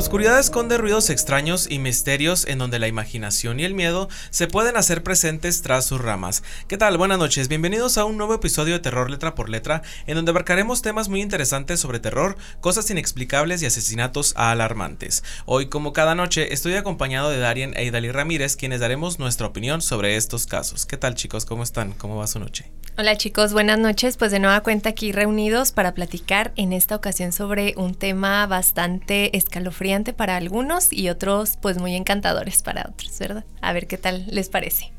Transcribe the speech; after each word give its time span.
oscuridad 0.00 0.38
esconde 0.38 0.78
ruidos 0.78 1.10
extraños 1.10 1.70
y 1.70 1.78
misterios 1.78 2.46
en 2.46 2.56
donde 2.56 2.78
la 2.78 2.88
imaginación 2.88 3.60
y 3.60 3.64
el 3.64 3.74
miedo 3.74 4.08
se 4.30 4.46
pueden 4.46 4.78
hacer 4.78 5.02
presentes 5.02 5.60
tras 5.60 5.84
sus 5.84 6.00
ramas. 6.00 6.42
¿Qué 6.68 6.78
tal? 6.78 6.96
Buenas 6.96 7.18
noches, 7.18 7.48
bienvenidos 7.48 7.98
a 7.98 8.06
un 8.06 8.16
nuevo 8.16 8.32
episodio 8.32 8.72
de 8.72 8.80
Terror 8.80 9.10
Letra 9.10 9.34
por 9.34 9.50
Letra, 9.50 9.82
en 10.06 10.16
donde 10.16 10.30
abarcaremos 10.30 10.80
temas 10.80 11.10
muy 11.10 11.20
interesantes 11.20 11.80
sobre 11.80 12.00
terror, 12.00 12.38
cosas 12.62 12.90
inexplicables 12.90 13.62
y 13.62 13.66
asesinatos 13.66 14.32
alarmantes. 14.36 15.22
Hoy, 15.44 15.68
como 15.68 15.92
cada 15.92 16.14
noche, 16.14 16.54
estoy 16.54 16.76
acompañado 16.76 17.28
de 17.28 17.38
Darien 17.38 17.76
e 17.76 17.84
Idali 17.84 18.10
Ramírez, 18.10 18.56
quienes 18.56 18.80
daremos 18.80 19.18
nuestra 19.18 19.48
opinión 19.48 19.82
sobre 19.82 20.16
estos 20.16 20.46
casos. 20.46 20.86
¿Qué 20.86 20.96
tal 20.96 21.14
chicos? 21.14 21.44
¿Cómo 21.44 21.62
están? 21.62 21.92
¿Cómo 21.92 22.16
va 22.16 22.26
su 22.26 22.38
noche? 22.38 22.72
Hola 22.96 23.16
chicos, 23.16 23.52
buenas 23.52 23.78
noches. 23.78 24.16
Pues 24.16 24.30
de 24.30 24.40
nueva 24.40 24.62
cuenta 24.62 24.88
aquí 24.88 25.12
reunidos 25.12 25.72
para 25.72 25.92
platicar 25.92 26.52
en 26.56 26.72
esta 26.72 26.96
ocasión 26.96 27.32
sobre 27.32 27.74
un 27.76 27.94
tema 27.94 28.46
bastante 28.46 29.36
escalofriante 29.36 29.89
para 30.12 30.36
algunos 30.36 30.92
y 30.92 31.08
otros 31.08 31.56
pues 31.60 31.78
muy 31.78 31.94
encantadores 31.94 32.62
para 32.62 32.86
otros, 32.88 33.18
¿verdad? 33.18 33.44
A 33.60 33.72
ver 33.72 33.86
qué 33.86 33.98
tal 33.98 34.24
les 34.28 34.48
parece. 34.48 34.92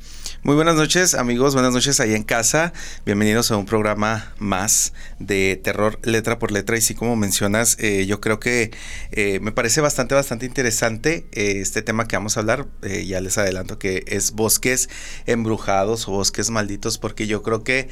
Muy 0.43 0.55
buenas 0.55 0.75
noches 0.75 1.13
amigos, 1.13 1.53
buenas 1.53 1.71
noches 1.71 1.99
ahí 1.99 2.15
en 2.15 2.23
casa. 2.23 2.73
Bienvenidos 3.05 3.51
a 3.51 3.57
un 3.57 3.67
programa 3.67 4.33
más 4.39 4.91
de 5.19 5.61
terror 5.63 5.99
letra 6.01 6.39
por 6.39 6.51
letra. 6.51 6.75
Y 6.75 6.81
sí, 6.81 6.95
como 6.95 7.15
mencionas, 7.15 7.77
eh, 7.79 8.07
yo 8.07 8.21
creo 8.21 8.39
que 8.39 8.71
eh, 9.11 9.39
me 9.39 9.51
parece 9.51 9.81
bastante, 9.81 10.15
bastante 10.15 10.47
interesante 10.47 11.27
eh, 11.31 11.59
este 11.61 11.83
tema 11.83 12.07
que 12.07 12.15
vamos 12.15 12.37
a 12.37 12.39
hablar. 12.39 12.65
ya 12.81 13.21
les 13.21 13.37
adelanto 13.37 13.77
que 13.77 14.03
es 14.07 14.31
bosques 14.31 14.89
embrujados 15.27 16.07
o 16.07 16.13
bosques 16.13 16.49
malditos, 16.49 16.97
porque 16.97 17.27
yo 17.27 17.43
creo 17.43 17.63
que 17.63 17.87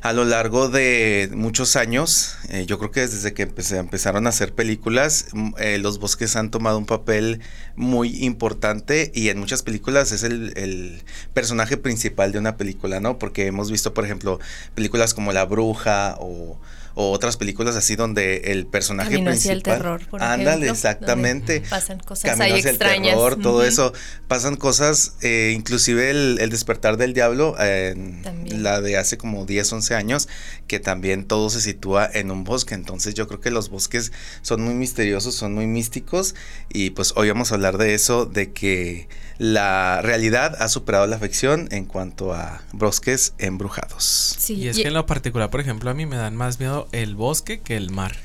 a 0.00 0.14
lo 0.14 0.24
largo 0.24 0.70
de 0.70 1.28
muchos 1.34 1.76
años, 1.76 2.38
yo 2.66 2.78
creo 2.78 2.92
que 2.92 3.00
desde 3.00 3.34
que 3.34 3.42
empezaron 3.42 4.26
a 4.26 4.30
hacer 4.30 4.54
películas, 4.54 5.26
mm, 5.32 5.52
los 5.80 5.98
bosques 5.98 6.34
han 6.36 6.50
tomado 6.50 6.78
un 6.78 6.86
papel 6.86 7.42
muy 7.76 8.24
importante 8.24 9.12
y 9.14 9.28
en 9.28 9.38
muchas 9.38 9.62
películas 9.62 10.12
es 10.12 10.22
el 10.22 11.02
personaje 11.34 11.76
principal 11.76 11.89
principal 11.90 12.30
de 12.30 12.38
una 12.38 12.56
película, 12.56 13.00
¿no? 13.00 13.18
Porque 13.18 13.46
hemos 13.46 13.68
visto, 13.68 13.92
por 13.94 14.04
ejemplo, 14.04 14.38
películas 14.76 15.12
como 15.12 15.32
La 15.32 15.44
Bruja 15.44 16.16
o, 16.20 16.56
otras 16.94 17.36
películas 17.36 17.76
así 17.76 17.96
donde 17.96 18.52
el 18.52 18.66
personaje 18.66 19.10
Camino 19.10 19.30
principal. 19.30 19.58
Hacia 19.58 19.72
el 19.72 19.78
terror, 19.78 20.06
por 20.08 20.22
Ándale, 20.22 20.68
exactamente. 20.68 21.62
Pasan 21.68 21.98
cosas 22.00 22.36
Camino 22.36 22.56
hacia 22.56 22.70
extrañas. 22.70 23.14
el 23.14 23.18
terror, 23.18 23.36
todo 23.40 23.64
eso. 23.64 23.92
Pasan 24.28 24.56
cosas, 24.56 25.14
eh, 25.22 25.52
inclusive 25.54 26.10
el, 26.10 26.50
despertar 26.50 26.96
del 26.96 27.14
diablo, 27.14 27.56
la 27.58 28.80
de 28.80 28.96
hace 28.96 29.18
como 29.18 29.46
10, 29.46 29.72
11 29.72 29.94
años, 29.94 30.28
que 30.66 30.80
también 30.80 31.24
todo 31.24 31.50
se 31.50 31.60
sitúa 31.60 32.08
en 32.12 32.30
un 32.30 32.44
bosque. 32.44 32.74
Entonces 32.74 33.14
yo 33.14 33.28
creo 33.28 33.40
que 33.40 33.50
los 33.50 33.70
bosques 33.70 34.12
son 34.42 34.62
muy 34.62 34.74
misteriosos, 34.74 35.34
son 35.34 35.54
muy 35.54 35.66
místicos. 35.66 36.34
Y 36.68 36.90
pues 36.90 37.12
hoy 37.16 37.28
vamos 37.28 37.52
a 37.52 37.54
hablar 37.54 37.78
de 37.78 37.94
eso, 37.94 38.26
de 38.26 38.52
que 38.52 39.08
la 39.40 40.02
realidad 40.02 40.54
ha 40.60 40.68
superado 40.68 41.06
la 41.06 41.18
ficción 41.18 41.68
en 41.70 41.86
cuanto 41.86 42.34
a 42.34 42.60
bosques 42.72 43.32
embrujados. 43.38 44.36
Sí, 44.38 44.54
y 44.54 44.68
es 44.68 44.76
que 44.76 44.88
en 44.88 44.94
lo 44.94 45.06
particular, 45.06 45.48
por 45.48 45.60
ejemplo, 45.60 45.90
a 45.90 45.94
mí 45.94 46.04
me 46.04 46.16
dan 46.16 46.36
más 46.36 46.60
miedo 46.60 46.79
el 46.92 47.14
bosque 47.14 47.60
que 47.60 47.76
el 47.76 47.90
mar. 47.90 48.16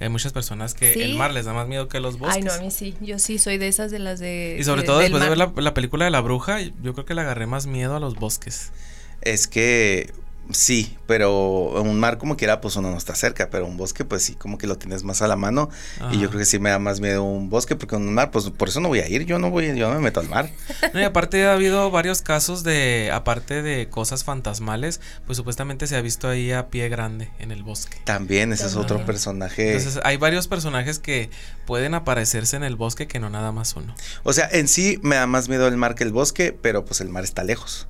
Hay 0.00 0.08
muchas 0.08 0.32
personas 0.32 0.72
que 0.72 0.94
el 0.94 1.16
mar 1.16 1.32
les 1.32 1.44
da 1.44 1.52
más 1.52 1.68
miedo 1.68 1.88
que 1.88 2.00
los 2.00 2.18
bosques. 2.18 2.36
Ay, 2.36 2.42
no, 2.42 2.52
a 2.52 2.58
mí 2.58 2.70
sí. 2.70 2.94
Yo 3.02 3.18
sí 3.18 3.38
soy 3.38 3.58
de 3.58 3.68
esas 3.68 3.90
de 3.90 3.98
las 3.98 4.18
de. 4.18 4.56
Y 4.58 4.64
sobre 4.64 4.82
todo 4.82 4.98
después 4.98 5.22
de 5.22 5.28
ver 5.28 5.36
la, 5.36 5.52
la, 5.54 5.74
película 5.74 6.06
de 6.06 6.10
la 6.10 6.22
bruja, 6.22 6.58
yo 6.60 6.94
creo 6.94 7.04
que 7.04 7.14
le 7.14 7.20
agarré 7.20 7.46
más 7.46 7.66
miedo 7.66 7.96
a 7.96 8.00
los 8.00 8.14
bosques. 8.14 8.72
Es 9.20 9.46
que 9.46 10.10
Sí, 10.52 10.96
pero 11.06 11.80
un 11.82 11.98
mar 11.98 12.18
como 12.18 12.36
quiera, 12.36 12.60
pues 12.60 12.76
uno 12.76 12.90
no 12.90 12.96
está 12.96 13.14
cerca, 13.14 13.48
pero 13.50 13.66
un 13.66 13.76
bosque, 13.76 14.04
pues 14.04 14.22
sí, 14.22 14.34
como 14.34 14.58
que 14.58 14.66
lo 14.66 14.78
tienes 14.78 15.04
más 15.04 15.22
a 15.22 15.28
la 15.28 15.36
mano. 15.36 15.70
Y 16.12 16.18
yo 16.18 16.28
creo 16.28 16.40
que 16.40 16.44
sí 16.44 16.58
me 16.58 16.70
da 16.70 16.78
más 16.78 17.00
miedo 17.00 17.22
un 17.22 17.50
bosque, 17.50 17.76
porque 17.76 17.96
un 17.96 18.12
mar, 18.12 18.30
pues 18.30 18.50
por 18.50 18.68
eso 18.68 18.80
no 18.80 18.88
voy 18.88 19.00
a 19.00 19.08
ir, 19.08 19.24
yo 19.24 19.38
no 19.38 19.50
voy, 19.50 19.76
yo 19.76 19.88
no 19.88 19.94
me 19.94 20.00
meto 20.00 20.20
al 20.20 20.28
mar. 20.28 20.50
No, 20.92 20.98
y 20.98 21.04
aparte 21.04 21.46
ha 21.46 21.52
habido 21.52 21.90
varios 21.92 22.20
casos 22.20 22.64
de, 22.64 23.10
aparte 23.12 23.62
de 23.62 23.88
cosas 23.88 24.24
fantasmales, 24.24 25.00
pues 25.24 25.36
supuestamente 25.36 25.86
se 25.86 25.94
ha 25.94 26.00
visto 26.00 26.28
ahí 26.28 26.50
a 26.50 26.68
pie 26.68 26.88
grande 26.88 27.30
en 27.38 27.52
el 27.52 27.62
bosque. 27.62 27.98
También, 28.04 28.52
ese 28.52 28.66
es 28.66 28.74
otro 28.74 29.04
personaje. 29.04 29.76
Entonces, 29.76 30.00
hay 30.02 30.16
varios 30.16 30.48
personajes 30.48 30.98
que 30.98 31.30
pueden 31.66 31.94
aparecerse 31.94 32.56
en 32.56 32.64
el 32.64 32.74
bosque 32.74 33.06
que 33.06 33.20
no 33.20 33.30
nada 33.30 33.52
más 33.52 33.76
uno. 33.76 33.94
O 34.24 34.32
sea, 34.32 34.48
en 34.50 34.66
sí 34.66 34.98
me 35.02 35.16
da 35.16 35.26
más 35.26 35.48
miedo 35.48 35.68
el 35.68 35.76
mar 35.76 35.94
que 35.94 36.02
el 36.02 36.12
bosque, 36.12 36.52
pero 36.52 36.84
pues 36.84 37.00
el 37.00 37.08
mar 37.08 37.22
está 37.22 37.44
lejos. 37.44 37.86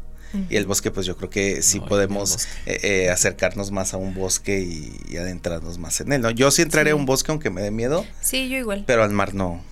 Y 0.48 0.56
el 0.56 0.66
bosque, 0.66 0.90
pues 0.90 1.06
yo 1.06 1.16
creo 1.16 1.30
que 1.30 1.62
sí 1.62 1.80
podemos 1.80 2.46
eh, 2.66 2.78
eh, 2.82 3.10
acercarnos 3.10 3.70
más 3.70 3.94
a 3.94 3.96
un 3.96 4.14
bosque 4.14 4.60
y, 4.60 5.16
adentrarnos 5.16 5.78
más 5.78 6.00
en 6.00 6.12
él, 6.12 6.22
¿no? 6.22 6.30
Yo 6.30 6.50
sí 6.50 6.62
entraré 6.62 6.92
a 6.92 6.94
un 6.94 7.04
bosque 7.04 7.30
aunque 7.30 7.50
me 7.50 7.60
dé 7.60 7.70
miedo. 7.70 8.06
Sí, 8.20 8.48
yo 8.48 8.56
igual. 8.56 8.84
Pero 8.86 9.02
al 9.02 9.10
mar 9.10 9.34
no. 9.34 9.62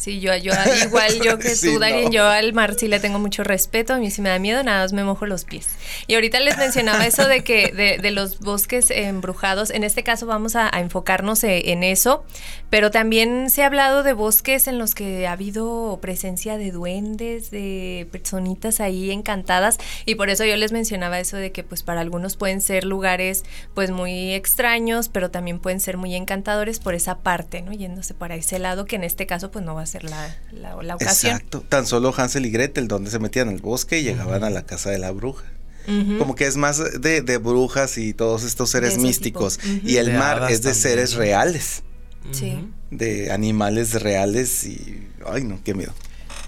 Sí, 0.00 0.18
yo, 0.18 0.34
yo 0.34 0.54
igual 0.86 1.20
yo 1.22 1.38
que 1.38 1.54
tú, 1.54 1.78
Darien, 1.78 2.10
yo 2.10 2.26
al 2.26 2.54
mar 2.54 2.74
sí 2.74 2.88
le 2.88 3.00
tengo 3.00 3.18
mucho 3.18 3.44
respeto, 3.44 3.92
a 3.92 3.98
mí 3.98 4.10
sí 4.10 4.22
me 4.22 4.30
da 4.30 4.38
miedo, 4.38 4.62
nada 4.62 4.80
más 4.80 4.94
me 4.94 5.04
mojo 5.04 5.26
los 5.26 5.44
pies. 5.44 5.68
Y 6.06 6.14
ahorita 6.14 6.40
les 6.40 6.56
mencionaba 6.56 7.06
eso 7.06 7.28
de 7.28 7.44
que 7.44 7.70
de, 7.72 7.98
de 7.98 8.10
los 8.10 8.38
bosques 8.38 8.90
embrujados, 8.90 9.68
en 9.68 9.84
este 9.84 10.02
caso 10.02 10.24
vamos 10.24 10.56
a, 10.56 10.70
enfocarnos 10.70 11.44
e, 11.44 11.72
en 11.72 11.84
eso, 11.84 12.24
pero 12.70 12.90
también 12.90 13.50
se 13.50 13.62
ha 13.62 13.66
hablado 13.66 14.02
de 14.02 14.14
bosques 14.14 14.68
en 14.68 14.78
los 14.78 14.94
que 14.94 15.26
ha 15.26 15.32
habido 15.32 15.98
presencia 16.00 16.56
de 16.56 16.70
duendes, 16.70 17.50
de 17.50 18.08
personitas 18.10 18.80
ahí 18.80 19.10
encantadas, 19.10 19.76
y 20.06 20.14
por 20.14 20.30
eso 20.30 20.46
yo 20.46 20.56
les 20.56 20.72
mencionaba 20.72 21.20
eso 21.20 21.36
de 21.36 21.52
que 21.52 21.62
pues 21.62 21.82
para 21.82 22.00
algunos 22.00 22.38
pueden 22.38 22.62
ser 22.62 22.84
lugares 22.84 23.44
pues 23.74 23.90
muy 23.90 24.32
extraños, 24.32 25.10
pero 25.10 25.30
también 25.30 25.58
pueden 25.58 25.78
ser 25.78 25.98
muy 25.98 26.14
encantadores 26.14 26.78
por 26.78 26.94
esa 26.94 27.18
parte, 27.18 27.60
¿no? 27.60 27.74
Yéndose 27.74 28.14
para 28.14 28.34
ese 28.34 28.58
lado, 28.58 28.86
que 28.86 28.96
en 28.96 29.04
este 29.04 29.26
caso 29.26 29.50
pues 29.50 29.62
no 29.62 29.74
va 29.74 29.82
a 29.82 29.89
ser 29.90 30.04
la, 30.04 30.36
la, 30.52 30.76
ocasión. 30.94 31.32
Exacto. 31.32 31.64
Tan 31.68 31.86
solo 31.86 32.14
Hansel 32.16 32.46
y 32.46 32.50
Gretel, 32.50 32.88
donde 32.88 33.10
se 33.10 33.18
metían 33.18 33.48
al 33.48 33.58
bosque 33.58 33.98
y 33.98 34.02
llegaban 34.02 34.44
a 34.44 34.50
la 34.50 34.62
casa 34.62 34.90
de 34.90 34.98
la 34.98 35.10
bruja. 35.10 35.44
Como 36.18 36.36
que 36.36 36.46
es 36.46 36.56
más 36.56 37.00
de, 37.00 37.20
de, 37.20 37.38
brujas 37.38 37.98
y 37.98 38.14
todos 38.14 38.44
estos 38.44 38.70
seres 38.70 38.98
místicos. 38.98 39.58
Y 39.82 39.96
el 39.96 40.12
mar 40.12 40.46
es 40.50 40.62
de 40.62 40.74
seres 40.74 41.14
reales. 41.14 41.82
Sí. 42.30 42.68
De 42.90 43.32
animales 43.32 44.00
reales 44.00 44.64
y. 44.64 45.08
Ay, 45.26 45.42
no, 45.42 45.58
qué 45.64 45.74
miedo. 45.74 45.92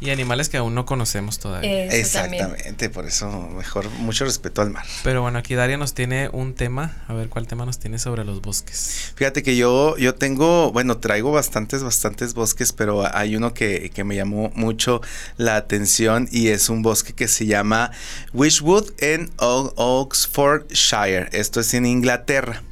Y 0.02 0.10
animales 0.10 0.48
que 0.48 0.56
aún 0.56 0.74
no 0.74 0.84
conocemos 0.84 1.38
todavía. 1.38 1.84
Exactamente, 1.84 2.90
por 2.90 3.06
eso 3.06 3.30
mejor 3.56 3.88
mucho 3.90 4.24
respeto 4.24 4.60
al 4.60 4.70
mar. 4.70 4.84
Pero 5.04 5.22
bueno, 5.22 5.38
aquí 5.38 5.54
Daria 5.54 5.76
nos 5.76 5.94
tiene 5.94 6.28
un 6.32 6.54
tema, 6.54 7.04
a 7.06 7.14
ver 7.14 7.28
cuál 7.28 7.46
tema 7.46 7.64
nos 7.64 7.78
tiene 7.78 8.00
sobre 8.00 8.24
los 8.24 8.42
bosques. 8.42 9.12
Fíjate 9.14 9.44
que 9.44 9.56
yo, 9.56 9.96
yo 9.98 10.16
tengo, 10.16 10.72
bueno, 10.72 10.98
traigo 10.98 11.30
bastantes, 11.30 11.84
bastantes 11.84 12.34
bosques, 12.34 12.72
pero 12.72 13.04
hay 13.14 13.36
uno 13.36 13.54
que, 13.54 13.90
que 13.94 14.02
me 14.02 14.16
llamó 14.16 14.50
mucho 14.56 15.00
la 15.36 15.54
atención 15.54 16.28
y 16.32 16.48
es 16.48 16.69
un 16.69 16.82
bosque 16.82 17.12
que 17.12 17.28
se 17.28 17.46
llama 17.46 17.92
Wishwood 18.32 18.90
en 18.98 19.30
Oxfordshire. 19.36 21.28
Esto 21.30 21.60
es 21.60 21.74
en 21.74 21.86
Inglaterra. 21.86 22.62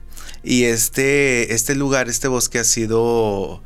Y 0.42 0.64
este, 0.64 1.54
este 1.54 1.74
lugar, 1.74 2.08
este 2.08 2.26
bosque 2.28 2.58
ha 2.58 2.64
sido 2.64 3.62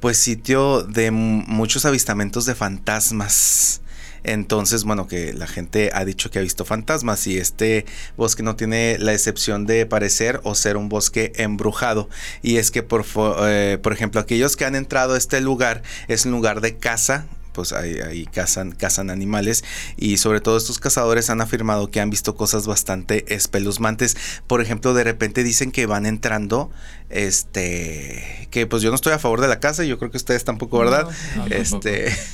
pues 0.00 0.16
sitio 0.18 0.82
de 0.82 1.10
muchos 1.10 1.84
avistamientos 1.84 2.46
de 2.46 2.54
fantasmas. 2.54 3.82
Entonces, 4.22 4.84
bueno, 4.84 5.06
que 5.06 5.32
la 5.32 5.46
gente 5.46 5.90
ha 5.94 6.04
dicho 6.04 6.30
que 6.30 6.38
ha 6.38 6.42
visto 6.42 6.64
fantasmas 6.64 7.26
y 7.26 7.38
este 7.38 7.86
bosque 8.16 8.42
no 8.42 8.56
tiene 8.56 8.98
la 8.98 9.12
excepción 9.12 9.66
de 9.66 9.86
parecer 9.86 10.40
o 10.44 10.54
ser 10.54 10.76
un 10.76 10.88
bosque 10.88 11.32
embrujado. 11.36 12.08
Y 12.42 12.56
es 12.56 12.70
que, 12.70 12.82
por, 12.82 13.04
eh, 13.42 13.78
por 13.82 13.92
ejemplo, 13.92 14.20
aquellos 14.20 14.56
que 14.56 14.64
han 14.64 14.74
entrado 14.74 15.14
a 15.14 15.18
este 15.18 15.40
lugar 15.40 15.82
es 16.08 16.26
un 16.26 16.32
lugar 16.32 16.60
de 16.60 16.76
caza 16.76 17.26
pues 17.60 17.74
ahí, 17.74 18.24
cazan, 18.32 18.72
cazan 18.72 19.10
animales 19.10 19.64
y 19.98 20.16
sobre 20.16 20.40
todo 20.40 20.56
estos 20.56 20.78
cazadores 20.78 21.28
han 21.28 21.42
afirmado 21.42 21.90
que 21.90 22.00
han 22.00 22.08
visto 22.08 22.34
cosas 22.34 22.66
bastante 22.66 23.34
espeluznantes. 23.34 24.16
Por 24.46 24.62
ejemplo, 24.62 24.94
de 24.94 25.04
repente 25.04 25.44
dicen 25.44 25.72
que 25.72 25.84
van 25.84 26.06
entrando, 26.06 26.70
este, 27.10 28.48
que 28.50 28.66
pues 28.66 28.82
yo 28.82 28.88
no 28.88 28.94
estoy 28.94 29.12
a 29.12 29.18
favor 29.18 29.42
de 29.42 29.48
la 29.48 29.60
caza, 29.60 29.84
yo 29.84 29.98
creo 29.98 30.10
que 30.10 30.16
ustedes 30.16 30.44
tampoco, 30.44 30.78
¿verdad? 30.78 31.06
este... 31.50 32.10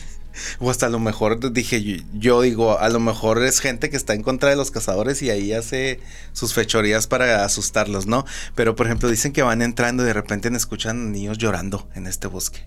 O 0.58 0.70
hasta 0.70 0.84
a 0.84 0.90
lo 0.90 0.98
mejor 0.98 1.50
dije, 1.50 2.04
yo 2.12 2.42
digo, 2.42 2.78
a 2.78 2.90
lo 2.90 3.00
mejor 3.00 3.42
es 3.42 3.60
gente 3.60 3.88
que 3.88 3.96
está 3.96 4.12
en 4.12 4.22
contra 4.22 4.50
de 4.50 4.56
los 4.56 4.70
cazadores 4.70 5.22
y 5.22 5.30
ahí 5.30 5.54
hace 5.54 5.98
sus 6.34 6.52
fechorías 6.52 7.06
para 7.06 7.42
asustarlos, 7.42 8.04
¿no? 8.04 8.26
Pero 8.54 8.76
por 8.76 8.84
ejemplo 8.84 9.08
dicen 9.08 9.32
que 9.32 9.40
van 9.40 9.62
entrando 9.62 10.02
y 10.02 10.06
de 10.06 10.12
repente 10.12 10.50
escuchan 10.54 11.10
niños 11.10 11.38
llorando 11.38 11.88
en 11.94 12.06
este 12.06 12.26
bosque 12.26 12.66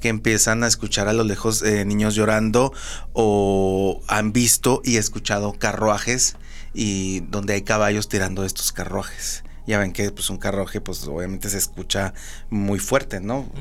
que 0.00 0.08
empiezan 0.08 0.64
a 0.64 0.66
escuchar 0.66 1.08
a 1.08 1.12
lo 1.12 1.24
lejos 1.24 1.62
eh, 1.62 1.84
niños 1.84 2.14
llorando 2.14 2.72
o 3.12 4.02
han 4.08 4.32
visto 4.32 4.80
y 4.84 4.96
escuchado 4.96 5.52
carruajes 5.52 6.36
y 6.74 7.20
donde 7.20 7.54
hay 7.54 7.62
caballos 7.62 8.08
tirando 8.08 8.44
estos 8.44 8.72
carruajes. 8.72 9.44
Ya 9.68 9.78
ven 9.78 9.92
que 9.92 10.10
pues 10.10 10.30
un 10.30 10.38
carruaje 10.38 10.80
pues 10.80 11.06
obviamente 11.06 11.50
se 11.50 11.58
escucha 11.58 12.14
muy 12.48 12.78
fuerte, 12.78 13.20
¿no? 13.20 13.52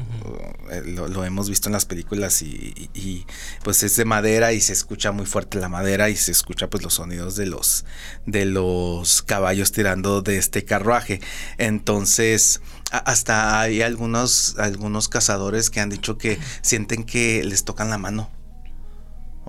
Eh, 0.72 0.84
lo, 0.86 1.26
hemos 1.26 1.50
visto 1.50 1.68
en 1.68 1.74
las 1.74 1.86
películas 1.86 2.42
y, 2.42 3.26
pues 3.62 3.84
es 3.84 3.98
de 3.98 4.06
madera 4.06 4.54
y 4.54 4.62
se 4.62 4.72
escucha 4.72 5.12
muy 5.12 5.26
fuerte 5.26 5.60
la 5.60 5.68
madera 5.68 6.10
y 6.10 6.16
se 6.16 6.32
escucha 6.32 6.70
pues 6.70 6.82
los 6.82 6.94
sonidos 6.94 7.36
de 7.36 7.48
los 7.48 7.84
de 8.26 8.46
los 8.46 9.22
caballos 9.22 9.74
tirando 9.74 10.22
de 10.22 10.38
este 10.38 10.64
carruaje. 10.64 11.20
Entonces, 11.58 12.62
hasta 12.92 13.60
hay 13.60 13.82
algunos 13.82 14.56
algunos 14.58 15.10
cazadores 15.10 15.70
que 15.70 15.80
han 15.80 15.90
dicho 15.90 16.18
que 16.18 16.40
sienten 16.62 17.04
que 17.04 17.44
les 17.44 17.64
tocan 17.64 17.90
la 17.90 17.98
mano 17.98 18.30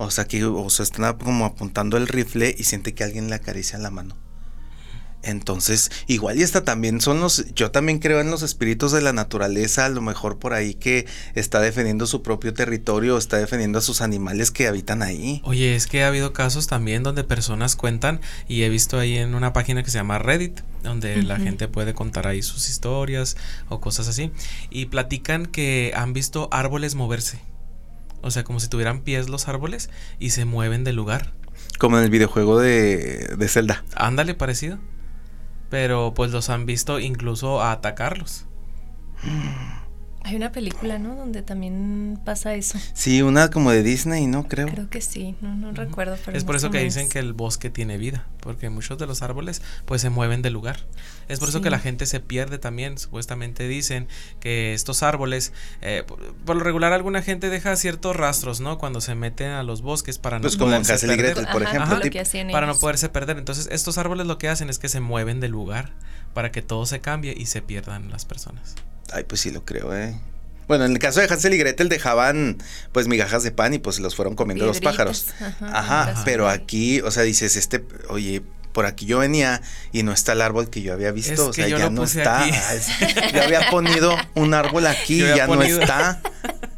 o 0.01 0.11
sea, 0.11 0.23
que 0.23 0.45
o 0.45 0.69
sea, 0.69 0.83
están 0.83 1.17
como 1.17 1.43
apuntando 1.43 1.97
el 1.97 2.07
rifle 2.07 2.55
y 2.57 2.63
siente 2.63 2.93
que 2.93 3.03
alguien 3.03 3.29
le 3.29 3.35
acaricia 3.35 3.77
la 3.77 3.91
mano. 3.91 4.15
Entonces, 5.21 5.91
igual 6.07 6.39
y 6.39 6.43
esta 6.43 6.63
también 6.63 7.01
son 7.01 7.19
los, 7.19 7.53
yo 7.53 7.71
también 7.71 7.99
creo 7.99 8.21
en 8.21 8.31
los 8.31 8.41
espíritus 8.41 8.93
de 8.93 9.01
la 9.01 9.11
naturaleza, 9.11 9.85
a 9.85 9.89
lo 9.89 10.01
mejor 10.01 10.39
por 10.39 10.53
ahí 10.53 10.75
que 10.75 11.05
está 11.35 11.59
defendiendo 11.59 12.07
su 12.07 12.23
propio 12.23 12.53
territorio, 12.53 13.17
está 13.17 13.37
defendiendo 13.37 13.79
a 13.79 13.81
sus 13.81 14.01
animales 14.01 14.51
que 14.51 14.67
habitan 14.67 15.03
ahí. 15.03 15.41
Oye, 15.43 15.75
es 15.75 15.87
que 15.87 16.03
ha 16.03 16.07
habido 16.07 16.31
casos 16.31 16.67
también 16.67 17.03
donde 17.03 17.25
personas 17.25 17.75
cuentan 17.75 18.21
y 18.47 18.63
he 18.63 18.69
visto 18.69 18.97
ahí 18.97 19.17
en 19.17 19.35
una 19.35 19.51
página 19.51 19.83
que 19.83 19.91
se 19.91 19.97
llama 19.97 20.19
Reddit, 20.19 20.61
donde 20.83 21.21
la 21.23 21.37
gente 21.37 21.67
puede 21.67 21.93
contar 21.93 22.25
ahí 22.25 22.41
sus 22.41 22.69
historias 22.69 23.35
o 23.67 23.81
cosas 23.81 24.07
así, 24.07 24.31
y 24.69 24.85
platican 24.85 25.45
que 25.45 25.91
han 25.95 26.13
visto 26.13 26.47
árboles 26.51 26.95
moverse. 26.95 27.41
O 28.21 28.31
sea, 28.31 28.43
como 28.43 28.59
si 28.59 28.67
tuvieran 28.67 29.01
pies 29.01 29.27
los 29.27 29.47
árboles 29.47 29.89
y 30.17 30.29
se 30.29 30.45
mueven 30.45 30.83
del 30.85 30.95
lugar. 30.95 31.33
Como 31.77 31.97
en 31.97 32.05
el 32.05 32.09
videojuego 32.09 32.59
de, 32.59 33.35
de 33.37 33.47
Zelda. 33.47 33.83
Ándale, 33.95 34.33
parecido. 34.33 34.79
Pero 35.69 36.13
pues 36.15 36.31
los 36.31 36.49
han 36.49 36.65
visto 36.65 36.99
incluso 36.99 37.61
a 37.61 37.71
atacarlos. 37.71 38.45
Hay 40.29 40.35
una 40.35 40.51
película, 40.51 40.99
¿no? 40.99 41.15
Donde 41.15 41.41
también 41.41 42.19
pasa 42.23 42.53
eso. 42.53 42.77
Sí, 42.93 43.23
una 43.23 43.49
como 43.49 43.71
de 43.71 43.81
Disney, 43.81 44.27
¿no? 44.27 44.47
Creo. 44.47 44.67
Creo 44.67 44.87
que 44.87 45.01
sí, 45.01 45.33
no, 45.41 45.55
no 45.55 45.71
recuerdo. 45.71 46.17
Pero 46.23 46.37
es 46.37 46.43
por 46.43 46.55
eso 46.55 46.69
que 46.69 46.83
dicen 46.83 47.09
que 47.09 47.17
el 47.17 47.33
bosque 47.33 47.71
tiene 47.71 47.97
vida, 47.97 48.27
porque 48.39 48.69
muchos 48.69 48.99
de 48.99 49.07
los 49.07 49.23
árboles 49.23 49.63
pues 49.85 50.03
se 50.03 50.11
mueven 50.11 50.43
de 50.43 50.51
lugar. 50.51 50.81
Es 51.29 51.39
por 51.39 51.49
eso 51.49 51.61
que 51.61 51.71
la 51.71 51.79
gente 51.79 52.05
se 52.05 52.19
pierde 52.19 52.59
también. 52.59 52.99
Supuestamente 52.99 53.67
dicen 53.67 54.07
que 54.39 54.75
estos 54.75 55.01
árboles, 55.01 55.51
eh, 55.81 56.03
por, 56.45 56.55
lo 56.55 56.63
regular 56.63 56.93
alguna 56.93 57.23
gente 57.23 57.49
deja 57.49 57.75
ciertos 57.75 58.15
rastros, 58.15 58.59
¿no? 58.59 58.77
Cuando 58.77 59.01
se 59.01 59.15
meten 59.15 59.49
a 59.49 59.63
los 59.63 59.81
bosques 59.81 60.19
para 60.19 60.37
no 60.37 60.43
pues 60.43 60.57
como 60.57 60.73
poderse 60.73 61.07
perder. 61.07 61.47
por 61.51 61.63
ejemplo. 61.63 61.99
para 62.51 62.67
no 62.67 62.77
poderse 62.77 63.09
perder. 63.09 63.39
Entonces 63.39 63.67
estos 63.71 63.97
árboles 63.97 64.27
lo 64.27 64.37
que 64.37 64.47
hacen 64.47 64.69
es 64.69 64.77
que 64.77 64.89
se 64.89 64.99
mueven 64.99 65.39
de 65.39 65.49
lugar 65.49 65.91
para 66.35 66.51
que 66.51 66.61
todo 66.61 66.85
se 66.85 66.99
cambie 66.99 67.33
y 67.35 67.47
se 67.47 67.63
pierdan 67.63 68.11
las 68.11 68.25
personas. 68.25 68.75
Ay, 69.13 69.23
pues 69.23 69.41
sí 69.41 69.51
lo 69.51 69.65
creo, 69.65 69.95
¿eh? 69.95 70.15
Bueno, 70.67 70.85
en 70.85 70.91
el 70.91 70.99
caso 70.99 71.19
de 71.19 71.27
Hansel 71.27 71.55
y 71.55 71.57
Gretel 71.57 71.89
dejaban 71.89 72.57
pues 72.91 73.07
migajas 73.07 73.41
de 73.41 73.49
pan 73.51 73.73
y 73.73 73.79
pues 73.79 73.99
los 73.99 74.15
fueron 74.15 74.35
comiendo 74.35 74.67
los 74.67 74.81
pájaros. 74.81 75.27
Ajá, 75.61 76.21
pero 76.25 76.47
aquí, 76.47 77.01
o 77.01 77.09
sea, 77.09 77.23
dices, 77.23 77.55
este, 77.55 77.83
oye, 78.07 78.43
por 78.71 78.85
aquí 78.85 79.07
yo 79.07 79.17
venía 79.17 79.63
y 79.91 80.03
no 80.03 80.13
está 80.13 80.33
el 80.33 80.41
árbol 80.41 80.69
que 80.69 80.83
yo 80.83 80.93
había 80.93 81.11
visto, 81.11 81.47
o 81.47 81.53
sea, 81.53 81.67
ya 81.67 81.89
no 81.89 82.03
está. 82.03 82.45
yo 83.33 83.41
había 83.41 83.67
ponido 83.71 84.15
un 84.35 84.53
árbol 84.53 84.85
aquí, 84.85 85.23
y 85.23 85.35
ya 85.35 85.47
no 85.47 85.61
está. 85.63 86.21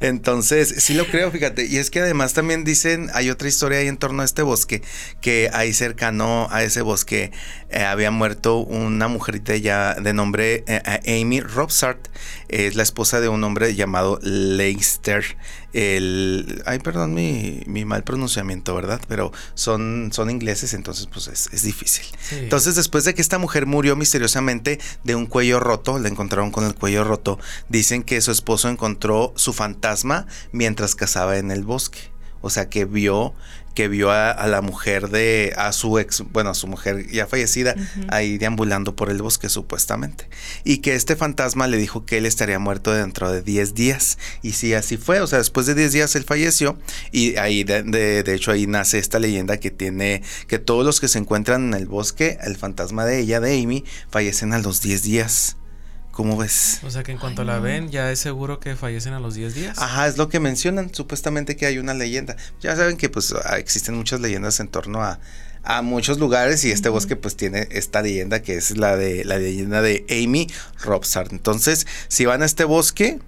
Entonces, 0.00 0.74
sí 0.78 0.94
lo 0.94 1.06
creo, 1.06 1.30
fíjate. 1.30 1.66
Y 1.66 1.76
es 1.76 1.90
que 1.90 2.00
además 2.00 2.32
también 2.32 2.64
dicen, 2.64 3.10
hay 3.14 3.30
otra 3.30 3.48
historia 3.48 3.78
ahí 3.78 3.88
en 3.88 3.98
torno 3.98 4.22
a 4.22 4.24
este 4.24 4.42
bosque, 4.42 4.82
que 5.20 5.50
ahí 5.52 5.72
cercano 5.72 6.48
a 6.50 6.62
ese 6.62 6.82
bosque 6.82 7.32
eh, 7.70 7.84
había 7.84 8.10
muerto 8.10 8.58
una 8.58 9.08
mujerita 9.08 9.56
ya 9.56 9.94
de 9.94 10.12
nombre 10.12 10.64
eh, 10.66 11.20
Amy 11.22 11.40
Robsart. 11.40 12.08
Es 12.48 12.74
la 12.76 12.82
esposa 12.82 13.20
de 13.20 13.28
un 13.28 13.44
hombre 13.44 13.74
llamado 13.74 14.18
Leicester. 14.22 15.36
El, 15.72 16.62
ay, 16.66 16.78
perdón 16.80 17.14
mi, 17.14 17.62
mi 17.66 17.84
mal 17.84 18.02
pronunciamiento, 18.02 18.74
¿verdad? 18.74 19.00
Pero 19.08 19.32
son, 19.54 20.10
son 20.12 20.30
ingleses, 20.30 20.74
entonces 20.74 21.06
pues 21.06 21.28
es, 21.28 21.62
difícil. 21.62 22.06
Entonces, 22.32 22.74
después 22.74 23.04
de 23.04 23.14
que 23.14 23.22
esta 23.22 23.38
mujer 23.38 23.66
murió 23.66 23.96
misteriosamente 23.96 24.80
de 25.04 25.14
un 25.14 25.26
cuello 25.26 25.60
roto, 25.60 25.98
la 25.98 26.08
encontraron 26.08 26.50
con 26.50 26.64
el 26.64 26.74
cuello 26.74 27.04
roto, 27.04 27.38
dicen 27.68 28.02
que 28.02 28.20
su 28.20 28.32
esposo 28.32 28.68
encontró 28.68 29.32
su 29.36 29.52
fantasma 29.52 30.26
mientras 30.52 30.94
cazaba 30.94 31.38
en 31.38 31.50
el 31.50 31.64
bosque. 31.64 32.10
O 32.42 32.50
sea 32.50 32.68
que 32.70 32.86
vio 32.86 33.34
que 33.74 33.88
vio 33.88 34.10
a, 34.10 34.46
la 34.46 34.62
mujer 34.62 35.08
de, 35.08 35.54
a 35.56 35.72
su 35.72 35.98
ex, 35.98 36.22
bueno, 36.32 36.50
a 36.50 36.54
su 36.54 36.66
mujer 36.66 37.06
ya 37.10 37.26
fallecida, 37.26 37.74
ahí 38.08 38.38
deambulando 38.38 38.96
por 38.96 39.10
el 39.10 39.22
bosque 39.22 39.48
supuestamente. 39.48 40.28
Y 40.64 40.78
que 40.78 40.94
este 40.94 41.16
fantasma 41.16 41.66
le 41.66 41.76
dijo 41.76 42.04
que 42.04 42.18
él 42.18 42.26
estaría 42.26 42.58
muerto 42.58 42.92
dentro 42.92 43.30
de 43.30 43.42
10 43.42 43.74
días. 43.74 44.18
Y 44.42 44.52
sí, 44.52 44.74
así 44.74 44.96
fue, 44.96 45.20
o 45.20 45.26
sea, 45.26 45.38
después 45.38 45.66
de 45.66 45.74
10 45.74 45.92
días 45.92 46.16
él 46.16 46.24
falleció 46.24 46.78
y 47.12 47.36
ahí, 47.36 47.64
de, 47.64 47.82
de, 47.82 48.34
hecho, 48.34 48.52
ahí 48.52 48.66
nace 48.66 48.98
esta 48.98 49.18
leyenda 49.18 49.58
que 49.58 49.70
tiene, 49.70 50.22
que 50.46 50.58
todos 50.58 50.84
los 50.84 51.00
que 51.00 51.08
se 51.08 51.18
encuentran 51.18 51.68
en 51.68 51.74
el 51.74 51.86
bosque, 51.86 52.38
el 52.42 52.56
fantasma 52.56 53.04
de 53.04 53.20
ella, 53.20 53.40
de 53.40 53.60
Amy, 53.62 53.84
fallecen 54.10 54.52
a 54.52 54.58
los 54.58 54.80
10 54.80 55.02
días. 55.02 55.56
¿Cómo 56.20 56.36
ves? 56.36 56.80
O 56.84 56.90
sea 56.90 57.02
que 57.02 57.12
en 57.12 57.18
cuanto 57.18 57.44
la 57.44 57.60
ven, 57.60 57.88
ya 57.88 58.12
es 58.12 58.20
seguro 58.20 58.60
que 58.60 58.76
fallecen 58.76 59.14
a 59.14 59.20
los 59.20 59.36
10 59.36 59.54
días. 59.54 59.78
Ajá, 59.78 60.06
es 60.06 60.18
lo 60.18 60.28
que 60.28 60.38
mencionan, 60.38 60.94
supuestamente 60.94 61.56
que 61.56 61.64
hay 61.64 61.78
una 61.78 61.94
leyenda. 61.94 62.36
Ya 62.60 62.76
saben 62.76 62.98
que 62.98 63.08
pues 63.08 63.34
ah, 63.46 63.58
existen 63.58 63.94
muchas 63.94 64.20
leyendas 64.20 64.60
en 64.60 64.68
torno 64.68 65.02
a, 65.02 65.18
a 65.62 65.80
muchos 65.80 66.18
lugares 66.18 66.62
y 66.66 66.72
este 66.72 66.90
bosque 66.90 67.16
pues 67.16 67.36
tiene 67.36 67.68
esta 67.70 68.02
leyenda 68.02 68.42
que 68.42 68.56
es 68.56 68.76
la 68.76 68.98
de 68.98 69.24
la 69.24 69.38
leyenda 69.38 69.80
de 69.80 70.04
Amy 70.10 70.46
Robsart. 70.82 71.32
Entonces, 71.32 71.86
si 72.08 72.26
van 72.26 72.42
a 72.42 72.44
este 72.44 72.64
bosque, 72.64 73.18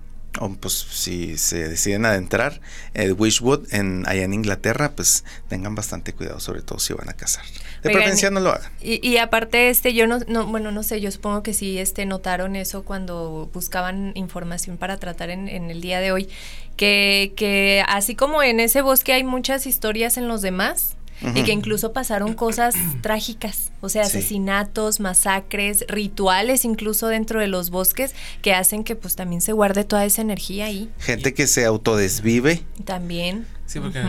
o 0.40 0.48
pues 0.50 0.72
si 0.74 1.36
se 1.36 1.68
deciden 1.68 2.06
adentrar, 2.06 2.60
el 2.94 3.12
Wishwood 3.12 3.72
en, 3.72 4.04
allá 4.06 4.22
en 4.22 4.32
Inglaterra, 4.32 4.92
pues 4.96 5.24
tengan 5.48 5.74
bastante 5.74 6.14
cuidado, 6.14 6.40
sobre 6.40 6.62
todo 6.62 6.78
si 6.78 6.94
van 6.94 7.08
a 7.08 7.12
cazar. 7.12 7.44
De 7.82 7.90
preferencia 7.90 8.30
no 8.30 8.40
lo 8.40 8.50
hagan. 8.50 8.70
Y, 8.80 9.16
aparte, 9.18 9.68
este, 9.68 9.92
yo 9.92 10.06
no, 10.06 10.20
no, 10.28 10.46
bueno, 10.46 10.70
no 10.70 10.82
sé, 10.82 11.00
yo 11.00 11.10
supongo 11.10 11.42
que 11.42 11.52
sí 11.52 11.78
este, 11.78 12.06
notaron 12.06 12.56
eso 12.56 12.84
cuando 12.84 13.50
buscaban 13.52 14.12
información 14.14 14.78
para 14.78 14.96
tratar 14.98 15.30
en, 15.30 15.48
en 15.48 15.70
el 15.70 15.80
día 15.80 16.00
de 16.00 16.12
hoy, 16.12 16.28
que, 16.76 17.32
que 17.36 17.84
así 17.88 18.14
como 18.14 18.42
en 18.42 18.60
ese 18.60 18.82
bosque 18.82 19.12
hay 19.12 19.24
muchas 19.24 19.66
historias 19.66 20.16
en 20.16 20.28
los 20.28 20.42
demás, 20.42 20.96
y 21.34 21.44
que 21.44 21.52
incluso 21.52 21.92
pasaron 21.92 22.34
cosas 22.34 22.74
trágicas, 23.00 23.72
o 23.80 23.88
sea, 23.88 24.02
asesinatos, 24.02 25.00
masacres, 25.00 25.84
rituales 25.88 26.64
incluso 26.64 27.08
dentro 27.08 27.40
de 27.40 27.48
los 27.48 27.70
bosques 27.70 28.14
que 28.40 28.54
hacen 28.54 28.84
que 28.84 28.96
pues 28.96 29.16
también 29.16 29.40
se 29.40 29.52
guarde 29.52 29.84
toda 29.84 30.04
esa 30.04 30.22
energía 30.22 30.66
ahí. 30.66 30.90
Gente 30.98 31.34
que 31.34 31.46
se 31.46 31.64
autodesvive. 31.64 32.62
También. 32.84 33.46
Sí, 33.66 33.80
porque 33.80 34.02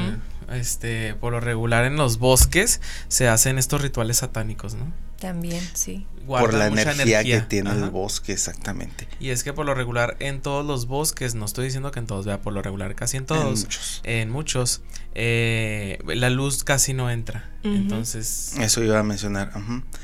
este 0.52 1.16
por 1.16 1.32
lo 1.32 1.40
regular 1.40 1.86
en 1.86 1.96
los 1.96 2.20
bosques 2.20 2.82
se 3.08 3.28
hacen 3.28 3.58
estos 3.58 3.82
rituales 3.82 4.18
satánicos, 4.18 4.76
¿no? 4.76 4.92
También, 5.24 5.64
sí. 5.74 6.06
por 6.28 6.54
la 6.54 6.68
energía, 6.68 7.24
que 7.24 7.40
tiene 7.40 7.72
el 7.72 7.90
bosque, 7.90 8.34
exactamente. 8.34 9.08
Y 9.22 9.30
es 9.30 9.46
que 9.46 9.54
por 9.54 9.66
lo 9.66 9.74
regular 9.74 10.18
en 10.20 10.42
todos 10.42 10.66
los 10.66 10.86
bosques, 10.86 11.34
no 11.34 11.46
estoy 11.46 11.64
diciendo 11.64 11.92
que 11.92 12.00
en 12.00 12.08
todos, 12.08 12.26
vea, 12.26 12.42
por 12.42 12.52
lo 12.52 12.62
regular 12.62 12.94
casi 12.94 13.16
en 13.16 13.26
todos, 13.26 13.46
en 13.46 13.50
muchos, 13.62 14.02
en 14.04 14.30
muchos 14.30 14.82
eh, 15.16 16.00
la 16.08 16.30
luz 16.30 16.66
casi 16.66 16.94
no 16.94 17.10
entra. 17.10 17.50
Entonces... 17.64 18.56
Eso 18.60 18.84
iba 18.84 19.00
a 19.00 19.04
mencionar. 19.04 19.54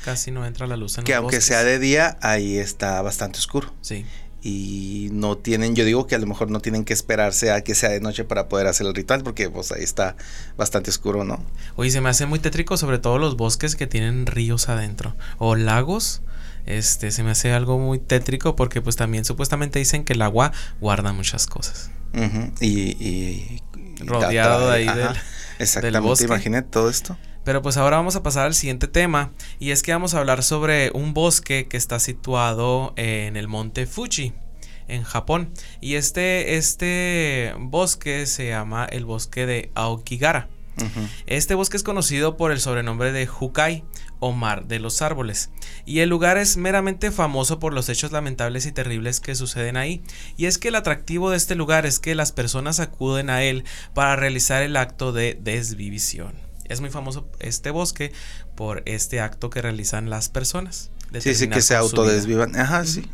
Casi 0.06 0.30
no 0.30 0.46
entra 0.46 0.66
la 0.66 0.78
luz 0.78 0.96
en 0.96 1.04
Que 1.04 1.12
aunque 1.12 1.42
sea 1.42 1.64
de 1.64 1.78
día, 1.78 2.16
ahí 2.22 2.56
está 2.56 3.02
bastante 3.02 3.40
oscuro. 3.40 3.74
Sí 3.82 4.06
y 4.42 5.08
no 5.12 5.36
tienen, 5.36 5.74
yo 5.74 5.84
digo 5.84 6.06
que 6.06 6.14
a 6.14 6.18
lo 6.18 6.26
mejor 6.26 6.50
no 6.50 6.60
tienen 6.60 6.84
que 6.84 6.92
esperarse 6.92 7.52
a 7.52 7.62
que 7.62 7.74
sea 7.74 7.90
de 7.90 8.00
noche 8.00 8.24
para 8.24 8.48
poder 8.48 8.66
hacer 8.66 8.86
el 8.86 8.94
ritual, 8.94 9.22
porque 9.22 9.50
pues 9.50 9.72
ahí 9.72 9.82
está 9.82 10.16
bastante 10.56 10.90
oscuro, 10.90 11.24
¿no? 11.24 11.44
Oye, 11.76 11.90
se 11.90 12.00
me 12.00 12.08
hace 12.08 12.26
muy 12.26 12.38
tétrico, 12.38 12.76
sobre 12.76 12.98
todo 12.98 13.18
los 13.18 13.36
bosques 13.36 13.76
que 13.76 13.86
tienen 13.86 14.26
ríos 14.26 14.68
adentro, 14.68 15.14
o 15.38 15.56
lagos, 15.56 16.22
este, 16.66 17.10
se 17.10 17.22
me 17.22 17.32
hace 17.32 17.52
algo 17.52 17.78
muy 17.78 17.98
tétrico, 17.98 18.56
porque 18.56 18.80
pues 18.80 18.96
también 18.96 19.24
supuestamente 19.24 19.78
dicen 19.78 20.04
que 20.04 20.14
el 20.14 20.22
agua 20.22 20.52
guarda 20.80 21.12
muchas 21.12 21.46
cosas. 21.46 21.90
y, 22.60 23.60
rodeado 24.00 24.70
ahí 24.70 24.86
del, 24.86 25.08
exactamente, 25.62 26.08
bosque. 26.08 26.24
imagínate 26.24 26.68
todo 26.68 26.90
esto. 26.90 27.16
Pero 27.44 27.62
pues 27.62 27.76
ahora 27.76 27.96
vamos 27.96 28.16
a 28.16 28.22
pasar 28.22 28.46
al 28.46 28.54
siguiente 28.54 28.86
tema 28.86 29.32
y 29.58 29.70
es 29.70 29.82
que 29.82 29.92
vamos 29.92 30.14
a 30.14 30.18
hablar 30.18 30.42
sobre 30.42 30.90
un 30.92 31.14
bosque 31.14 31.68
que 31.68 31.76
está 31.76 31.98
situado 31.98 32.92
en 32.96 33.36
el 33.36 33.48
monte 33.48 33.86
Fuji 33.86 34.34
en 34.88 35.04
Japón 35.04 35.52
y 35.80 35.94
este, 35.94 36.56
este 36.56 37.54
bosque 37.58 38.26
se 38.26 38.48
llama 38.48 38.84
el 38.84 39.04
bosque 39.04 39.46
de 39.46 39.70
Aokigara. 39.74 40.48
Este 41.26 41.54
bosque 41.54 41.76
es 41.76 41.82
conocido 41.82 42.36
por 42.36 42.52
el 42.52 42.60
sobrenombre 42.60 43.12
de 43.12 43.28
Hukai 43.28 43.84
o 44.18 44.32
Mar 44.32 44.66
de 44.66 44.78
los 44.78 45.02
Árboles, 45.02 45.50
y 45.86 46.00
el 46.00 46.08
lugar 46.08 46.36
es 46.36 46.56
meramente 46.56 47.10
famoso 47.10 47.58
por 47.58 47.72
los 47.72 47.88
hechos 47.88 48.12
lamentables 48.12 48.66
y 48.66 48.72
terribles 48.72 49.20
que 49.20 49.34
suceden 49.34 49.76
ahí, 49.76 50.02
y 50.36 50.46
es 50.46 50.58
que 50.58 50.68
el 50.68 50.74
atractivo 50.74 51.30
de 51.30 51.36
este 51.36 51.54
lugar 51.54 51.86
es 51.86 51.98
que 51.98 52.14
las 52.14 52.32
personas 52.32 52.80
acuden 52.80 53.30
a 53.30 53.42
él 53.42 53.64
para 53.94 54.16
realizar 54.16 54.62
el 54.62 54.76
acto 54.76 55.12
de 55.12 55.38
desvivisión. 55.40 56.34
Es 56.64 56.80
muy 56.80 56.90
famoso 56.90 57.28
este 57.40 57.70
bosque 57.70 58.12
por 58.54 58.82
este 58.86 59.20
acto 59.20 59.50
que 59.50 59.60
realizan 59.60 60.08
las 60.08 60.28
personas. 60.28 60.92
Sí, 61.18 61.34
sí, 61.34 61.48
que 61.48 61.62
se 61.62 61.74
autodesvivan. 61.74 62.54
Ajá, 62.54 62.84
sí. 62.84 63.10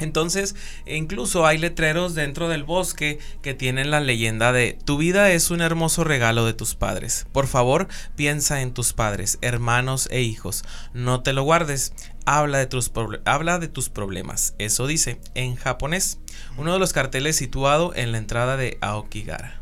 Entonces, 0.00 0.56
incluso 0.86 1.46
hay 1.46 1.58
letreros 1.58 2.14
dentro 2.14 2.48
del 2.48 2.64
bosque 2.64 3.18
que 3.42 3.54
tienen 3.54 3.90
la 3.90 4.00
leyenda 4.00 4.52
de 4.52 4.78
Tu 4.84 4.96
vida 4.96 5.30
es 5.30 5.50
un 5.50 5.60
hermoso 5.60 6.04
regalo 6.04 6.46
de 6.46 6.54
tus 6.54 6.74
padres. 6.74 7.26
Por 7.32 7.46
favor, 7.46 7.88
piensa 8.16 8.62
en 8.62 8.72
tus 8.72 8.92
padres, 8.92 9.38
hermanos 9.42 10.08
e 10.10 10.22
hijos. 10.22 10.64
No 10.94 11.22
te 11.22 11.32
lo 11.32 11.42
guardes. 11.42 11.92
Habla 12.26 12.58
de, 12.58 12.66
tus 12.66 12.90
habla 13.24 13.58
de 13.58 13.68
tus 13.68 13.88
problemas. 13.88 14.54
Eso 14.58 14.86
dice 14.86 15.20
en 15.34 15.56
japonés. 15.56 16.18
Uno 16.56 16.72
de 16.72 16.78
los 16.78 16.92
carteles 16.92 17.36
situado 17.36 17.94
en 17.94 18.12
la 18.12 18.18
entrada 18.18 18.56
de 18.56 18.78
Aokigara. 18.80 19.60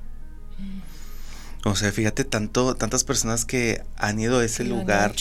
O 1.64 1.74
sea, 1.74 1.92
fíjate 1.92 2.24
tanto, 2.24 2.76
tantas 2.76 3.04
personas 3.04 3.44
que 3.44 3.82
han 3.96 4.18
ido 4.18 4.38
a 4.38 4.44
ese 4.44 4.64
lugar 4.64 5.14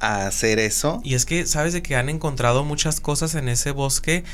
a 0.00 0.26
hacer 0.26 0.58
eso. 0.58 1.00
Y 1.04 1.14
es 1.14 1.24
que, 1.24 1.46
sabes 1.46 1.72
de 1.72 1.82
que 1.82 1.96
han 1.96 2.08
encontrado 2.08 2.64
muchas 2.64 3.00
cosas 3.00 3.34
en 3.34 3.48
ese 3.48 3.70
bosque 3.70 4.24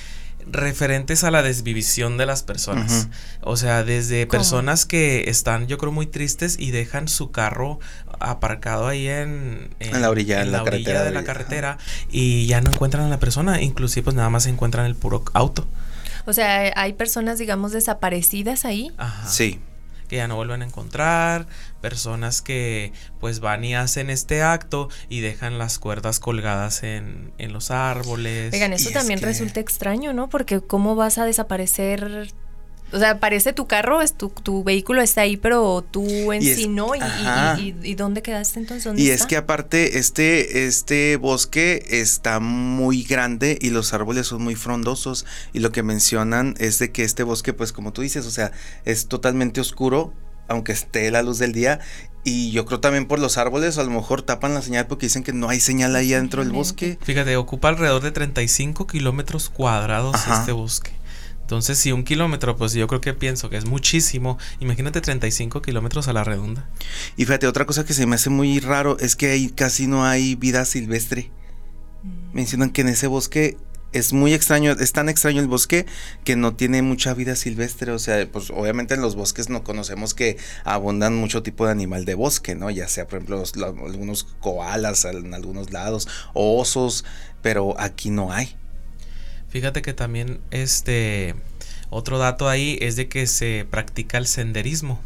referentes 0.47 1.25
a 1.25 1.31
la 1.31 1.43
desvivisión 1.43 2.17
de 2.17 2.27
las 2.27 2.43
personas. 2.43 3.09
O 3.41 3.57
sea, 3.57 3.85
desde 3.85 4.27
personas 4.27 4.87
que 4.87 5.29
están, 5.29 5.67
yo 5.67 5.79
creo, 5.79 5.93
muy 5.93 6.07
tristes 6.07 6.57
y 6.59 6.71
dejan 6.71 7.09
su 7.09 7.31
carro 7.31 7.81
aparcado 8.19 8.87
ahí 8.87 9.09
en, 9.09 9.71
en, 9.81 10.01
la 10.01 10.11
orilla, 10.11 10.43
en 10.43 10.53
la, 10.53 10.63
carretera 10.65 11.05
de 11.05 11.11
la 11.11 11.25
carretera 11.25 11.79
y 12.11 12.47
ya 12.47 12.61
no 12.61 12.71
encuentran 12.71 13.05
a 13.05 13.09
la 13.09 13.19
persona, 13.19 13.63
inclusive 13.63 14.05
pues 14.05 14.17
nada 14.17 14.31
más 14.31 14.47
encuentran 14.47 14.87
el 14.87 14.95
puro 14.95 15.25
auto. 15.33 15.67
O 16.27 16.33
sea, 16.33 16.73
hay 16.77 16.93
personas, 16.93 17.39
digamos, 17.39 17.73
desaparecidas 17.73 18.65
ahí. 18.65 18.93
Ajá. 18.99 19.27
Sí 19.27 19.61
que 20.11 20.17
ya 20.17 20.27
no 20.27 20.35
vuelven 20.35 20.63
a 20.63 20.65
encontrar, 20.65 21.47
personas 21.81 22.43
que 22.43 22.93
pues 23.21 23.39
van 23.39 23.65
y 23.65 23.77
hacen 23.77 24.11
este 24.11 24.43
acto 24.43 24.89
y 25.09 25.21
dejan 25.21 25.57
las 25.57 25.79
cuerdas 25.79 26.19
colgadas 26.19 26.83
en, 26.83 27.33
en 27.39 27.53
los 27.53 27.71
árboles. 27.71 28.53
Oigan, 28.53 28.73
eso 28.73 28.91
también 28.91 29.21
resulta 29.21 29.61
extraño, 29.61 30.13
¿no? 30.13 30.29
Porque 30.29 30.61
¿cómo 30.61 30.97
vas 30.97 31.19
a 31.19 31.25
desaparecer 31.25 32.33
o 32.93 32.99
sea, 32.99 33.19
parece 33.19 33.53
tu 33.53 33.67
carro, 33.67 34.01
es 34.01 34.15
tu, 34.15 34.31
tu 34.31 34.65
vehículo 34.65 35.01
está 35.01 35.23
ahí, 35.23 35.37
pero 35.37 35.85
tú 35.89 36.33
en 36.33 36.43
sí 36.43 36.69
no. 36.69 36.93
Y, 36.95 37.75
y, 37.83 37.95
dónde 37.95 38.23
quedaste 38.23 38.61
entonces? 38.61 38.99
y 38.99 39.11
es 39.11 39.27
que 39.27 39.37
aparte, 39.37 39.99
este, 39.99 40.67
este 40.67 41.17
bosque 41.17 41.85
está 41.89 42.41
muy 42.41 43.03
grande 43.03 43.59
y 43.61 43.71
los 43.71 43.95
árboles 43.95 44.27
son 44.27 44.43
muy 44.43 44.55
frondosos. 44.55 45.27
Y 45.53 45.61
lo 45.61 45.73
que 45.73 45.83
mencionan 45.83 46.55
es 46.59 46.79
de 46.79 46.91
que 46.91 47.05
este 47.05 47.23
bosque, 47.23 47.53
pues 47.53 47.73
como 47.73 47.93
tú 47.93 48.03
dices, 48.03 48.27
o 48.27 48.31
sea, 48.31 48.53
es 48.85 49.07
totalmente 49.07 49.61
oscuro, 49.61 50.13
aunque 50.49 50.73
esté 50.73 51.11
la 51.11 51.23
luz 51.23 51.39
del 51.39 51.53
día. 51.53 51.81
Y 52.23 52.51
yo 52.51 52.67
creo 52.67 52.81
también 52.81 53.07
por 53.07 53.19
los 53.19 53.39
árboles, 53.39 53.79
a 53.79 53.85
lo 53.85 53.91
mejor 53.91 54.23
tapan 54.23 54.53
la 54.53 54.61
señal 54.61 54.87
porque 54.87 55.07
dicen 55.07 55.23
que 55.23 55.33
no 55.33 55.49
hay 55.49 55.59
señal 55.59 55.97
ahí 55.97 56.11
dentro 56.11 56.43
del 56.43 56.53
bosque. 56.53 56.99
Fíjate, 57.01 57.37
ocupa 57.37 57.69
alrededor 57.69 58.03
de 58.03 58.11
35 58.11 58.87
kilómetros 58.87 59.49
cuadrados 59.49 60.17
este 60.31 60.53
bosque. 60.53 61.00
Entonces, 61.51 61.79
si 61.79 61.91
un 61.91 62.05
kilómetro, 62.05 62.55
pues 62.55 62.75
yo 62.75 62.87
creo 62.87 63.01
que 63.01 63.13
pienso 63.13 63.51
que 63.51 63.57
es 63.57 63.65
muchísimo. 63.65 64.39
Imagínate 64.61 65.01
35 65.01 65.63
kilómetros 65.63 66.07
a 66.07 66.13
la 66.13 66.23
redonda. 66.23 66.71
Y 67.17 67.25
fíjate, 67.25 67.49
otra 67.49 67.67
cosa 67.67 67.85
que 67.85 67.93
se 67.93 68.07
me 68.07 68.15
hace 68.15 68.31
muy 68.31 68.61
raro 68.61 68.97
es 69.01 69.17
que 69.17 69.33
ahí 69.33 69.49
casi 69.49 69.89
no 69.89 70.05
hay 70.05 70.37
vida 70.37 70.65
silvestre. 70.65 71.33
Mm. 72.05 72.35
Mencionan 72.37 72.71
que 72.71 72.83
en 72.83 72.89
ese 72.89 73.09
bosque 73.09 73.57
es 73.91 74.13
muy 74.13 74.33
extraño, 74.33 74.71
es 74.71 74.93
tan 74.93 75.09
extraño 75.09 75.41
el 75.41 75.49
bosque 75.49 75.87
que 76.23 76.37
no 76.37 76.55
tiene 76.55 76.83
mucha 76.83 77.15
vida 77.15 77.35
silvestre, 77.35 77.91
o 77.91 77.99
sea, 77.99 78.31
pues 78.31 78.51
obviamente 78.51 78.95
en 78.95 79.01
los 79.01 79.17
bosques 79.17 79.49
no 79.49 79.65
conocemos 79.65 80.15
que 80.15 80.37
abundan 80.63 81.17
mucho 81.17 81.43
tipo 81.43 81.67
de 81.67 81.73
animal 81.73 82.05
de 82.05 82.15
bosque, 82.15 82.55
¿no? 82.55 82.71
Ya 82.71 82.87
sea, 82.87 83.09
por 83.09 83.17
ejemplo, 83.17 83.43
algunos 83.85 84.23
koalas 84.39 85.05
en 85.05 85.35
algunos 85.35 85.73
lados, 85.73 86.07
osos, 86.33 87.05
pero 87.43 87.75
aquí 87.81 88.11
no 88.11 88.33
hay. 88.33 88.57
Fíjate 89.51 89.83
que 89.83 89.93
también 89.93 90.41
este 90.51 91.35
otro 91.91 92.19
dato 92.19 92.49
ahí 92.49 92.79
es 92.81 92.97
de 92.97 93.09
que 93.09 93.27
se 93.27 93.67
practica 93.69 94.17
el 94.17 94.27
senderismo. 94.27 95.01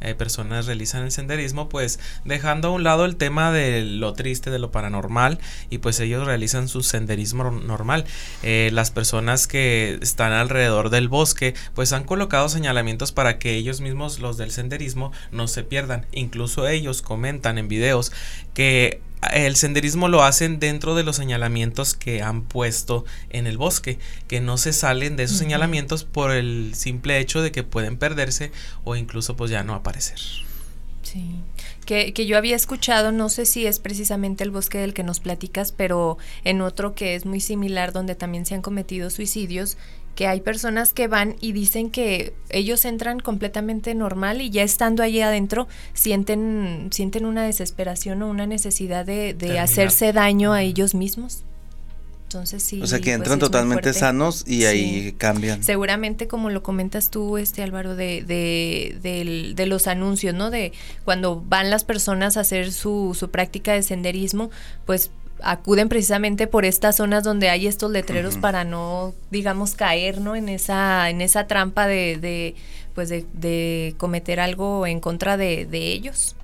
Hay 0.00 0.14
personas 0.14 0.66
realizan 0.66 1.04
el 1.04 1.12
senderismo 1.12 1.68
pues 1.68 2.00
dejando 2.24 2.68
a 2.68 2.70
un 2.72 2.82
lado 2.82 3.04
el 3.04 3.16
tema 3.16 3.52
de 3.52 3.82
lo 3.82 4.14
triste, 4.14 4.50
de 4.50 4.58
lo 4.58 4.72
paranormal 4.72 5.38
y 5.70 5.78
pues 5.78 6.00
ellos 6.00 6.26
realizan 6.26 6.66
su 6.68 6.82
senderismo 6.82 7.50
normal. 7.50 8.04
Eh, 8.42 8.70
las 8.72 8.90
personas 8.90 9.46
que 9.46 9.98
están 10.02 10.32
alrededor 10.32 10.90
del 10.90 11.08
bosque 11.08 11.54
pues 11.74 11.92
han 11.92 12.04
colocado 12.04 12.48
señalamientos 12.48 13.12
para 13.12 13.38
que 13.38 13.54
ellos 13.54 13.80
mismos 13.80 14.18
los 14.18 14.36
del 14.36 14.50
senderismo 14.50 15.12
no 15.30 15.46
se 15.46 15.62
pierdan. 15.62 16.06
Incluso 16.10 16.66
ellos 16.66 17.02
comentan 17.02 17.58
en 17.58 17.68
videos 17.68 18.10
que 18.54 19.02
el 19.30 19.56
senderismo 19.56 20.08
lo 20.08 20.22
hacen 20.24 20.58
dentro 20.58 20.94
de 20.94 21.04
los 21.04 21.16
señalamientos 21.16 21.94
que 21.94 22.22
han 22.22 22.42
puesto 22.42 23.04
en 23.30 23.46
el 23.46 23.56
bosque, 23.56 23.98
que 24.26 24.40
no 24.40 24.56
se 24.56 24.72
salen 24.72 25.16
de 25.16 25.24
esos 25.24 25.38
señalamientos 25.38 26.04
por 26.04 26.32
el 26.32 26.74
simple 26.74 27.18
hecho 27.18 27.40
de 27.40 27.52
que 27.52 27.62
pueden 27.62 27.96
perderse 27.96 28.50
o 28.84 28.96
incluso 28.96 29.36
pues 29.36 29.50
ya 29.50 29.62
no 29.62 29.74
aparecer. 29.74 30.18
Sí, 31.02 31.34
que, 31.84 32.12
que, 32.12 32.26
yo 32.26 32.38
había 32.38 32.56
escuchado, 32.56 33.12
no 33.12 33.28
sé 33.28 33.44
si 33.44 33.66
es 33.66 33.80
precisamente 33.80 34.44
el 34.44 34.50
bosque 34.50 34.78
del 34.78 34.94
que 34.94 35.02
nos 35.02 35.20
platicas, 35.20 35.72
pero 35.72 36.16
en 36.44 36.60
otro 36.60 36.94
que 36.94 37.14
es 37.14 37.26
muy 37.26 37.40
similar 37.40 37.92
donde 37.92 38.14
también 38.14 38.46
se 38.46 38.54
han 38.54 38.62
cometido 38.62 39.10
suicidios, 39.10 39.76
que 40.14 40.26
hay 40.26 40.40
personas 40.40 40.92
que 40.92 41.08
van 41.08 41.36
y 41.40 41.52
dicen 41.52 41.90
que 41.90 42.34
ellos 42.50 42.84
entran 42.84 43.20
completamente 43.20 43.94
normal 43.94 44.40
y 44.40 44.50
ya 44.50 44.62
estando 44.62 45.02
allí 45.02 45.20
adentro 45.20 45.68
sienten, 45.94 46.88
sienten 46.90 47.24
una 47.24 47.44
desesperación 47.44 48.22
o 48.22 48.28
una 48.28 48.46
necesidad 48.46 49.06
de, 49.06 49.58
hacerse 49.58 50.12
daño 50.12 50.52
a 50.52 50.62
ellos 50.62 50.94
mismos. 50.94 51.44
Entonces 52.24 52.62
sí. 52.62 52.80
O 52.80 52.86
sea 52.86 52.98
que 52.98 53.04
pues, 53.04 53.16
entran 53.16 53.38
totalmente 53.38 53.92
sanos 53.92 54.44
y 54.46 54.64
ahí 54.64 55.12
cambian. 55.18 55.62
Seguramente 55.62 56.28
como 56.28 56.48
lo 56.48 56.62
comentas 56.62 57.10
tú, 57.10 57.36
este 57.36 57.62
Álvaro, 57.62 57.94
de, 57.94 58.22
de, 58.22 59.52
de, 59.54 59.66
los 59.66 59.86
anuncios, 59.86 60.34
¿no? 60.34 60.50
De 60.50 60.72
cuando 61.04 61.42
van 61.46 61.68
las 61.68 61.84
personas 61.84 62.38
a 62.38 62.40
hacer 62.40 62.72
su, 62.72 63.14
su 63.18 63.30
práctica 63.30 63.74
de 63.74 63.82
senderismo, 63.82 64.50
pues 64.86 65.10
acuden 65.44 65.88
precisamente 65.88 66.46
por 66.46 66.64
estas 66.64 66.96
zonas 66.96 67.24
donde 67.24 67.50
hay 67.50 67.66
estos 67.66 67.90
letreros 67.90 68.36
para 68.36 68.64
no, 68.64 69.14
digamos, 69.30 69.74
caer, 69.74 70.20
¿no? 70.20 70.36
En 70.36 70.48
esa, 70.48 71.10
en 71.10 71.20
esa 71.20 71.46
trampa 71.46 71.86
de, 71.86 72.18
de 72.20 72.54
pues 72.94 73.08
de, 73.08 73.94
cometer 73.98 74.40
algo 74.40 74.86
en 74.86 75.00
contra 75.00 75.36
de, 75.36 75.66
ellos. 75.72 76.36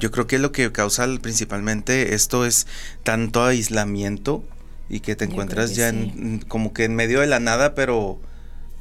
Yo 0.00 0.10
creo 0.10 0.26
que 0.26 0.38
lo 0.38 0.52
que 0.52 0.70
causa 0.72 1.06
principalmente 1.20 2.14
esto 2.14 2.44
es 2.44 2.66
tanto 3.02 3.44
aislamiento 3.44 4.42
y 4.88 5.00
que 5.00 5.16
te 5.16 5.24
encuentras 5.24 5.74
ya 5.74 5.88
en, 5.88 6.40
como 6.48 6.72
que 6.72 6.84
en 6.84 6.94
medio 6.94 7.20
de 7.20 7.26
la 7.26 7.40
nada, 7.40 7.74
pero 7.74 8.18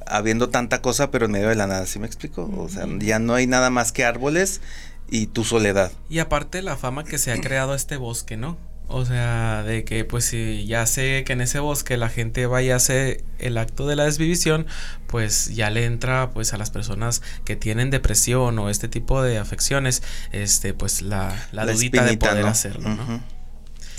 habiendo 0.08 0.50
tanta 0.50 0.82
cosa, 0.82 1.12
pero 1.12 1.26
en 1.26 1.32
medio 1.32 1.50
de 1.50 1.56
la 1.56 1.68
nada, 1.68 1.86
¿sí 1.86 2.00
me 2.00 2.08
explico? 2.08 2.50
O 2.58 2.70
sea, 2.70 2.88
ya 3.00 3.20
no 3.20 3.34
hay 3.34 3.48
nada 3.48 3.70
más 3.70 3.92
que 3.92 4.04
árboles 4.04 4.62
y 5.10 5.28
tu 5.28 5.44
soledad. 5.44 5.92
Y 6.10 6.20
aparte 6.20 6.62
la 6.62 6.78
fama 6.78 7.04
que 7.04 7.18
se 7.18 7.32
ha 7.32 7.40
creado 7.40 7.76
este 7.76 7.98
bosque, 7.98 8.38
¿no? 8.38 8.58
O 8.88 9.04
sea, 9.06 9.63
de 9.63 9.84
que 9.84 10.06
pues 10.06 10.25
si 10.25 10.65
ya 10.68 10.86
sé 10.86 11.24
que 11.25 11.34
en 11.34 11.42
ese 11.42 11.60
bosque 11.60 11.98
la 11.98 12.10
gente 12.10 12.46
vaya 12.46 12.74
a 12.74 12.77
hacer 12.77 13.24
el 13.39 13.58
acto 13.58 13.88
de 13.88 13.96
la 13.96 14.06
desvivisión, 14.06 14.68
pues 15.08 15.56
ya 15.56 15.70
le 15.70 15.86
entra 15.86 16.30
pues 16.32 16.54
a 16.54 16.58
las 16.58 16.70
personas 16.70 17.22
que 17.46 17.56
tienen 17.56 17.89
depresión 17.89 18.58
o 18.60 18.70
este 18.70 18.88
tipo 18.88 19.22
de 19.22 19.38
afecciones, 19.38 20.04
este 20.32 20.74
pues 20.74 21.01
la, 21.01 21.48
la, 21.51 21.65
dudita 21.65 22.04
de 22.06 22.18
poder 22.18 22.46
hacerlo, 22.46 22.89
¿no? 22.89 23.35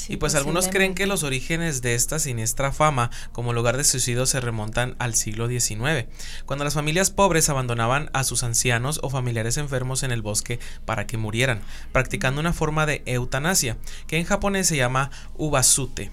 Y 0.09 0.17
pues 0.17 0.35
algunos 0.35 0.69
creen 0.69 0.95
que 0.95 1.07
los 1.07 1.23
orígenes 1.23 1.83
de 1.83 1.95
esta 1.95 2.19
siniestra 2.19 2.73
fama 2.73 3.11
como 3.33 3.53
lugar 3.53 3.77
de 3.77 3.85
suicidio 3.85 4.27
se 4.27 4.41
remontan 4.41 4.97
al 4.99 5.15
siglo 5.15 5.49
XIX, 5.49 6.07
cuando 6.45 6.65
las 6.65 6.75
familias 6.75 7.11
pobres 7.11 7.49
abandonaban 7.49 8.11
a 8.13 8.25
sus 8.25 8.43
ancianos 8.43 9.01
o 9.03 9.11
familiares 9.11 9.57
enfermos 9.57 10.03
en 10.03 10.13
el 10.13 10.23
bosque 10.23 10.59
para 10.85 11.07
que 11.07 11.17
murieran, 11.17 11.61
practicando 11.93 12.41
una 12.41 12.53
forma 12.53 12.87
de 12.87 13.03
eutanasia, 13.07 13.77
que 14.07 14.19
en 14.19 14.25
japonés 14.25 14.67
se 14.67 14.77
llama 14.77 15.11
ubasute. 15.37 16.11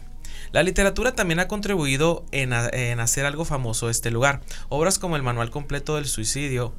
La 0.53 0.61
literatura 0.61 1.15
también 1.15 1.39
ha 1.39 1.47
contribuido 1.47 2.25
en, 2.31 2.53
en, 2.53 2.99
hacer 2.99 3.25
algo 3.25 3.43
famoso 3.43 3.89
este 3.89 4.11
lugar. 4.11 4.41
Obras 4.69 4.99
como 4.99 5.15
el 5.15 5.23
Manual 5.23 5.49
Completo 5.49 5.95
del 5.95 6.05
Suicidio, 6.05 6.75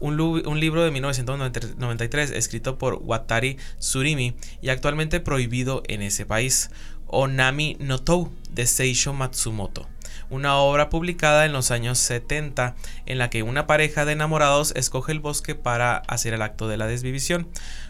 un, 0.00 0.60
libro 0.60 0.82
de 0.82 0.90
1993 0.90 2.30
escrito 2.30 2.78
por 2.78 3.00
Watari 3.02 3.58
Tsurimi 3.78 4.34
y 4.60 4.70
actualmente 4.70 5.20
prohibido 5.20 5.82
en 5.86 6.02
ese 6.02 6.26
país, 6.26 6.70
Onami 7.06 7.76
no 7.78 7.98
Tou 7.98 8.32
de 8.50 8.66
Seisho 8.66 9.12
Matsumoto 9.12 9.86
una 10.30 10.56
obra 10.56 10.88
publicada 10.90 11.44
en 11.44 11.52
los 11.52 11.70
años 11.70 11.98
70 11.98 12.76
en 13.06 13.18
la 13.18 13.30
que 13.30 13.42
una 13.42 13.66
pareja 13.66 14.04
de 14.04 14.12
enamorados 14.12 14.72
escoge 14.76 15.12
el 15.12 15.20
bosque 15.20 15.54
para 15.56 15.96
hacer 15.96 16.34
el 16.34 16.42
acto 16.42 16.68
de 16.68 16.76
la 16.76 16.86
desvivisión. 16.86 17.48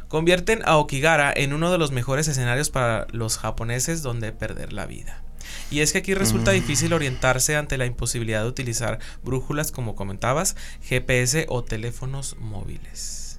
Convierten 0.09 0.63
a 0.65 0.77
Okigara 0.79 1.33
en 1.35 1.53
uno 1.53 1.71
de 1.71 1.79
los 1.79 1.93
mejores 1.93 2.27
escenarios 2.29 2.71
para 2.71 3.07
los 3.13 3.39
japoneses 3.39 4.03
donde 4.03 4.33
perder 4.33 4.73
la 4.73 4.87
vida. 4.87 5.23
Y 5.71 5.81
es 5.81 5.93
que 5.93 5.99
aquí 5.99 6.15
resulta 6.15 6.51
mm. 6.51 6.55
difícil 6.55 6.93
orientarse 6.93 7.57
ante 7.57 7.79
la 7.79 7.87
imposibilidad 7.87 8.43
de 8.43 8.49
utilizar 8.49 8.99
brújulas, 9.23 9.73
como 9.73 9.95
comentabas, 9.95 10.57
GPS 10.83 11.47
o 11.49 11.63
teléfonos 11.65 12.37
móviles. 12.39 13.30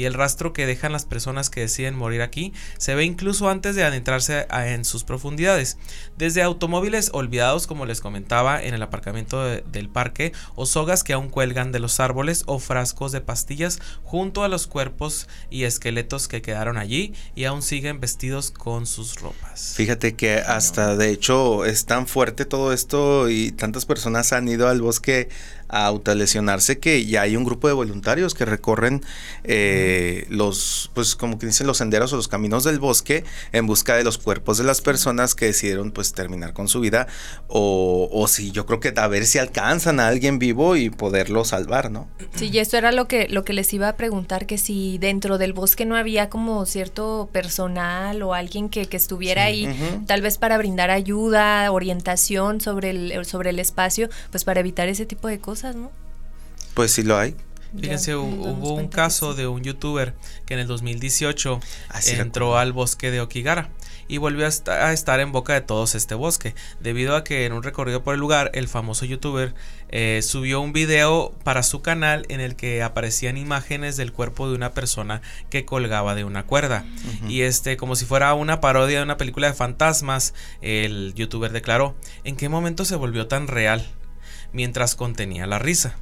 Y 0.00 0.06
el 0.06 0.14
rastro 0.14 0.54
que 0.54 0.64
dejan 0.64 0.92
las 0.92 1.04
personas 1.04 1.50
que 1.50 1.60
deciden 1.60 1.94
morir 1.94 2.22
aquí 2.22 2.54
se 2.78 2.94
ve 2.94 3.04
incluso 3.04 3.50
antes 3.50 3.76
de 3.76 3.84
adentrarse 3.84 4.46
en 4.50 4.86
sus 4.86 5.04
profundidades. 5.04 5.76
Desde 6.16 6.42
automóviles 6.42 7.10
olvidados, 7.12 7.66
como 7.66 7.84
les 7.84 8.00
comentaba, 8.00 8.62
en 8.62 8.72
el 8.72 8.82
aparcamiento 8.82 9.44
del 9.44 9.90
parque, 9.90 10.32
o 10.54 10.64
sogas 10.64 11.04
que 11.04 11.12
aún 11.12 11.28
cuelgan 11.28 11.70
de 11.70 11.80
los 11.80 12.00
árboles, 12.00 12.44
o 12.46 12.58
frascos 12.58 13.12
de 13.12 13.20
pastillas 13.20 13.78
junto 14.02 14.42
a 14.42 14.48
los 14.48 14.66
cuerpos 14.66 15.28
y 15.50 15.64
esqueletos 15.64 16.28
que 16.28 16.40
quedaron 16.40 16.78
allí 16.78 17.12
y 17.34 17.44
aún 17.44 17.60
siguen 17.60 18.00
vestidos 18.00 18.52
con 18.52 18.86
sus 18.86 19.20
ropas. 19.20 19.74
Fíjate 19.76 20.14
que 20.14 20.36
hasta 20.36 20.96
de 20.96 21.10
hecho 21.10 21.66
es 21.66 21.84
tan 21.84 22.06
fuerte 22.06 22.46
todo 22.46 22.72
esto 22.72 23.28
y 23.28 23.52
tantas 23.52 23.84
personas 23.84 24.32
han 24.32 24.48
ido 24.48 24.66
al 24.66 24.80
bosque 24.80 25.28
a 25.70 25.86
autolesionarse 25.86 26.78
que 26.78 27.04
ya 27.06 27.22
hay 27.22 27.36
un 27.36 27.44
grupo 27.44 27.68
de 27.68 27.74
voluntarios 27.74 28.34
que 28.34 28.44
recorren 28.44 29.02
eh, 29.44 30.26
los, 30.28 30.90
pues 30.94 31.16
como 31.16 31.38
que 31.38 31.46
dicen 31.46 31.66
los 31.66 31.78
senderos 31.78 32.12
o 32.12 32.16
los 32.16 32.28
caminos 32.28 32.64
del 32.64 32.78
bosque 32.78 33.24
en 33.52 33.66
busca 33.66 33.96
de 33.96 34.04
los 34.04 34.18
cuerpos 34.18 34.58
de 34.58 34.64
las 34.64 34.80
personas 34.80 35.34
que 35.34 35.46
decidieron 35.46 35.92
pues 35.92 36.12
terminar 36.12 36.52
con 36.52 36.68
su 36.68 36.80
vida 36.80 37.06
o, 37.48 38.08
o 38.12 38.28
si 38.28 38.50
yo 38.50 38.66
creo 38.66 38.80
que 38.80 38.92
a 38.96 39.08
ver 39.08 39.26
si 39.26 39.38
alcanzan 39.38 40.00
a 40.00 40.08
alguien 40.08 40.38
vivo 40.38 40.76
y 40.76 40.90
poderlo 40.90 41.44
salvar, 41.44 41.90
¿no? 41.90 42.08
Sí, 42.34 42.50
y 42.52 42.58
esto 42.58 42.76
era 42.76 42.92
lo 42.92 43.08
que, 43.08 43.28
lo 43.28 43.44
que 43.44 43.52
les 43.52 43.72
iba 43.72 43.88
a 43.88 43.96
preguntar, 43.96 44.46
que 44.46 44.58
si 44.58 44.98
dentro 44.98 45.38
del 45.38 45.52
bosque 45.52 45.86
no 45.86 45.96
había 45.96 46.28
como 46.28 46.66
cierto 46.66 47.28
personal 47.32 48.22
o 48.22 48.34
alguien 48.34 48.68
que, 48.68 48.86
que 48.86 48.96
estuviera 48.96 49.44
ahí, 49.44 49.68
tal 50.06 50.22
vez 50.22 50.38
para 50.38 50.58
brindar 50.58 50.90
ayuda, 50.90 51.70
orientación 51.70 52.60
sobre 52.60 52.90
el, 52.90 53.24
sobre 53.24 53.50
el 53.50 53.58
espacio, 53.58 54.08
pues 54.30 54.44
para 54.44 54.60
evitar 54.60 54.88
ese 54.88 55.06
tipo 55.06 55.28
de 55.28 55.38
cosas. 55.38 55.59
Pues 56.74 56.92
sí 56.92 57.02
lo 57.02 57.18
hay. 57.18 57.36
Fíjense, 57.78 58.16
hubo 58.16 58.74
un 58.74 58.88
caso 58.88 59.34
de 59.34 59.46
un 59.46 59.62
youtuber 59.62 60.14
que 60.44 60.54
en 60.54 60.60
el 60.60 60.66
2018 60.66 61.60
entró 62.18 62.58
al 62.58 62.72
bosque 62.72 63.12
de 63.12 63.20
Okigara 63.20 63.70
y 64.08 64.18
volvió 64.18 64.44
a, 64.44 64.92
estar 64.92 65.20
en 65.20 65.30
boca 65.30 65.52
de 65.54 65.60
todos 65.60 65.94
este 65.94 66.16
bosque, 66.16 66.56
debido 66.80 67.14
a 67.14 67.22
que 67.22 67.46
en 67.46 67.52
un 67.52 67.62
recorrido 67.62 68.02
por 68.02 68.14
el 68.14 68.20
lugar 68.20 68.50
el 68.54 68.66
famoso 68.66 69.04
youtuber 69.04 69.54
eh, 69.88 70.20
subió 70.24 70.60
un 70.60 70.72
video 70.72 71.32
para 71.44 71.62
su 71.62 71.80
canal 71.80 72.26
en 72.28 72.40
el 72.40 72.56
que 72.56 72.82
aparecían 72.82 73.36
imágenes 73.36 73.96
del 73.96 74.12
cuerpo 74.12 74.48
de 74.48 74.56
una 74.56 74.72
persona 74.72 75.22
que 75.48 75.64
colgaba 75.64 76.16
de 76.16 76.24
una 76.24 76.44
cuerda. 76.44 76.84
Y 77.28 77.42
este, 77.42 77.76
como 77.76 77.94
si 77.94 78.04
fuera 78.04 78.34
una 78.34 78.60
parodia 78.60 78.98
de 78.98 79.04
una 79.04 79.16
película 79.16 79.46
de 79.46 79.54
fantasmas, 79.54 80.34
el 80.60 81.14
youtuber 81.14 81.52
declaró, 81.52 81.94
¿en 82.24 82.34
qué 82.34 82.48
momento 82.48 82.84
se 82.84 82.96
volvió 82.96 83.28
tan 83.28 83.46
real? 83.46 83.86
Mientras 84.52 84.94
contenía 84.94 85.46
la 85.46 85.58
risa. 85.58 85.96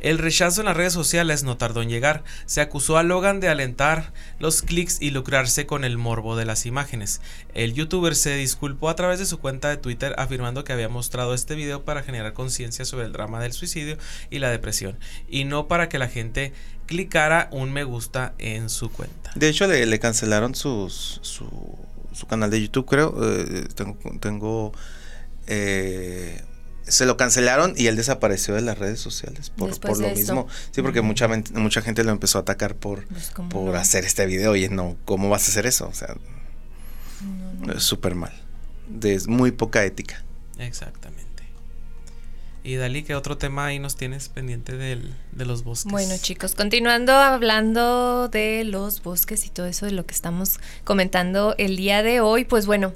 El 0.00 0.16
rechazo 0.16 0.62
en 0.62 0.66
las 0.66 0.76
redes 0.76 0.94
sociales 0.94 1.42
no 1.42 1.58
tardó 1.58 1.82
en 1.82 1.90
llegar. 1.90 2.24
Se 2.46 2.62
acusó 2.62 2.96
a 2.96 3.02
Logan 3.02 3.38
de 3.38 3.48
alentar 3.48 4.12
los 4.38 4.62
clics 4.62 5.00
y 5.00 5.10
lucrarse 5.10 5.66
con 5.66 5.84
el 5.84 5.98
morbo 5.98 6.36
de 6.36 6.46
las 6.46 6.64
imágenes. 6.64 7.20
El 7.54 7.74
youtuber 7.74 8.16
se 8.16 8.34
disculpó 8.36 8.88
a 8.88 8.96
través 8.96 9.18
de 9.18 9.26
su 9.26 9.38
cuenta 9.38 9.68
de 9.68 9.76
Twitter 9.76 10.14
afirmando 10.16 10.64
que 10.64 10.72
había 10.72 10.88
mostrado 10.88 11.34
este 11.34 11.54
video 11.54 11.84
para 11.84 12.02
generar 12.02 12.32
conciencia 12.32 12.86
sobre 12.86 13.06
el 13.06 13.12
drama 13.12 13.40
del 13.40 13.52
suicidio 13.52 13.98
y 14.30 14.38
la 14.38 14.50
depresión, 14.50 14.98
y 15.28 15.44
no 15.44 15.68
para 15.68 15.88
que 15.88 15.98
la 15.98 16.08
gente 16.08 16.54
clicara 16.86 17.48
un 17.52 17.72
me 17.72 17.84
gusta 17.84 18.34
en 18.38 18.70
su 18.70 18.90
cuenta. 18.90 19.32
De 19.34 19.48
hecho, 19.48 19.66
le, 19.66 19.98
cancelaron 20.00 20.54
su, 20.54 20.90
canal 22.26 22.50
de 22.50 22.62
YouTube, 22.62 22.86
creo. 22.86 23.14
Eh, 23.22 23.68
tengo... 23.74 23.96
tengo 24.18 24.72
eh, 25.46 26.42
se 26.90 27.06
lo 27.06 27.16
cancelaron 27.16 27.74
y 27.76 27.86
él 27.86 27.96
desapareció 27.96 28.54
de 28.54 28.62
las 28.62 28.78
redes 28.78 29.00
sociales 29.00 29.50
por, 29.50 29.70
lo 29.98 30.08
mismo. 30.10 30.48
Sí, 30.70 30.82
porque 30.82 31.00
mucha, 31.00 31.28
mucha 31.54 31.82
gente 31.82 32.04
lo 32.04 32.10
empezó 32.10 32.38
a 32.38 32.42
atacar 32.42 32.74
por, 32.74 33.06
pues, 33.06 33.32
por 33.48 33.76
hacer 33.76 34.04
este 34.04 34.26
video. 34.26 34.56
Y 34.56 34.68
no, 34.68 34.96
¿cómo 35.04 35.28
vas 35.28 35.46
a 35.46 35.50
hacer 35.50 35.66
eso? 35.66 35.88
O 35.88 35.94
sea, 35.94 36.16
es 37.74 37.82
súper 37.82 38.14
mal. 38.14 38.32
De 38.88 39.20
muy 39.28 39.52
poca 39.52 39.84
ética. 39.84 40.22
Exactamente. 40.58 41.20
Y 42.62 42.74
Dali, 42.74 43.04
¿qué 43.04 43.14
otro 43.14 43.38
tema 43.38 43.66
ahí 43.66 43.78
nos 43.78 43.96
tienes 43.96 44.28
pendiente 44.28 44.76
del, 44.76 45.14
de 45.32 45.46
los 45.46 45.64
bosques? 45.64 45.90
Bueno, 45.90 46.14
chicos, 46.20 46.54
continuando 46.54 47.12
hablando 47.12 48.28
de 48.28 48.64
los 48.64 49.02
bosques 49.02 49.46
y 49.46 49.48
todo 49.48 49.66
eso 49.66 49.86
de 49.86 49.92
lo 49.92 50.04
que 50.04 50.14
estamos 50.14 50.60
comentando 50.84 51.54
el 51.56 51.76
día 51.76 52.02
de 52.02 52.20
hoy, 52.20 52.44
pues 52.44 52.66
bueno, 52.66 52.92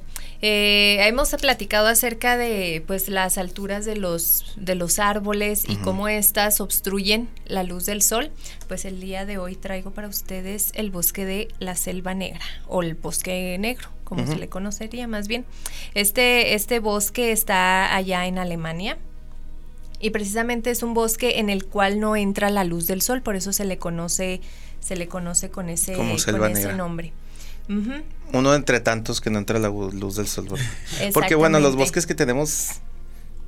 eh, 0.46 1.06
hemos 1.08 1.30
platicado 1.30 1.86
acerca 1.86 2.36
de 2.36 2.84
pues 2.86 3.08
las 3.08 3.38
alturas 3.38 3.86
de 3.86 3.96
los, 3.96 4.52
de 4.56 4.74
los 4.74 4.98
árboles 4.98 5.64
y 5.66 5.76
cómo 5.76 6.06
éstas 6.06 6.60
obstruyen 6.60 7.30
la 7.46 7.62
luz 7.62 7.86
del 7.86 8.02
sol. 8.02 8.30
Pues 8.68 8.84
el 8.84 9.00
día 9.00 9.24
de 9.24 9.38
hoy 9.38 9.56
traigo 9.56 9.92
para 9.92 10.06
ustedes 10.06 10.72
el 10.74 10.90
bosque 10.90 11.24
de 11.24 11.48
la 11.60 11.76
selva 11.76 12.12
negra 12.12 12.44
o 12.66 12.82
el 12.82 12.94
bosque 12.94 13.56
negro 13.58 13.88
como 14.04 14.26
se 14.26 14.36
le 14.36 14.50
conocería 14.50 15.08
más 15.08 15.28
bien. 15.28 15.46
Este, 15.94 16.52
este 16.52 16.78
bosque 16.78 17.32
está 17.32 17.96
allá 17.96 18.26
en 18.26 18.36
Alemania, 18.36 18.98
y 19.98 20.10
precisamente 20.10 20.70
es 20.70 20.82
un 20.82 20.92
bosque 20.92 21.38
en 21.38 21.48
el 21.48 21.64
cual 21.64 22.00
no 22.00 22.16
entra 22.16 22.50
la 22.50 22.64
luz 22.64 22.86
del 22.86 23.00
sol, 23.00 23.22
por 23.22 23.34
eso 23.34 23.54
se 23.54 23.64
le 23.64 23.78
conoce, 23.78 24.42
se 24.80 24.94
le 24.96 25.08
conoce 25.08 25.48
con 25.48 25.70
ese, 25.70 25.94
con 25.94 26.10
ese 26.10 26.74
nombre. 26.74 27.14
Uno 28.32 28.54
entre 28.54 28.80
tantos 28.80 29.20
que 29.20 29.30
no 29.30 29.38
entra 29.38 29.58
la 29.58 29.68
luz 29.68 30.16
del 30.16 30.26
sol. 30.26 30.48
Porque 31.14 31.34
bueno, 31.34 31.60
los 31.60 31.76
bosques 31.76 32.06
que 32.06 32.14
tenemos 32.14 32.80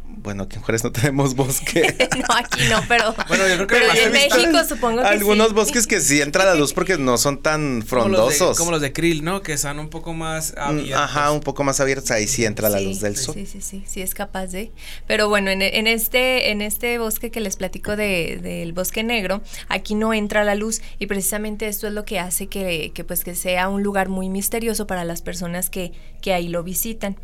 bueno, 0.09 0.45
aquí 0.45 0.57
en 0.57 0.63
Juárez 0.63 0.83
no 0.83 0.93
tenemos 0.93 1.35
bosque. 1.35 1.97
no, 2.19 2.35
aquí 2.35 2.61
no, 2.69 2.81
pero. 2.89 3.15
Bueno, 3.29 3.47
yo 3.49 3.67
creo 3.67 3.93
que 3.93 4.03
en 4.05 4.13
México 4.13 4.65
supongo 4.69 5.03
que 5.03 5.07
Algunos 5.07 5.53
bosques 5.53 5.87
que 5.87 6.01
sí 6.01 6.21
entra 6.21 6.45
la 6.45 6.55
luz 6.55 6.73
porque 6.73 6.97
no 6.97 7.19
son 7.19 7.43
tan 7.43 7.83
frondosos. 7.83 8.57
Como 8.57 8.71
los 8.71 8.81
de, 8.81 8.93
krill, 8.93 9.25
¿no? 9.25 9.43
Que 9.43 9.53
están 9.53 9.79
un 9.79 9.89
poco 9.89 10.15
más 10.15 10.55
mm, 10.57 10.61
abiertos. 10.61 11.01
Ajá, 11.01 11.31
un 11.31 11.41
poco 11.41 11.65
más 11.65 11.81
abiertos. 11.81 12.11
Ahí 12.11 12.27
sí 12.27 12.45
entra 12.45 12.69
la 12.69 12.81
luz 12.81 13.01
del 13.01 13.17
sol. 13.17 13.35
Sí, 13.35 13.47
sí, 13.47 13.61
sí, 13.61 13.85
sí, 13.87 14.03
es 14.03 14.15
capaz 14.15 14.47
de. 14.49 14.73
Pero 15.07 15.29
bueno, 15.29 15.51
en, 15.51 15.87
este, 15.87 16.51
en 16.51 16.63
este 16.63 16.99
bosque 16.99 17.31
que 17.31 17.41
les 17.41 17.57
platico 17.57 17.97
de, 17.97 18.39
del 18.43 18.73
bosque 18.73 19.03
negro, 19.03 19.43
aquí 19.69 19.95
no 19.95 20.15
entra 20.15 20.45
la 20.45 20.55
luz 20.55 20.83
y 20.99 21.07
precisamente 21.07 21.69
esto 21.69 21.87
es 21.87 21.93
lo 21.93 22.05
que 22.05 22.19
hace 22.19 22.47
que, 22.47 22.93
que 22.95 23.05
pues 23.05 23.23
que 23.23 23.35
sea 23.35 23.69
un 23.69 23.83
lugar 23.83 24.09
muy 24.09 24.29
misterioso 24.29 24.87
para 24.87 25.05
las 25.05 25.23
personas 25.23 25.71
que, 25.71 25.93
que 26.21 26.33
ahí 26.33 26.49
lo 26.49 26.63
visitan. 26.63 27.17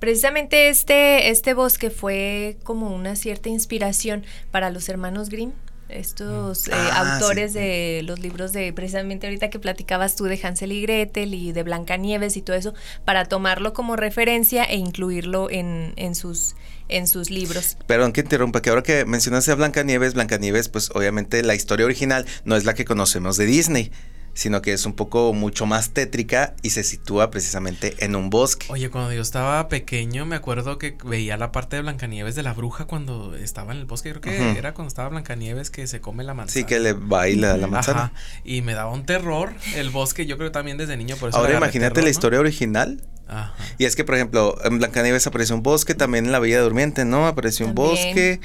Precisamente 0.00 0.70
este, 0.70 1.28
este 1.28 1.54
bosque 1.54 1.90
fue 1.90 2.56
como 2.64 2.94
una 2.94 3.16
cierta 3.16 3.50
inspiración 3.50 4.24
para 4.50 4.70
los 4.70 4.88
hermanos 4.88 5.28
Grimm, 5.28 5.52
estos 5.90 6.68
eh, 6.68 6.72
ah, 6.72 7.14
autores 7.14 7.52
de 7.52 8.02
los 8.04 8.18
libros 8.18 8.52
de 8.52 8.72
precisamente 8.72 9.26
ahorita 9.26 9.50
que 9.50 9.58
platicabas 9.58 10.16
tú 10.16 10.24
de 10.24 10.40
Hansel 10.42 10.72
y 10.72 10.82
Gretel 10.82 11.34
y 11.34 11.52
de 11.52 11.62
Blancanieves 11.62 12.36
y 12.36 12.42
todo 12.42 12.56
eso, 12.56 12.74
para 13.04 13.26
tomarlo 13.26 13.72
como 13.72 13.96
referencia 13.96 14.64
e 14.64 14.76
incluirlo 14.76 15.50
en, 15.50 15.92
en 15.96 16.14
sus 16.14 16.54
en 16.88 17.06
sus 17.06 17.30
libros. 17.30 17.76
Perdón 17.86 18.12
que 18.12 18.20
interrumpa, 18.22 18.62
que 18.62 18.70
ahora 18.70 18.82
que 18.82 19.04
mencionaste 19.04 19.52
a 19.52 19.54
Blancanieves, 19.54 20.14
Blancanieves, 20.14 20.68
pues 20.68 20.90
obviamente 20.94 21.42
la 21.42 21.54
historia 21.54 21.86
original 21.86 22.26
no 22.44 22.56
es 22.56 22.64
la 22.64 22.74
que 22.74 22.84
conocemos 22.84 23.36
de 23.36 23.46
Disney 23.46 23.92
sino 24.34 24.62
que 24.62 24.72
es 24.72 24.86
un 24.86 24.94
poco 24.94 25.32
mucho 25.32 25.66
más 25.66 25.90
tétrica 25.90 26.54
y 26.62 26.70
se 26.70 26.84
sitúa 26.84 27.30
precisamente 27.30 27.94
en 27.98 28.16
un 28.16 28.30
bosque. 28.30 28.66
Oye, 28.70 28.90
cuando 28.90 29.12
yo 29.12 29.22
estaba 29.22 29.68
pequeño 29.68 30.26
me 30.26 30.36
acuerdo 30.36 30.78
que 30.78 30.96
veía 31.04 31.36
la 31.36 31.52
parte 31.52 31.76
de 31.76 31.82
Blancanieves 31.82 32.34
de 32.34 32.42
la 32.42 32.52
bruja 32.52 32.86
cuando 32.86 33.34
estaba 33.34 33.72
en 33.72 33.78
el 33.78 33.86
bosque, 33.86 34.10
creo 34.12 34.20
que 34.20 34.58
era 34.58 34.74
cuando 34.74 34.88
estaba 34.88 35.08
Blancanieves 35.08 35.70
que 35.70 35.86
se 35.86 36.00
come 36.00 36.24
la 36.24 36.34
manzana. 36.34 36.52
Sí, 36.52 36.64
que 36.64 36.80
le 36.80 36.92
baila 36.92 37.56
la 37.56 37.66
manzana. 37.66 38.04
Ajá, 38.04 38.12
y 38.44 38.62
me 38.62 38.74
daba 38.74 38.92
un 38.92 39.04
terror 39.04 39.52
el 39.74 39.90
bosque, 39.90 40.26
yo 40.26 40.38
creo 40.38 40.52
también 40.52 40.76
desde 40.76 40.96
niño 40.96 41.16
por 41.16 41.30
eso 41.30 41.38
Ahora 41.38 41.56
imagínate 41.56 42.02
la 42.02 42.10
historia 42.10 42.40
original. 42.40 43.02
Ajá. 43.28 43.54
Y 43.78 43.84
es 43.84 43.94
que, 43.94 44.04
por 44.04 44.16
ejemplo, 44.16 44.56
en 44.64 44.78
Blancanieves 44.78 45.26
apareció 45.26 45.54
un 45.54 45.62
bosque, 45.62 45.94
también 45.94 46.26
en 46.26 46.32
La 46.32 46.40
Bella 46.40 46.60
Durmiente, 46.60 47.04
¿no? 47.04 47.26
Apareció 47.26 47.66
un 47.66 47.74
bosque. 47.74 48.40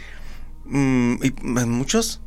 Mm, 0.66 1.24
y 1.24 1.32
muchos 1.66 2.22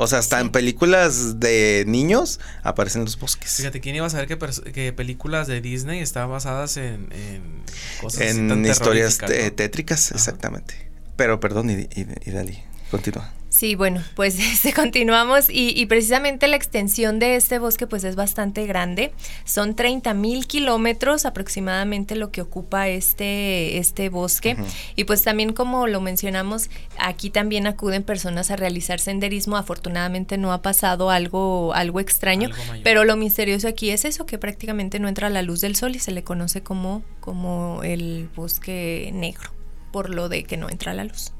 o 0.00 0.06
sea, 0.06 0.18
hasta 0.18 0.40
en 0.40 0.50
películas 0.50 1.40
de 1.40 1.84
niños 1.86 2.40
aparecen 2.62 3.04
los 3.04 3.18
bosques. 3.18 3.56
Fíjate, 3.56 3.80
¿quién 3.80 3.96
iba 3.96 4.06
a 4.06 4.10
saber 4.10 4.28
que, 4.28 4.92
películas 4.94 5.46
de 5.46 5.60
Disney 5.60 6.00
estaban 6.00 6.30
basadas 6.30 6.78
en, 6.78 7.12
en 7.12 7.62
cosas 8.00 8.22
En 8.22 8.64
historias 8.64 9.18
tétricas, 9.18 10.10
exactamente. 10.12 10.90
Pero 11.16 11.38
perdón, 11.38 11.68
y, 11.68 11.74
y, 11.74 12.06
y 12.24 12.30
Dali, 12.30 12.62
continúa. 12.90 13.30
Sí, 13.60 13.74
bueno, 13.74 14.02
pues 14.14 14.38
este, 14.52 14.72
continuamos 14.72 15.48
y, 15.50 15.84
precisamente 15.84 16.48
la 16.48 16.56
extensión 16.56 17.18
de 17.18 17.36
este 17.36 17.58
bosque 17.58 17.86
pues 17.86 18.04
es 18.04 18.16
bastante 18.16 18.64
grande. 18.64 19.12
Son 19.44 19.76
30 19.76 20.14
mil 20.14 20.46
kilómetros 20.46 21.26
aproximadamente 21.26 22.16
lo 22.16 22.30
que 22.30 22.40
ocupa 22.40 22.88
este, 22.88 23.76
este 23.76 24.08
bosque. 24.08 24.56
Y 24.96 25.04
pues 25.04 25.24
también 25.24 25.52
como 25.52 25.86
lo 25.88 26.00
mencionamos, 26.00 26.70
aquí 26.98 27.28
también 27.28 27.66
acuden 27.66 28.02
personas 28.02 28.50
a 28.50 28.56
realizar 28.56 28.98
senderismo. 28.98 29.58
Afortunadamente 29.58 30.38
no 30.38 30.54
ha 30.54 30.62
pasado 30.62 31.10
algo, 31.10 31.74
algo 31.74 32.00
extraño, 32.00 32.48
pero 32.82 33.04
lo 33.04 33.14
misterioso 33.16 33.68
aquí 33.68 33.90
es 33.90 34.06
eso, 34.06 34.24
que 34.24 34.38
prácticamente 34.38 35.00
no 35.00 35.06
entra 35.06 35.28
la 35.28 35.42
luz 35.42 35.60
del 35.60 35.76
sol 35.76 35.94
y 35.94 35.98
se 35.98 36.12
le 36.12 36.24
conoce 36.24 36.62
como, 36.62 37.02
como 37.20 37.82
el 37.82 38.30
bosque 38.34 39.10
negro, 39.12 39.50
por 39.92 40.08
lo 40.08 40.30
de 40.30 40.44
que 40.44 40.56
no 40.56 40.70
entra 40.70 40.94
la 40.94 41.04
luz. 41.04 41.34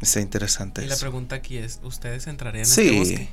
Está 0.00 0.20
interesante. 0.20 0.84
Y 0.84 0.88
la 0.88 0.96
pregunta 0.96 1.36
aquí 1.36 1.58
es, 1.58 1.80
¿ustedes 1.82 2.26
entrarían 2.26 2.64
en 2.64 2.70
este 2.70 2.98
bosque? 2.98 3.28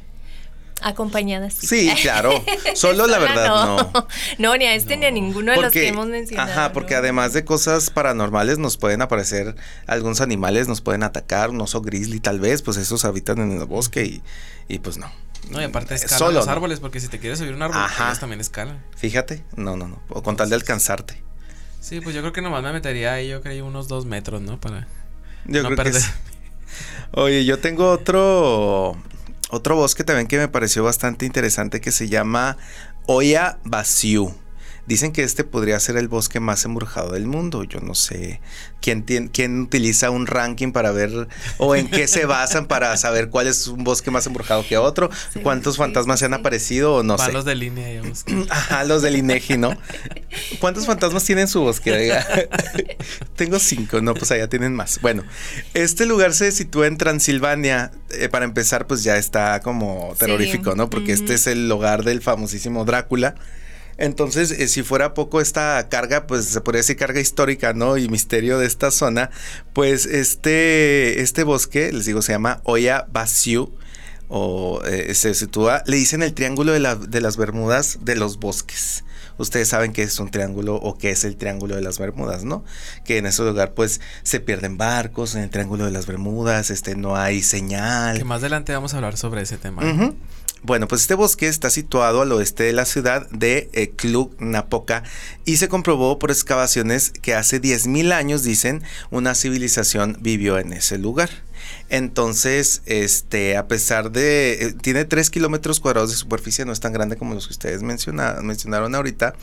Acompañadas. 0.82 1.54
Sí, 1.54 1.92
claro. 2.02 2.44
Solo 2.76 3.06
la 3.08 3.20
verdad 3.20 3.48
no. 3.48 3.92
no. 4.38 4.58
ni 4.58 4.66
a 4.66 4.76
este 4.76 4.96
ni 4.96 5.06
a 5.06 5.12
ninguno 5.12 5.52
de 5.52 5.62
los 5.62 5.74
que 5.74 5.88
hemos 5.88 6.08
mencionado. 6.08 6.52
Ajá, 6.52 6.74
porque 6.74 6.96
además 6.96 7.34
de 7.34 7.44
cosas 7.44 7.90
paranormales 7.90 8.60
nos 8.60 8.78
pueden 8.78 9.02
aparecer 9.02 9.56
algunos 9.88 10.22
animales, 10.22 10.68
nos 10.68 10.82
pueden 10.82 11.04
atacar, 11.04 11.50
un 11.50 11.60
oso 11.60 11.82
grizzly 11.82 12.20
tal 12.20 12.40
vez, 12.40 12.62
pues 12.62 12.78
esos 12.78 13.04
habitan 13.04 13.40
en 13.40 13.60
el 13.60 13.66
bosque 13.66 14.06
y, 14.06 14.22
y 14.68 14.80
pues 14.80 14.98
no. 14.98 15.12
No, 15.50 15.62
y 15.62 15.64
aparte 15.64 15.96
escalan 15.96 16.20
Solo, 16.20 16.32
los 16.40 16.48
árboles, 16.48 16.80
porque 16.80 17.00
si 17.00 17.08
te 17.08 17.20
quieres 17.20 17.40
subir 17.40 17.54
un 17.54 17.62
árbol, 17.62 17.82
también 18.20 18.40
escalan. 18.40 18.84
Fíjate, 18.96 19.44
no, 19.56 19.76
no, 19.76 19.88
no. 19.88 20.02
O 20.10 20.22
con 20.22 20.36
tal 20.38 20.50
de 20.50 20.56
alcanzarte. 20.56 21.22
Sí, 21.82 22.02
pues 22.02 22.14
yo 22.14 22.22
creo 22.22 22.34
que 22.34 22.42
nomás 22.42 22.62
me 22.62 22.72
metería 22.72 23.14
ahí, 23.14 23.30
yo 23.30 23.42
creo, 23.42 23.66
unos 23.66 23.88
dos 23.88 24.06
metros, 24.06 24.42
¿no? 24.42 24.60
Para 24.60 24.88
yo 25.46 25.64
no 25.64 25.76
perder. 25.76 26.04
Oye, 27.12 27.46
yo 27.46 27.60
tengo 27.60 27.90
otro 27.92 28.96
otro 29.52 29.76
bosque 29.76 30.04
también 30.04 30.28
que 30.28 30.38
me 30.38 30.48
pareció 30.48 30.84
bastante 30.84 31.26
interesante 31.26 31.82
que 31.82 31.92
se 31.92 32.08
llama 32.08 32.58
Oya 33.08 33.58
Basiu. 33.64 34.34
Dicen 34.90 35.12
que 35.12 35.22
este 35.22 35.44
podría 35.44 35.80
ser 35.80 35.98
el 35.98 36.08
bosque 36.08 36.40
más 36.40 36.66
embrujado 36.66 37.12
del 37.12 37.28
mundo. 37.28 37.64
Yo 37.64 37.80
no 37.80 37.94
sé 37.94 38.42
quién, 38.82 39.04
quién 39.04 39.62
utiliza 39.62 40.10
un 40.10 40.26
ranking 40.26 40.72
para 40.72 40.92
ver 40.92 41.28
o 41.60 41.76
en 41.76 41.88
qué 41.90 42.08
se 42.08 42.26
basan 42.26 42.66
para 42.66 42.98
saber 42.98 43.30
cuál 43.30 43.46
es 43.46 43.68
un 43.68 43.84
bosque 43.84 44.10
más 44.10 44.26
embrujado 44.26 44.66
que 44.68 44.78
otro, 44.78 45.12
cuántos 45.44 45.78
fantasmas 45.78 46.18
se 46.18 46.26
han 46.26 46.34
aparecido 46.34 46.96
o 46.96 47.04
no 47.04 47.20
sé. 47.20 47.32
los 47.32 47.46
del 47.46 47.62
INE. 47.62 48.02
Ajá, 48.50 48.84
los 48.84 49.04
del 49.04 49.18
INEGI, 49.18 49.60
¿no? 49.60 49.78
¿Cuántos 50.58 50.88
fantasmas 50.88 51.24
tienen 51.24 51.48
su 51.48 51.62
bosque? 51.62 52.20
Tengo 53.36 53.60
cinco, 53.60 54.02
no, 54.02 54.16
pues 54.16 54.32
allá 54.32 54.50
tienen 54.50 54.74
más. 54.74 55.00
Bueno, 55.02 55.24
este 55.76 56.08
lugar 56.08 56.34
se 56.34 56.52
sitúa 56.52 56.88
en 56.88 56.98
Transilvania. 56.98 57.92
Eh, 58.10 58.28
para 58.28 58.46
empezar, 58.46 58.88
pues 58.88 59.04
ya 59.04 59.18
está 59.18 59.62
como 59.62 60.16
terrorífico, 60.18 60.74
¿no? 60.74 60.90
Porque 60.90 61.14
este 61.14 61.36
es 61.36 61.46
el 61.46 61.72
hogar 61.72 62.04
del 62.04 62.24
famosísimo 62.24 62.86
Drácula. 62.86 63.36
Entonces, 64.00 64.52
eh, 64.52 64.70
si 64.70 64.82
fuera 64.82 65.14
poco 65.14 65.42
esta 65.42 65.90
carga, 65.90 66.26
pues 66.26 66.46
se 66.46 66.62
podría 66.62 66.80
decir 66.80 66.96
carga 66.96 67.20
histórica, 67.20 67.74
¿no? 67.74 67.98
Y 67.98 68.08
misterio 68.08 68.58
de 68.58 68.66
esta 68.66 68.92
zona, 68.92 69.30
pues 69.74 70.06
este, 70.06 71.22
este 71.22 71.44
bosque, 71.44 71.92
les 71.92 72.06
digo, 72.06 72.22
se 72.22 72.32
llama 72.32 72.62
Oya 72.64 73.08
Basiu 73.12 73.74
o 74.30 74.82
eh, 74.86 75.14
se 75.16 75.34
sitúa, 75.34 75.84
le 75.86 75.98
dicen 75.98 76.24
el 76.24 76.34
triángulo 76.34 76.72
de, 76.72 76.80
de, 77.10 77.22
las 77.22 77.36
Bermudas 77.36 78.00
de 78.02 78.16
los 78.16 78.40
bosques. 78.40 79.04
Ustedes 79.38 79.68
saben 79.68 79.92
que 79.92 80.04
es 80.04 80.18
un 80.20 80.32
triángulo 80.32 80.76
o 80.76 80.98
que 80.98 81.12
es 81.12 81.26
el 81.26 81.36
triángulo 81.36 81.76
de 81.76 81.82
las 81.82 82.00
Bermudas, 82.00 82.46
¿no? 82.46 82.64
Que 83.04 83.18
en 83.18 83.26
ese 83.26 83.44
lugar 83.44 83.74
pues 83.74 84.00
se 84.24 84.40
pierden 84.40 84.78
barcos 84.78 85.36
en 85.36 85.42
el 85.42 85.50
triángulo 85.50 85.86
de 85.86 85.92
las 85.92 86.06
Bermudas, 86.06 86.70
este 86.70 86.96
no 86.96 87.18
hay 87.18 87.42
señal. 87.42 88.18
Que 88.18 88.24
más 88.24 88.40
adelante 88.40 88.72
vamos 88.72 88.94
a 88.94 88.98
hablar 88.98 89.18
sobre 89.18 89.42
ese 89.42 89.58
tema. 89.58 89.82
Bueno, 90.62 90.88
pues 90.88 91.02
este 91.02 91.16
bosque 91.16 91.48
está 91.48 91.70
situado 91.70 92.22
al 92.22 92.32
oeste 92.34 92.64
de 92.64 92.74
la 92.74 92.86
ciudad 92.86 93.30
de 93.30 93.70
eh, 93.74 93.92
Cluj-Napoca 93.96 95.04
y 95.46 95.58
se 95.58 95.70
comprobó 95.70 96.20
por 96.20 96.32
excavaciones 96.32 97.12
que 97.12 97.34
hace 97.34 97.62
10.000 97.62 98.12
años, 98.12 98.44
dicen, 98.44 98.84
una 99.10 99.36
civilización 99.36 100.18
vivió 100.20 100.58
en 100.58 100.74
ese 100.74 100.98
lugar. 100.98 101.30
Entonces, 101.90 102.82
este, 102.86 103.58
a 103.58 103.68
pesar 103.68 104.12
de, 104.12 104.66
eh, 104.66 104.74
tiene 104.74 105.06
3 105.06 105.30
kilómetros 105.30 105.80
cuadrados 105.80 106.12
de 106.12 106.18
superficie, 106.18 106.66
no 106.66 106.74
es 106.74 106.80
tan 106.80 106.94
grande 106.94 107.16
como 107.16 107.34
los 107.34 107.48
que 107.48 107.54
ustedes 107.54 107.82
mencionaron 107.82 108.96
ahorita. 108.96 109.34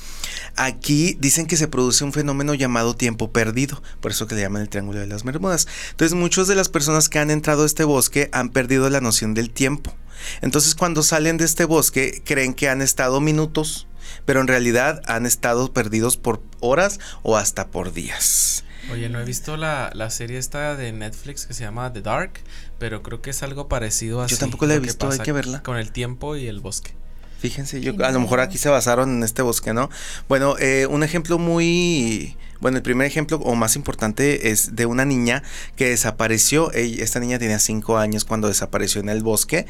Aquí 0.55 1.17
dicen 1.19 1.47
que 1.47 1.57
se 1.57 1.69
produce 1.69 2.05
un 2.05 2.13
fenómeno 2.13 2.55
llamado 2.55 2.95
tiempo 2.95 3.33
perdido, 3.33 3.83
por 4.01 4.11
eso 4.11 4.27
que 4.27 4.35
le 4.35 4.43
llaman 4.43 4.63
el 4.63 4.69
Triángulo 4.69 5.01
de 5.01 5.07
las 5.07 5.25
Bermudas. 5.25 5.67
Entonces, 5.91 6.17
muchas 6.17 6.47
de 6.47 6.55
las 6.55 6.69
personas 6.69 7.09
que 7.09 7.19
han 7.19 7.31
entrado 7.31 7.63
a 7.63 7.67
este 7.67 7.85
bosque 7.85 8.29
han 8.33 8.51
perdido 8.51 8.89
la 8.91 9.01
noción 9.01 9.35
del 9.35 9.51
tiempo. 9.51 9.95
Entonces 10.41 10.75
cuando 10.75 11.03
salen 11.03 11.37
de 11.37 11.45
este 11.45 11.65
bosque 11.65 12.23
creen 12.25 12.55
que 12.55 12.69
han 12.69 12.83
estado 12.83 13.21
minutos, 13.21 13.87
pero 14.25 14.41
en 14.41 14.47
realidad 14.47 15.03
han 15.07 15.27
estado 15.27 15.73
perdidos 15.73 16.17
por 16.17 16.43
horas 16.61 17.01
o 17.23 17.37
hasta 17.37 17.69
por 17.69 17.93
días. 17.93 18.65
Oye, 18.93 19.09
no 19.09 19.21
he 19.21 19.25
visto 19.25 19.57
la, 19.57 20.11
serie 20.11 20.39
esta 20.39 20.77
de 20.77 20.93
Netflix 20.93 21.47
que 21.47 21.55
se 21.55 21.65
llama 21.65 21.93
The 21.93 22.03
Dark, 22.03 22.33
pero 22.79 23.03
creo 23.03 23.21
que 23.21 23.31
es 23.31 23.43
algo 23.43 23.69
parecido 23.69 24.23
a 24.23 24.27
Yo 24.27 24.39
tampoco 24.39 24.67
la 24.67 24.75
he 24.75 24.79
visto, 24.79 25.11
hay 25.11 25.19
que 25.19 25.33
verla. 25.33 25.63
Con 25.63 25.77
el 25.77 25.91
tiempo 25.91 26.37
y 26.37 26.47
el 26.47 26.61
bosque. 26.61 26.93
Fíjense, 27.39 27.81
yo, 27.81 27.93
a 28.05 28.11
lo 28.13 28.21
mejor 28.21 28.41
aquí 28.41 28.59
se 28.59 28.69
basaron 28.69 29.11
en 29.11 29.23
este 29.23 29.43
bosque, 29.43 29.75
¿no? 29.75 29.91
Bueno, 30.29 30.57
eh, 30.59 30.87
un 30.87 31.03
ejemplo 31.03 31.39
muy 31.39 32.37
bueno, 32.61 32.77
el 32.79 32.83
primer 32.83 33.07
ejemplo 33.07 33.39
o 33.39 33.55
más 33.55 33.77
importante 33.77 34.51
es 34.51 34.77
de 34.77 34.87
una 34.87 35.05
niña 35.05 35.43
que 35.77 35.89
desapareció. 35.91 36.73
Esta 36.73 37.21
niña 37.21 37.39
tenía 37.39 37.59
cinco 37.59 37.99
años 37.99 38.25
cuando 38.25 38.49
desapareció 38.49 39.01
en 39.01 39.09
el 39.09 39.23
bosque. 39.23 39.67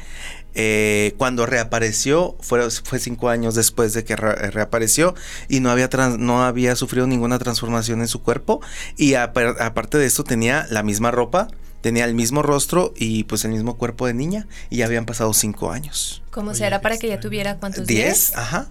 Eh, 0.53 1.13
cuando 1.17 1.45
reapareció, 1.45 2.35
fue, 2.39 2.69
fue 2.71 2.99
cinco 2.99 3.29
años 3.29 3.53
después 3.55 3.93
de 3.93 4.03
que 4.03 4.15
reapareció 4.15 5.13
y 5.47 5.59
no 5.59 5.69
había, 5.69 5.89
no 6.17 6.43
había 6.43 6.75
sufrido 6.75 7.05
ninguna 7.07 7.37
transformación 7.39 8.01
en 8.01 8.07
su 8.07 8.21
cuerpo. 8.21 8.61
Y 8.95 9.13
aparte 9.15 9.97
de 9.97 10.05
esto 10.05 10.23
tenía 10.23 10.65
la 10.69 10.83
misma 10.83 11.11
ropa, 11.11 11.47
tenía 11.81 12.05
el 12.05 12.15
mismo 12.15 12.41
rostro 12.41 12.93
y 12.95 13.25
pues 13.25 13.45
el 13.45 13.51
mismo 13.51 13.77
cuerpo 13.77 14.07
de 14.07 14.13
niña 14.13 14.47
y 14.69 14.77
ya 14.77 14.85
habían 14.85 15.05
pasado 15.05 15.33
cinco 15.33 15.71
años. 15.71 16.23
¿Cómo 16.31 16.55
será 16.55 16.81
para 16.81 16.97
que 16.97 17.07
ya 17.07 17.19
tuviera 17.19 17.57
cuántos 17.57 17.85
días? 17.85 18.05
Diez, 18.05 18.35
ajá. 18.35 18.69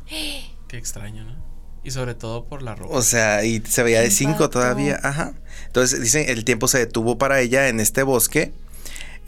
Qué 0.69 0.77
extraño, 0.77 1.25
¿no? 1.25 1.46
Y 1.87 1.93
sobre 1.93 2.17
todo 2.17 2.47
por 2.47 2.63
la 2.63 2.75
ropa. 2.75 2.93
O 2.97 3.01
sea, 3.01 3.45
y 3.45 3.63
se 3.65 3.85
veía 3.85 4.01
de 4.01 4.11
cinco 4.11 4.51
todavía, 4.51 4.99
ajá. 5.05 5.35
Entonces 5.69 6.01
dicen, 6.01 6.29
el 6.29 6.45
tiempo 6.45 6.67
se 6.67 6.79
detuvo 6.79 7.17
para 7.17 7.41
ella 7.41 7.69
en 7.69 7.79
este 7.79 8.03
bosque. 8.03 8.53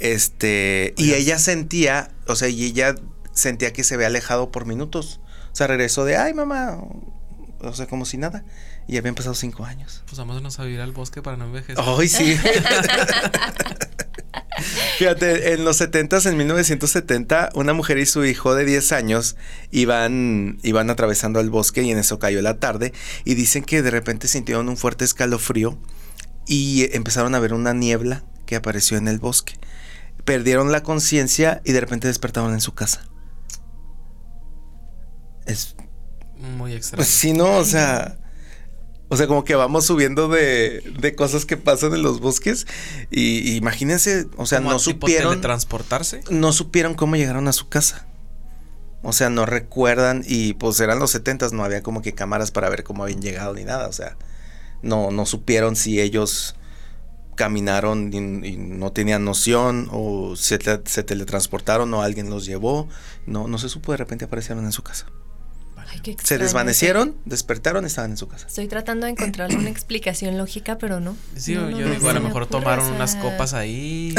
Este, 0.00 0.92
y 0.96 1.14
ella 1.14 1.38
sentía, 1.38 2.10
o 2.26 2.34
sea, 2.34 2.48
y 2.48 2.64
ella 2.64 2.96
sentía 3.32 3.72
que 3.72 3.84
se 3.84 3.94
había 3.94 4.08
alejado 4.08 4.50
por 4.50 4.66
minutos. 4.66 5.20
O 5.52 5.54
sea, 5.54 5.68
regresó 5.68 6.04
de, 6.04 6.16
ay, 6.16 6.34
mamá, 6.34 6.80
o 7.60 7.72
sea, 7.74 7.86
como 7.86 8.04
si 8.04 8.18
nada. 8.18 8.44
Y 8.88 8.96
habían 8.96 9.14
pasado 9.14 9.36
cinco 9.36 9.64
años. 9.64 10.02
Pues 10.06 10.18
vamos 10.18 10.58
a 10.58 10.66
ir 10.66 10.80
al 10.80 10.90
bosque 10.90 11.22
para 11.22 11.36
no 11.36 11.44
envejecer. 11.44 11.76
Ay, 11.78 12.08
sí. 12.08 12.36
Fíjate, 14.98 15.54
en 15.54 15.64
los 15.64 15.76
70 15.76 16.18
en 16.24 16.36
1970, 16.36 17.50
una 17.54 17.72
mujer 17.72 17.98
y 17.98 18.06
su 18.06 18.24
hijo 18.24 18.54
de 18.54 18.64
10 18.64 18.92
años 18.92 19.36
iban, 19.70 20.58
iban 20.62 20.90
atravesando 20.90 21.40
el 21.40 21.50
bosque 21.50 21.82
y 21.82 21.90
en 21.90 21.98
eso 21.98 22.18
cayó 22.18 22.42
la 22.42 22.58
tarde 22.58 22.92
y 23.24 23.34
dicen 23.34 23.64
que 23.64 23.82
de 23.82 23.90
repente 23.90 24.28
sintieron 24.28 24.68
un 24.68 24.76
fuerte 24.76 25.04
escalofrío 25.04 25.78
y 26.46 26.88
empezaron 26.94 27.34
a 27.34 27.40
ver 27.40 27.52
una 27.52 27.74
niebla 27.74 28.24
que 28.46 28.56
apareció 28.56 28.96
en 28.96 29.08
el 29.08 29.18
bosque. 29.18 29.54
Perdieron 30.24 30.72
la 30.72 30.82
conciencia 30.82 31.60
y 31.64 31.72
de 31.72 31.80
repente 31.80 32.08
despertaron 32.08 32.52
en 32.52 32.60
su 32.60 32.74
casa. 32.74 33.06
Es 35.46 35.76
muy 36.36 36.74
extraño. 36.74 36.98
Pues 36.98 37.08
sí, 37.08 37.32
no, 37.32 37.56
o 37.56 37.64
sea, 37.64 38.18
o 39.10 39.16
sea, 39.16 39.26
como 39.26 39.44
que 39.44 39.54
vamos 39.54 39.86
subiendo 39.86 40.28
de, 40.28 40.82
de 40.98 41.14
cosas 41.14 41.46
que 41.46 41.56
pasan 41.56 41.94
en 41.94 42.02
los 42.02 42.20
bosques. 42.20 42.66
Y, 43.10 43.56
imagínense, 43.56 44.26
o 44.36 44.44
sea, 44.44 44.60
no 44.60 44.78
supieron. 44.78 45.40
transportarse? 45.40 46.20
No 46.30 46.52
supieron 46.52 46.94
cómo 46.94 47.16
llegaron 47.16 47.48
a 47.48 47.52
su 47.52 47.68
casa. 47.68 48.06
O 49.02 49.14
sea, 49.14 49.30
no 49.30 49.46
recuerdan. 49.46 50.24
Y 50.26 50.54
pues 50.54 50.78
eran 50.80 50.98
los 50.98 51.10
setentas, 51.10 51.54
no 51.54 51.64
había 51.64 51.82
como 51.82 52.02
que 52.02 52.12
cámaras 52.12 52.50
para 52.50 52.68
ver 52.68 52.84
cómo 52.84 53.02
habían 53.02 53.22
llegado 53.22 53.54
ni 53.54 53.64
nada. 53.64 53.88
O 53.88 53.92
sea, 53.92 54.18
no, 54.82 55.10
no 55.10 55.24
supieron 55.24 55.74
si 55.74 56.00
ellos 56.00 56.54
caminaron 57.34 58.12
y, 58.12 58.56
no 58.58 58.92
tenían 58.92 59.24
noción 59.24 59.88
o 59.90 60.36
se, 60.36 60.58
se 60.84 61.02
teletransportaron 61.02 61.94
o 61.94 62.02
alguien 62.02 62.28
los 62.28 62.44
llevó. 62.44 62.88
No, 63.24 63.48
no 63.48 63.56
se 63.56 63.70
supo, 63.70 63.92
de 63.92 63.98
repente 63.98 64.26
aparecieron 64.26 64.66
en 64.66 64.72
su 64.72 64.82
casa 64.82 65.06
se 66.22 66.38
desvanecieron, 66.38 67.16
despertaron 67.24 67.84
y 67.84 67.86
estaban 67.86 68.12
en 68.12 68.16
su 68.16 68.28
casa. 68.28 68.46
Estoy 68.46 68.68
tratando 68.68 69.06
de 69.06 69.12
encontrar 69.12 69.54
una 69.54 69.70
explicación 69.70 70.38
lógica, 70.38 70.78
pero 70.78 71.00
no. 71.00 71.16
Sí, 71.36 71.54
yo 71.54 71.66
digo, 71.68 72.08
a 72.08 72.12
lo 72.12 72.20
mejor 72.20 72.46
tomaron 72.46 72.86
unas 72.92 73.16
copas 73.16 73.54
ahí. 73.54 74.14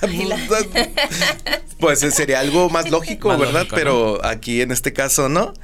pues 1.80 2.00
sería 2.00 2.40
algo 2.40 2.70
más 2.70 2.90
lógico, 2.90 3.36
¿verdad? 3.36 3.66
pero 3.70 4.24
aquí 4.24 4.60
en 4.60 4.70
este 4.70 4.92
caso, 4.92 5.28
¿no? 5.28 5.54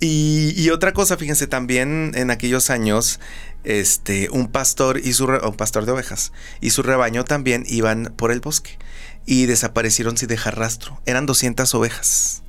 Y, 0.00 0.68
otra 0.70 0.92
cosa, 0.92 1.16
fíjense, 1.16 1.46
también 1.46 2.12
en 2.14 2.30
aquellos 2.30 2.68
años, 2.70 3.20
este, 3.64 4.28
un 4.30 4.48
pastor 4.48 4.98
y 4.98 5.14
su 5.14 5.24
un 5.24 5.56
pastor 5.56 5.86
de 5.86 5.92
ovejas 5.92 6.32
y 6.60 6.70
su 6.70 6.82
rebaño 6.82 7.24
también 7.24 7.64
iban 7.66 8.12
por 8.16 8.30
el 8.30 8.40
bosque 8.40 8.78
y 9.24 9.46
desaparecieron 9.46 10.16
sin 10.16 10.28
dejar 10.28 10.58
rastro. 10.58 11.00
Eran 11.06 11.24
200 11.26 11.74
ovejas 11.74 12.43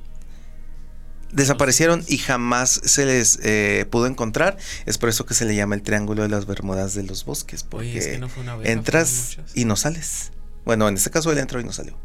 desaparecieron 1.36 2.02
y 2.08 2.16
jamás 2.16 2.80
se 2.84 3.04
les 3.04 3.38
eh, 3.42 3.86
pudo 3.90 4.06
encontrar. 4.06 4.56
Es 4.86 4.96
por 4.98 5.10
eso 5.10 5.26
que 5.26 5.34
se 5.34 5.44
le 5.44 5.54
llama 5.54 5.74
el 5.74 5.82
Triángulo 5.82 6.22
de 6.22 6.28
las 6.28 6.46
Bermudas 6.46 6.94
de 6.94 7.02
los 7.02 7.24
Bosques, 7.24 7.62
porque 7.62 8.20
entras 8.64 9.36
y 9.54 9.66
no 9.66 9.76
sales. 9.76 10.32
Bueno, 10.64 10.88
en 10.88 10.96
este 10.96 11.10
caso 11.10 11.30
él 11.30 11.38
entró 11.38 11.60
y 11.60 11.64
no 11.64 11.72
salió. 11.72 11.96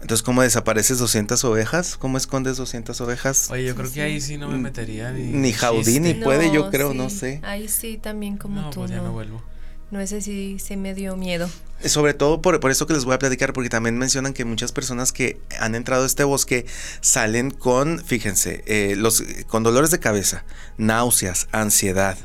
Entonces, 0.00 0.22
¿cómo 0.22 0.42
desapareces 0.42 0.98
200 0.98 1.42
ovejas? 1.44 1.96
¿Cómo 1.96 2.16
escondes 2.16 2.56
200 2.58 3.00
ovejas? 3.00 3.50
Oye, 3.50 3.64
yo 3.64 3.74
creo 3.74 3.90
que 3.90 4.02
ahí 4.02 4.20
sí 4.20 4.38
no 4.38 4.48
me 4.48 4.58
metería. 4.58 5.10
Ni, 5.10 5.24
ni 5.24 5.52
Jaudí 5.52 5.98
ni 5.98 6.14
puede, 6.14 6.52
yo 6.52 6.70
creo, 6.70 6.94
no 6.94 7.10
sé. 7.10 7.40
Ahí 7.42 7.66
sí, 7.66 7.98
también 7.98 8.36
como 8.36 8.70
tú. 8.70 8.80
Pues 8.80 8.92
ya 8.92 8.98
no 8.98 9.12
vuelvo. 9.12 9.42
No, 9.90 10.00
ese 10.00 10.20
sí 10.20 10.58
se 10.58 10.76
me 10.76 10.94
dio 10.94 11.16
miedo. 11.16 11.48
Sobre 11.84 12.14
todo 12.14 12.42
por, 12.42 12.58
por, 12.58 12.70
eso 12.70 12.86
que 12.86 12.94
les 12.94 13.04
voy 13.04 13.14
a 13.14 13.18
platicar, 13.18 13.52
porque 13.52 13.68
también 13.68 13.98
mencionan 13.98 14.32
que 14.32 14.44
muchas 14.44 14.72
personas 14.72 15.12
que 15.12 15.40
han 15.60 15.74
entrado 15.74 16.02
a 16.02 16.06
este 16.06 16.24
bosque 16.24 16.66
salen 17.00 17.50
con, 17.50 18.02
fíjense, 18.04 18.64
eh, 18.66 18.96
los, 18.96 19.22
con 19.46 19.62
dolores 19.62 19.90
de 19.90 20.00
cabeza, 20.00 20.44
náuseas, 20.76 21.48
ansiedad. 21.52 22.18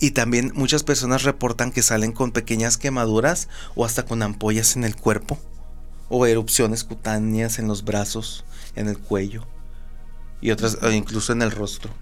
Y 0.00 0.10
también 0.10 0.50
muchas 0.54 0.82
personas 0.82 1.22
reportan 1.22 1.70
que 1.70 1.82
salen 1.82 2.10
con 2.10 2.32
pequeñas 2.32 2.78
quemaduras 2.78 3.48
o 3.76 3.84
hasta 3.84 4.04
con 4.04 4.22
ampollas 4.22 4.74
en 4.74 4.82
el 4.82 4.96
cuerpo 4.96 5.38
o 6.08 6.26
erupciones 6.26 6.82
cutáneas 6.82 7.60
en 7.60 7.68
los 7.68 7.84
brazos, 7.84 8.44
en 8.74 8.88
el 8.88 8.98
cuello 8.98 9.46
y 10.40 10.50
otras, 10.50 10.78
incluso 10.92 11.32
en 11.32 11.42
el 11.42 11.50
rostro. 11.50 11.92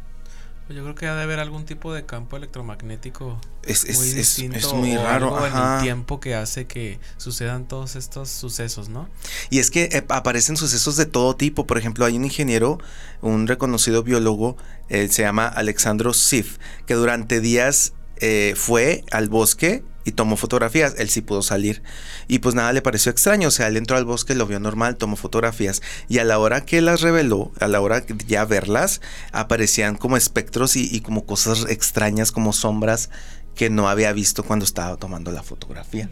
Yo 0.68 0.82
creo 0.82 0.94
que 0.96 1.06
ha 1.06 1.14
de 1.14 1.22
haber 1.22 1.38
algún 1.38 1.64
tipo 1.64 1.94
de 1.94 2.04
campo 2.04 2.36
electromagnético 2.36 3.40
es, 3.62 3.96
muy 3.96 4.10
distinto 4.10 4.56
es, 4.56 4.72
muy 4.72 4.96
raro 4.96 5.46
en 5.46 5.56
el 5.56 5.82
tiempo 5.82 6.18
que 6.18 6.34
hace 6.34 6.66
que 6.66 6.98
sucedan 7.18 7.68
todos 7.68 7.94
estos 7.94 8.30
sucesos, 8.30 8.88
¿no? 8.88 9.08
Y 9.48 9.60
es 9.60 9.70
que 9.70 9.84
eh, 9.84 10.04
aparecen 10.08 10.56
sucesos 10.56 10.96
de 10.96 11.06
todo 11.06 11.36
tipo. 11.36 11.66
Por 11.66 11.78
ejemplo, 11.78 12.04
hay 12.04 12.16
un 12.16 12.24
ingeniero, 12.24 12.78
un 13.20 13.46
reconocido 13.46 14.02
biólogo, 14.02 14.56
se 14.88 15.22
llama 15.22 15.46
Alexandro 15.46 16.12
Sif, 16.12 16.58
que 16.86 16.94
durante 16.94 17.40
días 17.40 17.92
eh, 18.18 18.54
fue 18.56 19.04
al 19.10 19.28
bosque 19.28 19.84
y 20.06 20.12
tomó 20.12 20.36
fotografías. 20.36 20.94
Él 20.96 21.10
sí 21.10 21.20
pudo 21.20 21.42
salir. 21.42 21.82
Y 22.28 22.38
pues 22.38 22.54
nada 22.54 22.72
le 22.72 22.80
pareció 22.80 23.10
extraño. 23.10 23.48
O 23.48 23.50
sea, 23.50 23.66
él 23.66 23.76
entró 23.76 23.96
al 23.96 24.06
bosque, 24.06 24.34
lo 24.34 24.46
vio 24.46 24.60
normal, 24.60 24.96
tomó 24.96 25.16
fotografías. 25.16 25.82
Y 26.08 26.18
a 26.18 26.24
la 26.24 26.38
hora 26.38 26.64
que 26.64 26.80
las 26.80 27.02
reveló, 27.02 27.52
a 27.60 27.66
la 27.66 27.80
hora 27.80 28.00
de 28.00 28.16
ya 28.26 28.44
verlas, 28.44 29.02
aparecían 29.32 29.96
como 29.96 30.16
espectros 30.16 30.76
y, 30.76 31.00
como 31.00 31.26
cosas 31.26 31.66
extrañas, 31.68 32.32
como 32.32 32.52
sombras 32.52 33.10
que 33.56 33.68
no 33.68 33.88
había 33.88 34.12
visto 34.12 34.44
cuando 34.44 34.64
estaba 34.64 34.96
tomando 34.96 35.32
la 35.32 35.42
fotografía. 35.42 36.08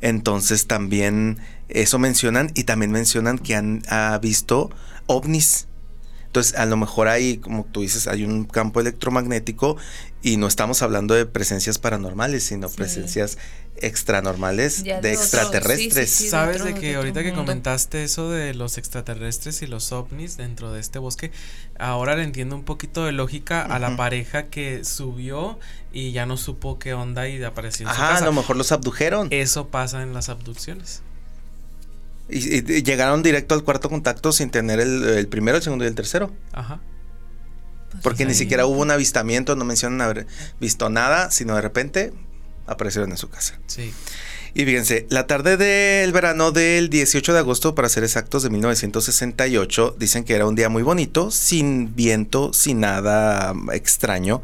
Entonces 0.00 0.68
también 0.68 1.38
eso 1.68 1.98
mencionan 1.98 2.52
y 2.54 2.64
también 2.64 2.92
mencionan 2.92 3.38
que 3.38 3.56
han 3.56 3.82
ha 3.88 4.16
visto 4.18 4.70
ovnis 5.06 5.66
entonces, 6.36 6.58
a 6.58 6.66
lo 6.66 6.76
mejor 6.76 7.08
hay, 7.08 7.38
como 7.38 7.64
tú 7.64 7.80
dices, 7.80 8.06
hay 8.06 8.22
un 8.22 8.44
campo 8.44 8.78
electromagnético 8.78 9.78
y 10.26 10.38
no 10.38 10.48
estamos 10.48 10.82
hablando 10.82 11.14
de 11.14 11.24
presencias 11.24 11.78
paranormales, 11.78 12.42
sino 12.42 12.68
presencias 12.68 13.38
extranormales 13.76 14.82
de, 14.82 15.12
extraterrestres. 15.12 16.10
Sabes 16.10 16.64
de 16.64 16.74
que 16.74 16.96
ahorita 16.96 17.22
que 17.22 17.32
comentaste 17.32 18.02
eso 18.02 18.28
de 18.28 18.52
los 18.52 18.76
extraterrestres 18.76 19.62
y 19.62 19.68
los 19.68 19.92
ovnis 19.92 20.36
dentro 20.36 20.72
de 20.72 20.80
este 20.80 20.98
bosque, 20.98 21.30
ahora 21.78 22.16
le 22.16 22.24
entiendo 22.24 22.56
un 22.56 22.64
poquito 22.64 23.04
de 23.04 23.12
lógica 23.12 23.62
a 23.62 23.78
la 23.78 23.96
pareja 23.96 24.46
que 24.46 24.84
subió 24.84 25.60
y 25.92 26.10
ya 26.10 26.26
no 26.26 26.36
supo 26.36 26.80
qué 26.80 26.92
onda 26.92 27.28
y 27.28 27.40
apareció 27.44 27.86
en 27.86 27.94
su 27.94 28.00
casa. 28.00 28.16
a 28.16 28.26
lo 28.26 28.32
mejor 28.32 28.56
los 28.56 28.72
abdujeron. 28.72 29.28
Eso 29.30 29.68
pasa 29.68 30.02
en 30.02 30.12
las 30.12 30.28
abducciones. 30.28 31.02
Y, 32.28 32.62
llegaron 32.82 33.22
directo 33.22 33.54
al 33.54 33.62
cuarto 33.62 33.88
contacto 33.88 34.32
sin 34.32 34.50
tener 34.50 34.80
el, 34.80 35.28
primero, 35.28 35.58
el 35.58 35.62
segundo 35.62 35.84
y 35.84 35.88
el 35.88 35.94
tercero. 35.94 36.32
Ajá. 36.52 36.80
Pues 37.90 38.02
Porque 38.02 38.26
ni 38.26 38.34
siquiera 38.34 38.66
hubo 38.66 38.80
un 38.80 38.90
avistamiento, 38.90 39.56
no 39.56 39.64
mencionan 39.64 40.00
haber 40.00 40.26
visto 40.60 40.90
nada, 40.90 41.30
sino 41.30 41.54
de 41.54 41.62
repente 41.62 42.12
aparecieron 42.66 43.10
en 43.10 43.16
su 43.16 43.28
casa. 43.28 43.58
Sí. 43.66 43.92
Y 44.54 44.64
fíjense, 44.64 45.06
la 45.10 45.26
tarde 45.26 45.56
del 45.58 46.12
verano 46.12 46.50
del 46.50 46.88
18 46.88 47.34
de 47.34 47.38
agosto, 47.38 47.74
para 47.74 47.88
ser 47.88 48.04
exactos, 48.04 48.42
de 48.42 48.50
1968, 48.50 49.96
dicen 49.98 50.24
que 50.24 50.34
era 50.34 50.46
un 50.46 50.54
día 50.54 50.68
muy 50.68 50.82
bonito, 50.82 51.30
sin 51.30 51.94
viento, 51.94 52.52
sin 52.54 52.80
nada 52.80 53.54
extraño. 53.72 54.42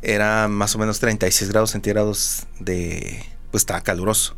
Era 0.00 0.46
más 0.46 0.76
o 0.76 0.78
menos 0.78 1.00
36 1.00 1.50
grados 1.50 1.72
centígrados 1.72 2.46
de... 2.60 3.24
pues 3.50 3.62
estaba 3.62 3.80
caluroso 3.80 4.36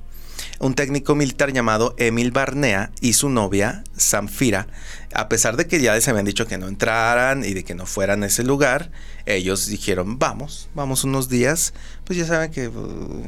un 0.58 0.74
técnico 0.74 1.14
militar 1.14 1.52
llamado 1.52 1.94
Emil 1.98 2.32
Barnea 2.32 2.90
y 3.00 3.14
su 3.14 3.28
novia, 3.30 3.82
Samfira, 3.96 4.68
a 5.12 5.28
pesar 5.28 5.56
de 5.56 5.66
que 5.66 5.80
ya 5.80 5.94
les 5.94 6.06
habían 6.08 6.24
dicho 6.24 6.46
que 6.46 6.58
no 6.58 6.68
entraran 6.68 7.44
y 7.44 7.54
de 7.54 7.64
que 7.64 7.74
no 7.74 7.86
fueran 7.86 8.22
a 8.22 8.26
ese 8.26 8.44
lugar, 8.44 8.90
ellos 9.26 9.66
dijeron, 9.66 10.18
vamos, 10.18 10.68
vamos 10.74 11.04
unos 11.04 11.28
días, 11.28 11.74
pues 12.04 12.18
ya 12.18 12.26
saben 12.26 12.50
que 12.50 12.68
uh, 12.68 13.24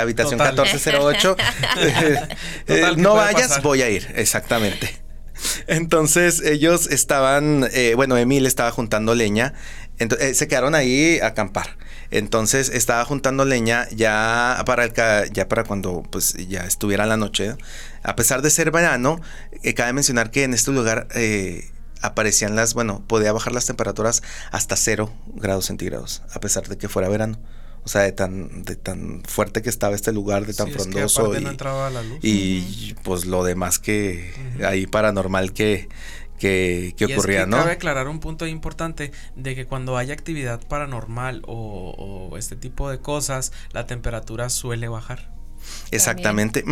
habitación 0.00 0.40
1408, 0.40 1.36
eh, 2.66 2.92
no 2.96 3.14
vayas, 3.14 3.62
voy 3.62 3.82
a 3.82 3.90
ir, 3.90 4.12
exactamente. 4.16 5.02
Entonces 5.66 6.40
ellos 6.40 6.88
estaban, 6.88 7.68
eh, 7.72 7.94
bueno, 7.94 8.16
Emil 8.16 8.46
estaba 8.46 8.70
juntando 8.70 9.14
leña, 9.14 9.54
entonces, 9.98 10.28
eh, 10.28 10.34
se 10.34 10.48
quedaron 10.48 10.74
ahí 10.74 11.20
a 11.20 11.28
acampar. 11.28 11.76
Entonces 12.12 12.68
estaba 12.68 13.04
juntando 13.06 13.46
leña 13.46 13.88
ya 13.90 14.62
para 14.66 14.84
el, 14.84 14.92
ya 15.32 15.48
para 15.48 15.64
cuando 15.64 16.02
pues 16.10 16.34
ya 16.46 16.64
estuviera 16.64 17.06
la 17.06 17.16
noche. 17.16 17.56
A 18.02 18.16
pesar 18.16 18.42
de 18.42 18.50
ser 18.50 18.70
verano, 18.70 19.18
eh, 19.62 19.72
cabe 19.72 19.94
mencionar 19.94 20.30
que 20.30 20.44
en 20.44 20.52
este 20.52 20.72
lugar 20.72 21.08
eh, 21.14 21.70
aparecían 22.02 22.54
las, 22.54 22.74
bueno, 22.74 23.02
podía 23.06 23.32
bajar 23.32 23.54
las 23.54 23.64
temperaturas 23.64 24.22
hasta 24.50 24.76
cero 24.76 25.10
grados 25.34 25.64
centígrados, 25.64 26.22
a 26.34 26.40
pesar 26.40 26.68
de 26.68 26.76
que 26.76 26.88
fuera 26.88 27.08
verano. 27.08 27.38
O 27.84 27.88
sea, 27.88 28.02
de 28.02 28.12
tan, 28.12 28.62
de 28.62 28.76
tan 28.76 29.22
fuerte 29.26 29.60
que 29.60 29.68
estaba 29.68 29.96
este 29.96 30.12
lugar, 30.12 30.46
de 30.46 30.54
tan 30.54 30.70
frondoso. 30.70 31.32
y, 32.22 32.30
y 32.30 32.96
pues 33.02 33.24
lo 33.24 33.42
demás 33.42 33.80
que 33.80 34.32
ahí 34.64 34.86
paranormal 34.86 35.52
que, 35.52 35.88
que, 36.42 37.04
ocurría, 37.12 37.46
¿no? 37.46 37.58
Cabe 37.58 37.72
aclarar 37.72 38.08
un 38.08 38.18
punto 38.18 38.46
importante 38.48 39.12
de 39.36 39.54
que 39.54 39.66
cuando 39.66 39.96
hay 39.96 40.10
actividad 40.10 40.60
paranormal 40.66 41.42
o, 41.46 42.34
este 42.36 42.56
tipo 42.56 42.90
de 42.90 42.98
cosas, 42.98 43.52
la 43.72 43.86
temperatura 43.86 44.50
suele 44.50 44.88
bajar. 44.88 45.32
Exactamente. 45.92 46.64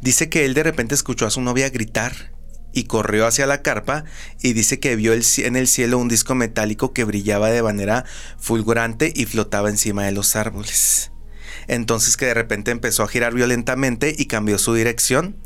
Dice 0.00 0.28
que 0.28 0.44
él 0.44 0.54
de 0.54 0.64
repente 0.64 0.96
escuchó 0.96 1.26
a 1.26 1.30
su 1.30 1.40
novia 1.40 1.70
gritar 1.70 2.32
y 2.72 2.84
corrió 2.84 3.26
hacia 3.26 3.46
la 3.46 3.62
carpa 3.62 4.04
y 4.40 4.54
dice 4.54 4.80
que 4.80 4.96
vio 4.96 5.12
en 5.12 5.56
el 5.56 5.68
cielo 5.68 5.98
un 5.98 6.08
disco 6.08 6.34
metálico 6.34 6.92
que 6.92 7.04
brillaba 7.04 7.50
de 7.50 7.62
manera 7.62 8.04
fulgurante 8.38 9.12
y 9.14 9.26
flotaba 9.26 9.68
encima 9.68 10.04
de 10.04 10.12
los 10.12 10.34
árboles. 10.34 11.12
Entonces 11.68 12.16
que 12.16 12.26
de 12.26 12.34
repente 12.34 12.72
empezó 12.72 13.04
a 13.04 13.08
girar 13.08 13.34
violentamente 13.34 14.12
y 14.18 14.26
cambió 14.26 14.58
su 14.58 14.74
dirección 14.74 15.36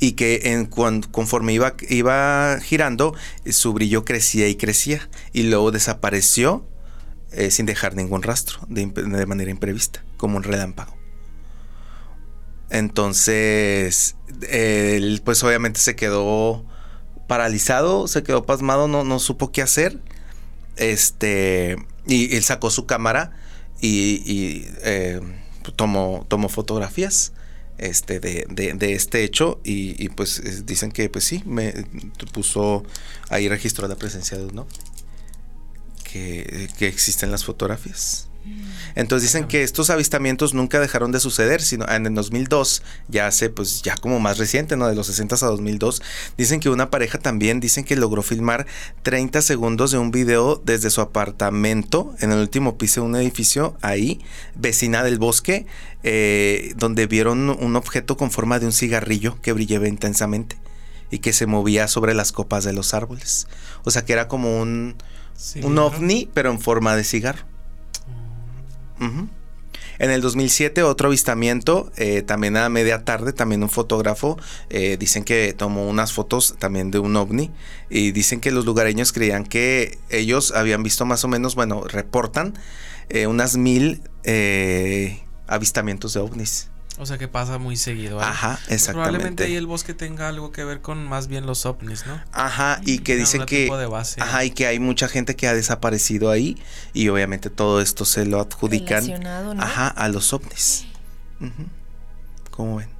y 0.00 0.12
que 0.12 0.40
en, 0.44 0.64
conforme 0.64 1.52
iba, 1.52 1.74
iba 1.88 2.58
girando, 2.62 3.14
su 3.50 3.74
brillo 3.74 4.04
crecía 4.04 4.48
y 4.48 4.56
crecía 4.56 5.08
y 5.34 5.44
luego 5.44 5.70
desapareció 5.70 6.66
eh, 7.32 7.50
sin 7.50 7.66
dejar 7.66 7.94
ningún 7.94 8.22
rastro, 8.22 8.60
de, 8.68 8.86
manera 9.26 9.50
imprevista, 9.50 10.02
como 10.16 10.38
un 10.38 10.42
relámpago. 10.42 10.96
Entonces, 12.70 14.16
él 14.48 15.20
pues 15.22 15.44
obviamente 15.44 15.80
se 15.80 15.94
quedó 15.96 16.64
paralizado, 17.28 18.08
se 18.08 18.22
quedó 18.22 18.46
pasmado, 18.46 18.88
no, 18.88 19.04
no 19.04 19.18
supo 19.18 19.52
qué 19.52 19.60
hacer. 19.60 20.00
Este, 20.76 21.76
y 22.06 22.34
él 22.34 22.42
sacó 22.42 22.70
su 22.70 22.86
cámara 22.86 23.32
y, 23.82 24.64
eh, 24.82 25.20
tomó, 25.76 26.24
tomó 26.28 26.48
fotografías 26.48 27.32
este, 27.80 28.20
de, 28.20 28.44
de, 28.48 28.92
este 28.92 29.24
hecho 29.24 29.60
y, 29.64 30.08
pues 30.10 30.66
dicen 30.66 30.92
que 30.92 31.08
pues 31.08 31.24
sí, 31.24 31.42
me 31.46 31.72
puso 32.32 32.84
ahí 33.28 33.48
registró 33.48 33.88
la 33.88 33.96
presencia 33.96 34.36
de 34.36 34.44
uno 34.44 34.66
que, 36.04 36.68
que 36.78 36.86
existen 36.86 37.30
las 37.30 37.44
fotografías. 37.44 38.29
Entonces 38.94 39.30
dicen 39.30 39.46
que 39.46 39.62
estos 39.62 39.90
avistamientos 39.90 40.54
nunca 40.54 40.80
dejaron 40.80 41.12
de 41.12 41.20
suceder, 41.20 41.62
sino 41.62 41.88
en 41.88 42.06
el 42.06 42.14
2002, 42.14 42.82
ya 43.08 43.26
hace 43.26 43.50
pues 43.50 43.82
ya 43.82 43.94
como 43.96 44.18
más 44.20 44.38
reciente, 44.38 44.76
¿no? 44.76 44.88
De 44.88 44.94
los 44.94 45.06
60 45.06 45.36
a 45.36 45.48
2002, 45.48 46.02
dicen 46.36 46.60
que 46.60 46.70
una 46.70 46.90
pareja 46.90 47.18
también 47.18 47.60
dicen 47.60 47.84
que 47.84 47.96
logró 47.96 48.22
filmar 48.22 48.66
30 49.02 49.42
segundos 49.42 49.90
de 49.90 49.98
un 49.98 50.10
video 50.10 50.60
desde 50.64 50.90
su 50.90 51.00
apartamento 51.00 52.14
en 52.20 52.32
el 52.32 52.38
último 52.38 52.78
piso 52.78 53.02
de 53.02 53.06
un 53.06 53.16
edificio 53.16 53.76
ahí, 53.80 54.20
vecina 54.54 55.02
del 55.02 55.18
bosque, 55.18 55.66
eh, 56.02 56.72
donde 56.76 57.06
vieron 57.06 57.50
un 57.50 57.76
objeto 57.76 58.16
con 58.16 58.30
forma 58.30 58.58
de 58.58 58.66
un 58.66 58.72
cigarrillo 58.72 59.40
que 59.40 59.52
brillaba 59.52 59.88
intensamente 59.88 60.58
y 61.10 61.18
que 61.18 61.32
se 61.32 61.46
movía 61.46 61.88
sobre 61.88 62.14
las 62.14 62.32
copas 62.32 62.64
de 62.64 62.72
los 62.72 62.94
árboles. 62.94 63.46
O 63.84 63.90
sea 63.90 64.04
que 64.04 64.12
era 64.12 64.28
como 64.28 64.60
un, 64.60 64.96
un 65.62 65.78
ovni, 65.78 66.28
pero 66.32 66.50
en 66.50 66.60
forma 66.60 66.96
de 66.96 67.04
cigarro. 67.04 67.44
En 70.00 70.10
el 70.10 70.22
2007 70.22 70.82
otro 70.82 71.08
avistamiento, 71.08 71.92
eh, 71.96 72.22
también 72.22 72.56
a 72.56 72.70
media 72.70 73.04
tarde, 73.04 73.34
también 73.34 73.62
un 73.62 73.68
fotógrafo, 73.68 74.38
eh, 74.70 74.96
dicen 74.98 75.24
que 75.24 75.52
tomó 75.52 75.86
unas 75.86 76.14
fotos 76.14 76.56
también 76.58 76.90
de 76.90 76.98
un 76.98 77.16
ovni 77.16 77.50
y 77.90 78.12
dicen 78.12 78.40
que 78.40 78.50
los 78.50 78.64
lugareños 78.64 79.12
creían 79.12 79.44
que 79.44 79.98
ellos 80.08 80.52
habían 80.52 80.82
visto 80.82 81.04
más 81.04 81.24
o 81.24 81.28
menos, 81.28 81.54
bueno, 81.54 81.84
reportan 81.84 82.54
eh, 83.10 83.26
unas 83.26 83.58
mil 83.58 84.02
avistamientos 85.46 86.14
de 86.14 86.20
ovnis. 86.20 86.70
O 87.00 87.06
sea 87.06 87.16
que 87.16 87.28
pasa 87.28 87.56
muy 87.56 87.78
seguido. 87.78 88.20
Ajá, 88.20 88.60
exactamente. 88.68 88.92
Probablemente 88.92 89.44
ahí 89.44 89.54
el 89.56 89.66
bosque 89.66 89.94
tenga 89.94 90.28
algo 90.28 90.52
que 90.52 90.64
ver 90.64 90.82
con 90.82 91.08
más 91.08 91.28
bien 91.28 91.46
los 91.46 91.64
ovnis, 91.64 92.06
¿no? 92.06 92.20
Ajá, 92.30 92.78
y 92.84 92.98
que 92.98 93.16
dicen 93.16 93.46
que 93.46 93.70
ajá, 94.18 94.44
y 94.44 94.50
que 94.50 94.66
hay 94.66 94.78
mucha 94.78 95.08
gente 95.08 95.34
que 95.34 95.48
ha 95.48 95.54
desaparecido 95.54 96.30
ahí 96.30 96.62
y 96.92 97.08
obviamente 97.08 97.48
todo 97.48 97.80
esto 97.80 98.04
se 98.04 98.26
lo 98.26 98.38
adjudican 98.38 99.26
ajá, 99.58 99.88
a 99.88 100.08
los 100.10 100.34
ovnis. 100.34 100.84
¿Cómo 102.50 102.76
ven? 102.76 102.90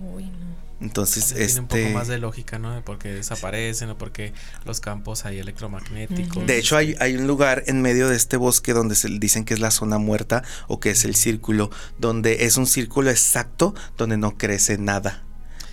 Uy, 0.00 0.24
no. 0.24 0.55
Entonces, 0.80 1.28
Tiene 1.28 1.44
este... 1.44 1.60
un 1.60 1.68
poco 1.68 1.88
más 1.90 2.08
de 2.08 2.18
lógica, 2.18 2.58
¿no? 2.58 2.74
De 2.74 2.82
por 2.82 2.98
qué 2.98 3.08
desaparecen 3.08 3.90
o 3.90 3.98
porque 3.98 4.32
los 4.64 4.80
campos 4.80 5.24
hay 5.24 5.38
electromagnéticos. 5.38 6.46
De 6.46 6.58
hecho, 6.58 6.76
hay, 6.76 6.94
hay, 7.00 7.16
un 7.16 7.26
lugar 7.26 7.64
en 7.66 7.80
medio 7.80 8.08
de 8.08 8.16
este 8.16 8.36
bosque 8.36 8.72
donde 8.74 8.94
se 8.94 9.08
dicen 9.08 9.44
que 9.44 9.54
es 9.54 9.60
la 9.60 9.70
zona 9.70 9.98
muerta 9.98 10.42
o 10.68 10.78
que 10.78 10.90
es 10.90 11.04
el 11.04 11.14
círculo, 11.14 11.70
donde 11.98 12.44
es 12.44 12.56
un 12.58 12.66
círculo 12.66 13.10
exacto 13.10 13.74
donde 13.96 14.18
no 14.18 14.36
crece 14.36 14.76
nada. 14.76 15.22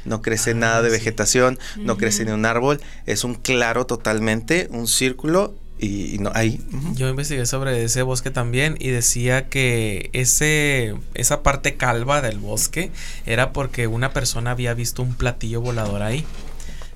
No 0.06 0.22
crece 0.22 0.52
ah, 0.52 0.56
nada 0.56 0.82
de 0.82 0.90
sí. 0.90 0.98
vegetación, 0.98 1.60
no 1.78 1.94
uh 1.94 1.96
-huh. 1.96 2.00
crece 2.00 2.26
ni 2.26 2.32
un 2.32 2.46
árbol, 2.46 2.82
es 3.06 3.24
un 3.24 3.36
claro 3.36 3.86
totalmente, 3.86 4.68
un 4.72 4.88
círculo 4.88 5.56
y, 5.84 6.16
y, 6.16 6.18
no 6.20 6.32
ahí. 6.34 6.60
Uh 6.72 6.76
-huh. 6.78 6.96
Yo 6.96 7.10
investigué 7.10 7.46
sobre 7.46 7.84
ese 7.84 8.02
bosque 8.02 8.32
también 8.32 8.76
y 8.80 8.90
decía 8.90 9.50
que 9.50 10.10
ese 10.14 10.96
esa 11.14 11.44
parte 11.44 11.76
calva 11.76 12.22
del 12.22 12.40
bosque 12.40 12.92
era 13.26 13.54
porque 13.54 13.88
una 13.88 14.12
persona 14.14 14.52
había 14.52 14.74
visto 14.74 15.02
un 15.02 15.16
platillo 15.16 15.62
volador 15.62 16.02
ahí 16.02 16.26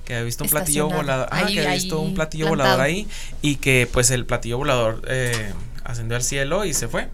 que 0.08 0.14
había 0.14 0.24
visto 0.24 0.44
un 0.44 0.48
platillo 0.48 0.88
volador, 0.88 1.28
ah, 1.30 1.44
que 1.46 1.60
había 1.60 1.74
visto 1.74 2.00
un 2.00 2.14
platillo 2.14 2.46
plantado. 2.46 2.70
volador 2.70 2.86
ahí 2.86 3.06
y 3.42 3.56
que 3.56 3.86
pues 3.92 4.10
el 4.10 4.24
platillo 4.24 4.56
volador 4.56 5.02
eh, 5.06 5.52
ascendió 5.84 6.16
al 6.16 6.22
cielo 6.22 6.64
y 6.64 6.72
se 6.72 6.88
fue. 6.88 7.08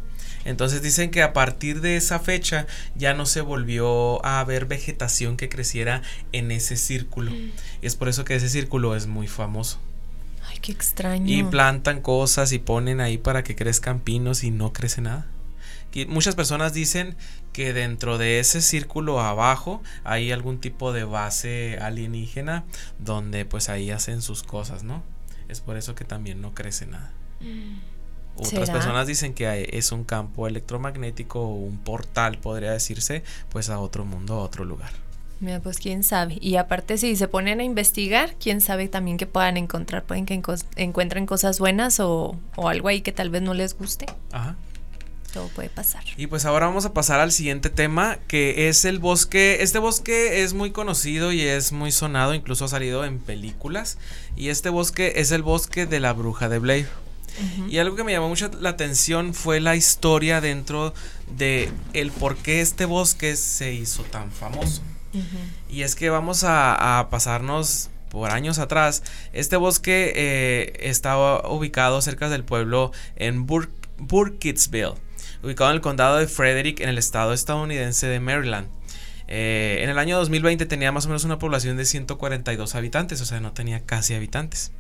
Entonces 0.45 0.81
dicen 0.81 1.11
que 1.11 1.23
a 1.23 1.33
partir 1.33 1.81
de 1.81 1.97
esa 1.97 2.21
fecha 2.21 2.69
ya 2.95 3.13
no 3.13 3.27
se 3.27 3.41
volvió 3.41 4.25
a 4.25 4.45
ver 4.45 4.67
vegetación 4.67 5.37
que 5.37 5.49
creciera 5.49 6.03
en 6.31 6.53
ese 6.53 6.77
círculo. 6.77 7.33
Mm. 7.33 7.51
Y 7.83 7.87
es 7.87 7.97
por 7.97 8.09
eso 8.09 8.25
que 8.25 8.37
ese 8.37 8.49
círculo 8.49 8.95
es 8.95 9.09
muy 9.09 9.27
famoso. 9.27 9.81
Qué 10.65 10.73
extraño. 10.73 11.27
Y 11.29 11.43
plantan 11.43 12.01
cosas 12.01 12.53
y 12.53 12.59
ponen 12.59 13.03
ahí 13.03 13.19
para 13.19 13.45
que 13.45 13.55
crezcan 13.55 14.01
pinos 14.01 14.45
y 14.45 14.51
no 14.51 14.73
crece 14.73 15.03
nada. 15.03 15.27
Y 15.93 16.07
muchas 16.07 16.35
personas 16.35 16.73
dicen 16.73 17.17
que 17.53 17.75
dentro 17.75 18.17
de 18.17 18.39
ese 18.39 18.63
círculo 18.63 19.21
abajo 19.21 19.83
hay 20.05 20.33
algún 20.33 20.61
tipo 20.61 20.95
de 20.95 21.05
base 21.05 21.77
alienígena 21.83 22.65
donde 22.99 23.45
pues 23.45 23.69
ahí 23.69 23.91
hacen 23.91 24.23
sus 24.23 24.43
cosas, 24.43 24.85
¿no? 24.85 25.03
Es 25.51 25.61
por 25.61 25.77
eso 25.77 25.95
que 25.95 26.07
también 26.07 26.41
no 26.41 26.55
crece 26.55 26.87
nada. 26.87 27.13
Mm. 27.41 27.81
Otras 28.37 28.49
¿Será? 28.49 28.73
personas 28.73 29.07
dicen 29.07 29.35
que 29.35 29.69
es 29.75 29.93
un 29.93 30.05
campo 30.05 30.49
electromagnético 30.49 31.43
o 31.43 31.57
un 31.57 31.77
portal, 31.77 32.39
podría 32.39 32.73
decirse, 32.73 33.23
pues 33.51 33.69
a 33.69 33.81
otro 33.81 34.07
mundo, 34.07 34.37
a 34.37 34.39
otro 34.39 34.65
lugar. 34.65 35.04
Mira, 35.45 35.61
pues 35.61 35.79
quién 35.79 36.03
sabe. 36.05 36.39
Y 36.41 36.57
aparte, 36.57 36.97
si 36.97 37.17
se 37.17 37.29
ponen 37.29 37.61
a 37.61 37.65
investigar, 37.65 38.35
quién 38.41 38.63
sabe 38.63 38.89
también 38.89 39.19
que 39.19 39.27
puedan 39.27 39.59
encontrar. 39.59 40.05
Pueden 40.05 40.25
que 40.25 40.41
encuentren 40.77 41.27
cosas 41.27 41.59
buenas 41.59 42.01
o, 42.01 42.37
o 42.57 42.69
algo 42.71 42.89
ahí 42.89 43.03
que 43.03 43.13
tal 43.13 43.29
vez 43.29 43.43
no 43.43 43.53
les 43.53 43.77
guste. 43.77 44.07
Ajá 44.33 44.57
todo 45.35 45.49
puede 45.49 45.69
pasar. 45.69 46.05
Y 46.17 46.29
pues 46.29 46.45
ahora 46.45 46.67
vamos 46.67 46.87
a 46.87 46.95
pasar 46.95 47.19
al 47.19 47.33
siguiente 47.33 47.69
tema, 47.69 48.19
que 48.29 48.69
es 48.69 48.85
el 48.85 49.01
bosque. 49.01 49.63
Este 49.63 49.81
bosque 49.81 50.45
es 50.45 50.55
muy 50.55 50.71
conocido 50.71 51.33
y 51.33 51.43
es 51.43 51.73
muy 51.73 51.91
sonado, 51.91 52.35
incluso 52.35 52.67
ha 52.67 52.69
salido 52.69 53.05
en 53.05 53.19
películas. 53.19 53.99
Y 54.37 54.49
este 54.49 54.69
bosque 54.71 55.15
es 55.17 55.33
el 55.33 55.43
bosque 55.43 55.87
de 55.87 55.99
la 55.99 56.13
bruja 56.13 56.49
de 56.49 56.61
Blair. 56.61 56.87
Uh 56.87 57.63
-huh. 57.63 57.73
Y 57.73 57.79
algo 57.79 57.97
que 57.97 58.05
me 58.05 58.13
llamó 58.13 58.29
mucho 58.29 58.49
la 58.61 58.71
atención 58.71 59.35
fue 59.35 59.61
la 59.61 59.75
historia 59.75 60.41
dentro 60.41 60.95
de 61.37 61.69
el 61.95 62.13
por 62.13 62.37
qué 62.37 62.61
este 62.61 62.85
bosque 62.85 63.35
se 63.35 63.73
hizo 63.73 64.05
tan 64.05 64.31
famoso. 64.31 64.83
Y 65.69 65.83
es 65.83 65.95
que 65.95 66.11
vamos 66.11 66.45
a, 66.45 67.09
pasarnos 67.11 67.91
por 68.09 68.31
años 68.31 68.59
atrás. 68.59 69.03
Este 69.33 69.57
bosque 69.57 70.13
eh, 70.15 70.73
estaba 70.81 71.49
ubicado 71.49 72.01
cerca 72.01 72.29
del 72.29 72.45
pueblo 72.45 72.93
en 73.17 73.47
Bur 73.47 73.71
Burkittsville, 73.97 74.95
ubicado 75.43 75.71
en 75.71 75.77
el 75.77 75.81
condado 75.81 76.17
de 76.17 76.27
Frederick, 76.27 76.81
en 76.81 76.89
el 76.89 76.99
estado 76.99 77.33
estadounidense 77.33 78.07
de 78.07 78.21
Maryland. 78.21 78.69
Eh, 79.27 79.79
en 79.81 79.89
el 79.89 79.99
año 79.99 80.19
2020 80.19 80.67
tenía 80.67 80.93
más 80.93 81.07
o 81.07 81.09
menos 81.09 81.25
una 81.25 81.39
población 81.39 81.77
de 81.77 81.85
142 81.85 82.75
habitantes, 82.75 83.21
o 83.21 83.25
sea, 83.25 83.41
no 83.41 83.53
tenía 83.53 83.81
casi 83.81 84.15
habitantes. 84.15 84.73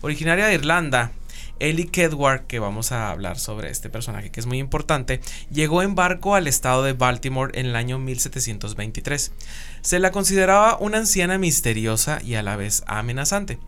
Originaria 0.00 0.46
de 0.46 0.54
Irlanda, 0.54 1.12
Ellie 1.60 1.88
Kedward, 1.88 2.46
que 2.46 2.58
vamos 2.58 2.90
a 2.90 3.10
hablar 3.10 3.38
sobre 3.38 3.70
este 3.70 3.88
personaje 3.90 4.30
que 4.30 4.40
es 4.40 4.46
muy 4.46 4.58
importante, 4.58 5.20
llegó 5.52 5.82
en 5.82 5.94
barco 5.94 6.34
al 6.34 6.46
estado 6.46 6.82
de 6.82 6.94
Baltimore 6.94 7.58
en 7.58 7.66
el 7.66 7.76
año 7.76 7.98
1723. 7.98 9.32
Se 9.82 9.98
la 9.98 10.10
consideraba 10.10 10.78
una 10.78 10.98
anciana 10.98 11.38
misteriosa 11.38 12.20
y 12.24 12.34
a 12.34 12.42
la 12.42 12.56
vez 12.56 12.82
amenazante. 12.86 13.58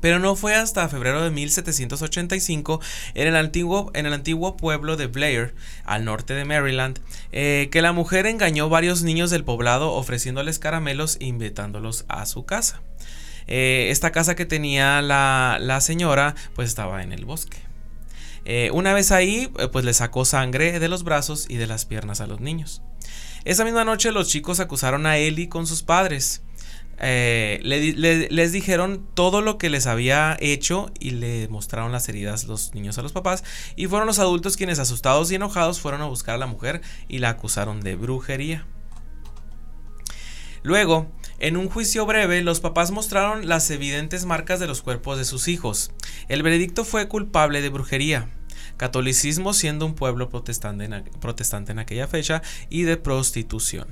Pero 0.00 0.18
no 0.18 0.34
fue 0.34 0.54
hasta 0.54 0.88
febrero 0.88 1.22
de 1.22 1.30
1785 1.30 2.80
en 3.14 3.28
el 3.28 3.36
antiguo, 3.36 3.90
en 3.94 4.06
el 4.06 4.14
antiguo 4.14 4.56
pueblo 4.56 4.96
de 4.96 5.06
Blair, 5.06 5.54
al 5.84 6.04
norte 6.04 6.34
de 6.34 6.44
Maryland, 6.44 7.00
eh, 7.32 7.68
que 7.70 7.82
la 7.82 7.92
mujer 7.92 8.26
engañó 8.26 8.68
varios 8.68 9.02
niños 9.02 9.30
del 9.30 9.44
poblado 9.44 9.92
ofreciéndoles 9.92 10.58
caramelos 10.58 11.18
e 11.20 11.26
invitándolos 11.26 12.06
a 12.08 12.24
su 12.26 12.44
casa. 12.46 12.80
Eh, 13.50 13.88
esta 13.90 14.12
casa 14.12 14.36
que 14.36 14.46
tenía 14.46 15.02
la, 15.02 15.58
la, 15.60 15.80
señora 15.80 16.36
pues 16.54 16.68
estaba 16.68 17.02
en 17.02 17.12
el 17.12 17.24
bosque. 17.24 17.58
Eh, 18.44 18.70
una 18.72 18.94
vez 18.94 19.10
ahí 19.10 19.50
eh, 19.58 19.68
pues 19.70 19.84
le 19.84 19.92
sacó 19.92 20.24
sangre 20.24 20.78
de 20.78 20.88
los 20.88 21.02
brazos 21.02 21.46
y 21.48 21.56
de 21.56 21.66
las 21.66 21.84
piernas 21.84 22.20
a 22.20 22.28
los 22.28 22.40
niños. 22.40 22.80
Esa 23.44 23.64
misma 23.64 23.84
noche 23.84 24.12
los 24.12 24.28
chicos 24.28 24.60
acusaron 24.60 25.04
a 25.04 25.18
Ellie 25.18 25.48
con 25.48 25.66
sus 25.66 25.82
padres. 25.82 26.42
Le, 27.00 27.58
le, 27.62 28.28
les 28.28 28.52
dijeron 28.52 29.06
todo 29.14 29.40
lo 29.40 29.56
que 29.56 29.70
les 29.70 29.86
había 29.86 30.36
hecho 30.38 30.92
y 31.00 31.12
le 31.12 31.48
mostraron 31.48 31.92
las 31.92 32.06
heridas 32.10 32.44
los 32.44 32.74
niños 32.74 32.98
a 32.98 33.02
los 33.02 33.12
papás 33.12 33.42
y 33.74 33.86
fueron 33.86 34.06
los 34.06 34.18
adultos 34.18 34.58
quienes 34.58 34.78
asustados 34.78 35.32
y 35.32 35.36
enojados 35.36 35.80
fueron 35.80 36.02
a 36.02 36.04
buscar 36.04 36.34
a 36.34 36.38
la 36.38 36.46
mujer 36.46 36.82
y 37.08 37.18
la 37.18 37.30
acusaron 37.30 37.80
de 37.80 37.96
brujería. 37.96 38.66
Luego, 40.62 41.10
en 41.40 41.56
un 41.56 41.70
juicio 41.70 42.04
breve, 42.04 42.42
los 42.42 42.60
papás 42.60 42.90
mostraron 42.90 43.48
las 43.48 43.70
evidentes 43.70 44.26
marcas 44.26 44.60
de 44.60 44.66
los 44.66 44.82
cuerpos 44.82 45.16
de 45.16 45.24
sus 45.24 45.48
hijos. 45.48 45.90
El 46.28 46.42
veredicto 46.42 46.84
fue 46.84 47.08
culpable 47.08 47.62
de 47.62 47.70
brujería, 47.70 48.28
catolicismo 48.76 49.54
siendo 49.54 49.86
un 49.86 49.94
pueblo 49.94 50.28
protestante 50.28 50.84
en, 50.84 51.78
aquella 51.78 52.06
fecha 52.06 52.42
y 52.68 52.82
de 52.82 52.98
prostitución. 52.98 53.88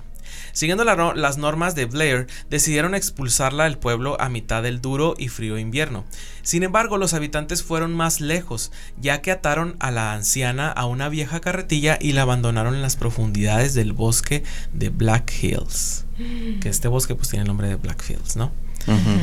Siguiendo 0.52 0.84
la, 0.84 1.14
las 1.14 1.38
normas 1.38 1.74
de 1.74 1.86
Blair, 1.86 2.26
decidieron 2.50 2.94
expulsarla 2.94 3.64
del 3.64 3.78
pueblo 3.78 4.20
a 4.20 4.28
mitad 4.28 4.62
del 4.62 4.80
duro 4.80 5.14
y 5.18 5.28
frío 5.28 5.58
invierno. 5.58 6.04
Sin 6.42 6.62
embargo, 6.62 6.96
los 6.96 7.14
habitantes 7.14 7.62
fueron 7.62 7.94
más 7.94 8.20
lejos, 8.20 8.72
ya 9.00 9.20
que 9.20 9.30
ataron 9.30 9.76
a 9.80 9.90
la 9.90 10.12
anciana 10.12 10.70
a 10.70 10.86
una 10.86 11.08
vieja 11.08 11.40
carretilla 11.40 11.98
y 12.00 12.12
la 12.12 12.22
abandonaron 12.22 12.74
en 12.74 12.82
las 12.82 12.96
profundidades 12.96 13.74
del 13.74 13.92
bosque 13.92 14.42
de 14.72 14.88
Black 14.88 15.32
Hills. 15.42 16.04
Que 16.60 16.68
este 16.68 16.88
bosque 16.88 17.14
pues 17.14 17.28
tiene 17.28 17.42
el 17.42 17.48
nombre 17.48 17.68
de 17.68 17.76
Black 17.76 18.02
Hills, 18.08 18.36
¿no? 18.36 18.46
Uh 18.86 18.92
-huh. 18.92 19.20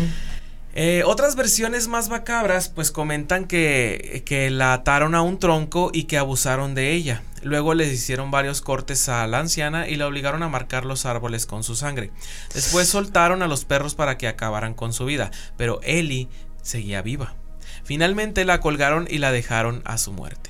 Eh, 0.78 1.04
otras 1.06 1.38
versiones 1.38 1.88
más 1.88 2.10
macabras 2.10 2.68
pues 2.68 2.92
comentan 2.92 3.46
que, 3.46 4.24
la 4.52 4.74
ataron 4.74 5.16
a 5.16 5.22
un 5.22 5.40
tronco 5.40 5.90
y 5.94 6.04
que 6.04 6.18
abusaron 6.18 6.76
de 6.76 6.92
ella. 6.92 7.24
Luego 7.44 7.74
les 7.74 7.94
hicieron 7.94 8.30
varios 8.30 8.62
cortes 8.62 9.08
a 9.08 9.26
la 9.28 9.40
anciana 9.40 9.88
y 9.88 9.96
la 9.96 10.06
obligaron 10.06 10.44
a 10.44 10.50
marcar 10.50 10.84
los 10.84 11.06
árboles 11.06 11.46
con 11.46 11.64
su 11.64 11.78
sangre. 11.78 12.12
Después 12.54 12.90
soltaron 12.90 13.42
a 13.42 13.48
los 13.48 13.64
perros 13.64 13.96
para 13.96 14.18
que 14.18 14.28
acabaran 14.28 14.74
con 14.74 14.92
su 14.92 15.06
vida, 15.06 15.32
pero 15.56 15.80
Ellie 15.84 16.28
seguía 16.62 17.02
viva. 17.02 17.36
Finalmente 17.86 18.44
la 18.44 18.60
colgaron 18.60 19.08
y 19.10 19.20
la 19.20 19.32
dejaron 19.32 19.82
a 19.86 19.98
su 19.98 20.12
muerte. 20.12 20.50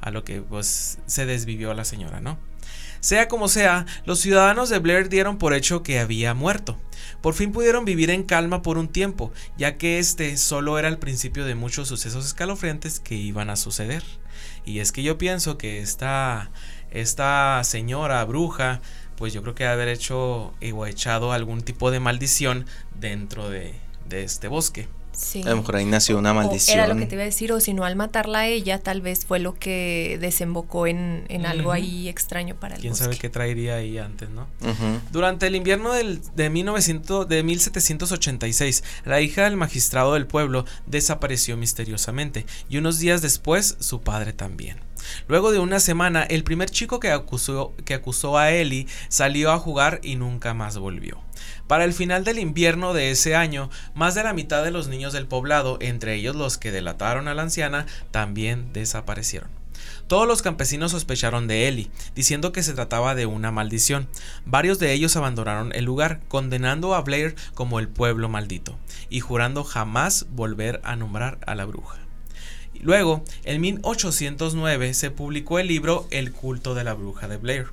A 0.00 0.10
lo 0.10 0.24
que 0.24 0.40
pues 0.40 0.98
se 1.04 1.26
desvivió 1.26 1.74
la 1.74 1.84
señora, 1.84 2.20
¿no? 2.20 2.38
Sea 3.00 3.28
como 3.28 3.48
sea, 3.48 3.84
los 4.06 4.20
ciudadanos 4.20 4.70
de 4.70 4.78
Blair 4.78 5.10
dieron 5.10 5.36
por 5.36 5.52
hecho 5.52 5.82
que 5.82 5.98
había 5.98 6.32
muerto. 6.32 6.78
Por 7.26 7.34
fin 7.34 7.50
pudieron 7.50 7.84
vivir 7.84 8.10
en 8.10 8.22
calma 8.22 8.62
por 8.62 8.78
un 8.78 8.86
tiempo, 8.86 9.32
ya 9.58 9.78
que 9.78 9.98
este 9.98 10.36
solo 10.36 10.78
era 10.78 10.86
el 10.86 10.98
principio 10.98 11.44
de 11.44 11.56
muchos 11.56 11.88
sucesos 11.88 12.24
escalofriantes 12.24 13.00
que 13.00 13.16
iban 13.16 13.50
a 13.50 13.56
suceder. 13.56 14.04
Y 14.64 14.78
es 14.78 14.92
que 14.92 15.02
yo 15.02 15.18
pienso 15.18 15.58
que 15.58 15.80
esta, 15.80 16.52
esta 16.92 17.60
señora 17.64 18.24
bruja, 18.24 18.80
pues 19.16 19.32
yo 19.32 19.42
creo 19.42 19.56
que 19.56 19.66
haber 19.66 19.88
hecho 19.88 20.54
o 20.72 20.86
echado 20.86 21.32
algún 21.32 21.62
tipo 21.62 21.90
de 21.90 21.98
maldición 21.98 22.64
dentro 22.94 23.50
de, 23.50 23.74
de 24.08 24.22
este 24.22 24.46
bosque. 24.46 24.86
Sí. 25.16 25.42
A 25.42 25.50
lo 25.50 25.56
mejor 25.56 25.76
ahí 25.76 25.84
nació 25.86 26.18
una 26.18 26.34
maldición. 26.34 26.78
O 26.78 26.82
era 26.84 26.92
lo 26.92 26.98
que 27.00 27.06
te 27.06 27.14
iba 27.14 27.22
a 27.22 27.26
decir, 27.26 27.52
o 27.52 27.60
si 27.60 27.72
no, 27.72 27.84
al 27.84 27.96
matarla 27.96 28.40
a 28.40 28.46
ella, 28.46 28.78
tal 28.78 29.00
vez 29.00 29.24
fue 29.24 29.38
lo 29.38 29.54
que 29.54 30.18
desembocó 30.20 30.86
en, 30.86 31.24
en 31.28 31.42
uh 31.42 31.44
-huh. 31.44 31.50
algo 31.50 31.72
ahí 31.72 32.08
extraño 32.08 32.54
para 32.56 32.74
el 32.74 32.80
¿Quién 32.82 32.92
bosque. 32.92 33.04
sabe 33.04 33.16
qué 33.18 33.30
traería 33.30 33.76
ahí 33.76 33.98
antes, 33.98 34.28
no? 34.28 34.46
Uh 34.60 34.66
-huh. 34.66 35.00
Durante 35.10 35.46
el 35.46 35.56
invierno 35.56 35.92
del, 35.92 36.20
de, 36.34 36.50
1900, 36.50 37.28
de 37.28 37.42
1786, 37.42 38.84
la 39.04 39.20
hija 39.20 39.44
del 39.44 39.56
magistrado 39.56 40.14
del 40.14 40.26
pueblo 40.26 40.64
desapareció 40.86 41.56
misteriosamente 41.56 42.44
y 42.68 42.76
unos 42.78 42.98
días 42.98 43.22
después 43.22 43.76
su 43.80 44.02
padre 44.02 44.32
también. 44.32 44.78
Luego 45.28 45.52
de 45.52 45.58
una 45.58 45.80
semana, 45.80 46.24
el 46.24 46.42
primer 46.42 46.70
chico 46.70 47.00
que 47.00 47.10
acusó, 47.10 47.74
que 47.84 47.94
acusó 47.94 48.38
a 48.38 48.50
Ellie 48.50 48.86
salió 49.08 49.52
a 49.52 49.58
jugar 49.58 50.00
y 50.02 50.16
nunca 50.16 50.54
más 50.54 50.78
volvió. 50.78 51.20
Para 51.66 51.84
el 51.84 51.92
final 51.92 52.22
del 52.24 52.38
invierno 52.38 52.94
de 52.94 53.10
ese 53.10 53.34
año, 53.34 53.70
más 53.94 54.14
de 54.14 54.22
la 54.22 54.32
mitad 54.32 54.62
de 54.62 54.70
los 54.70 54.88
niños 54.88 55.12
del 55.12 55.26
poblado, 55.26 55.78
entre 55.80 56.14
ellos 56.14 56.36
los 56.36 56.58
que 56.58 56.70
delataron 56.70 57.26
a 57.26 57.34
la 57.34 57.42
anciana, 57.42 57.86
también 58.10 58.72
desaparecieron. 58.72 59.50
Todos 60.06 60.28
los 60.28 60.42
campesinos 60.42 60.92
sospecharon 60.92 61.48
de 61.48 61.66
Ellie, 61.66 61.90
diciendo 62.14 62.52
que 62.52 62.62
se 62.62 62.74
trataba 62.74 63.16
de 63.16 63.26
una 63.26 63.50
maldición. 63.50 64.06
Varios 64.44 64.78
de 64.78 64.92
ellos 64.92 65.16
abandonaron 65.16 65.72
el 65.74 65.84
lugar, 65.84 66.20
condenando 66.28 66.94
a 66.94 67.00
Blair 67.00 67.34
como 67.54 67.80
el 67.80 67.88
pueblo 67.88 68.28
maldito, 68.28 68.78
y 69.10 69.18
jurando 69.18 69.64
jamás 69.64 70.26
volver 70.30 70.80
a 70.84 70.94
nombrar 70.94 71.38
a 71.46 71.56
la 71.56 71.64
bruja. 71.64 71.98
Luego, 72.80 73.24
en 73.44 73.60
1809 73.60 74.94
se 74.94 75.10
publicó 75.10 75.58
el 75.58 75.66
libro 75.66 76.06
El 76.10 76.32
culto 76.32 76.74
de 76.74 76.84
la 76.84 76.94
bruja 76.94 77.26
de 77.26 77.38
Blair. 77.38 77.66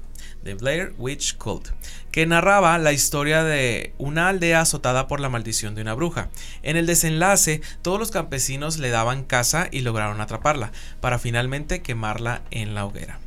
The 0.43 0.55
Blair 0.55 0.93
Witch 0.97 1.37
Cult, 1.37 1.69
que 2.11 2.25
narraba 2.25 2.77
la 2.77 2.93
historia 2.93 3.43
de 3.43 3.93
una 3.97 4.29
aldea 4.29 4.61
azotada 4.61 5.07
por 5.07 5.19
la 5.19 5.29
maldición 5.29 5.75
de 5.75 5.81
una 5.81 5.93
bruja. 5.93 6.29
En 6.61 6.77
el 6.77 6.85
desenlace, 6.85 7.61
todos 7.81 7.99
los 7.99 8.11
campesinos 8.11 8.77
le 8.77 8.89
daban 8.89 9.23
caza 9.23 9.67
y 9.71 9.81
lograron 9.81 10.21
atraparla, 10.21 10.71
para 11.01 11.19
finalmente 11.19 11.81
quemarla 11.81 12.43
en 12.51 12.75
la 12.75 12.85
hoguera. 12.85 13.22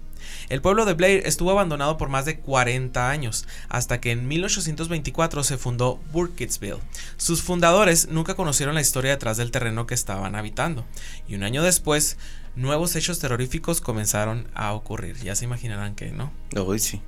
El 0.49 0.63
pueblo 0.63 0.85
de 0.85 0.95
Blair 0.95 1.23
estuvo 1.27 1.51
abandonado 1.51 1.97
por 1.97 2.09
más 2.09 2.25
de 2.25 2.39
40 2.39 3.11
años, 3.11 3.47
hasta 3.69 4.01
que 4.01 4.13
en 4.13 4.29
1824 4.29 5.43
se 5.43 5.59
fundó 5.59 6.01
Burkittsville. 6.13 6.79
Sus 7.17 7.43
fundadores 7.43 8.09
nunca 8.09 8.35
conocieron 8.35 8.75
la 8.75 8.81
historia 8.81 9.11
detrás 9.11 9.37
del 9.37 9.51
terreno 9.51 9.87
que 9.87 9.95
estaban 9.95 10.37
habitando, 10.37 10.85
y 11.29 11.35
un 11.35 11.43
año 11.43 11.63
después, 11.63 12.17
nuevos 12.55 12.95
hechos 12.97 13.19
terroríficos 13.19 13.81
comenzaron 13.81 14.49
a 14.55 14.73
ocurrir. 14.73 15.17
Ya 15.17 15.35
se 15.35 15.45
imaginarán 15.45 15.95
que, 15.95 16.11
¿no? 16.13 16.33
Hoy 16.57 16.79
sí. 16.79 17.01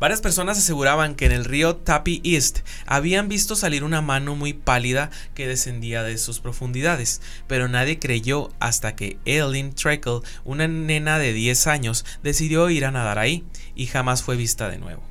Varias 0.00 0.20
personas 0.20 0.58
aseguraban 0.58 1.14
que 1.14 1.26
en 1.26 1.32
el 1.32 1.44
río 1.44 1.76
Tapi 1.76 2.20
East 2.24 2.60
habían 2.86 3.28
visto 3.28 3.56
salir 3.56 3.84
una 3.84 4.00
mano 4.00 4.36
muy 4.36 4.52
pálida 4.52 5.10
que 5.34 5.46
descendía 5.46 6.02
de 6.02 6.18
sus 6.18 6.40
profundidades, 6.40 7.20
pero 7.46 7.68
nadie 7.68 7.98
creyó 7.98 8.50
hasta 8.60 8.94
que 8.96 9.18
Eileen 9.24 9.74
Treacle, 9.74 10.20
una 10.44 10.68
nena 10.68 11.18
de 11.18 11.32
10 11.32 11.66
años, 11.66 12.04
decidió 12.22 12.70
ir 12.70 12.84
a 12.84 12.90
nadar 12.90 13.18
ahí 13.18 13.44
y 13.74 13.86
jamás 13.86 14.22
fue 14.22 14.36
vista 14.36 14.68
de 14.68 14.78
nuevo. 14.78 15.02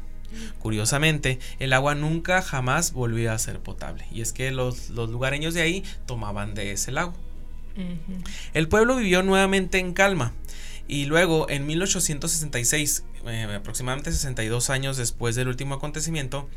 Curiosamente, 0.59 1.39
el 1.59 1.73
agua 1.73 1.95
nunca 1.95 2.41
jamás 2.41 2.91
volvió 2.91 3.31
a 3.31 3.39
ser 3.39 3.59
potable, 3.59 4.05
y 4.11 4.21
es 4.21 4.33
que 4.33 4.51
los, 4.51 4.89
los 4.89 5.09
lugareños 5.09 5.53
de 5.53 5.61
ahí 5.61 5.83
tomaban 6.05 6.53
de 6.53 6.71
ese 6.71 6.91
lago. 6.91 7.13
El 8.53 8.67
pueblo 8.67 8.95
vivió 8.95 9.21
nuevamente 9.21 9.77
en 9.77 9.93
calma, 9.93 10.33
y 10.87 11.05
luego, 11.05 11.49
en 11.49 11.65
1866, 11.65 13.03
eh, 13.25 13.55
aproximadamente 13.55 14.11
62 14.11 14.69
años 14.69 14.97
después 14.97 15.35
del 15.35 15.47
último 15.49 15.75
acontecimiento, 15.75 16.49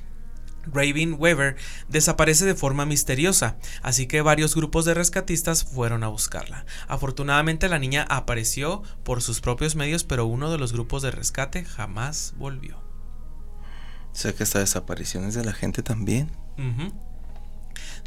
Raven 0.67 1.17
Weaver 1.19 1.57
desaparece 1.89 2.45
de 2.45 2.55
forma 2.55 2.87
misteriosa, 2.87 3.57
así 3.83 4.07
que 4.07 4.23
varios 4.23 4.55
grupos 4.55 4.85
de 4.85 4.95
rescatistas 4.95 5.65
fueron 5.65 6.05
a 6.05 6.09
buscarla. 6.09 6.67
Afortunadamente 6.87 7.69
la 7.69 7.79
niña 7.79 8.07
apareció 8.09 8.83
por 9.03 9.23
sus 9.23 9.41
propios 9.41 9.75
medios, 9.75 10.05
pero 10.05 10.27
uno 10.27 10.51
de 10.51 10.59
los 10.59 10.73
grupos 10.73 11.03
de 11.03 11.11
rescate 11.11 11.65
jamás 11.65 12.35
volvió. 12.37 12.79
O 14.13 14.15
sea 14.15 14.33
que 14.33 14.43
esta 14.43 14.59
desaparición 14.59 15.25
es 15.25 15.35
de 15.35 15.45
la 15.45 15.53
gente 15.53 15.83
también. 15.83 16.31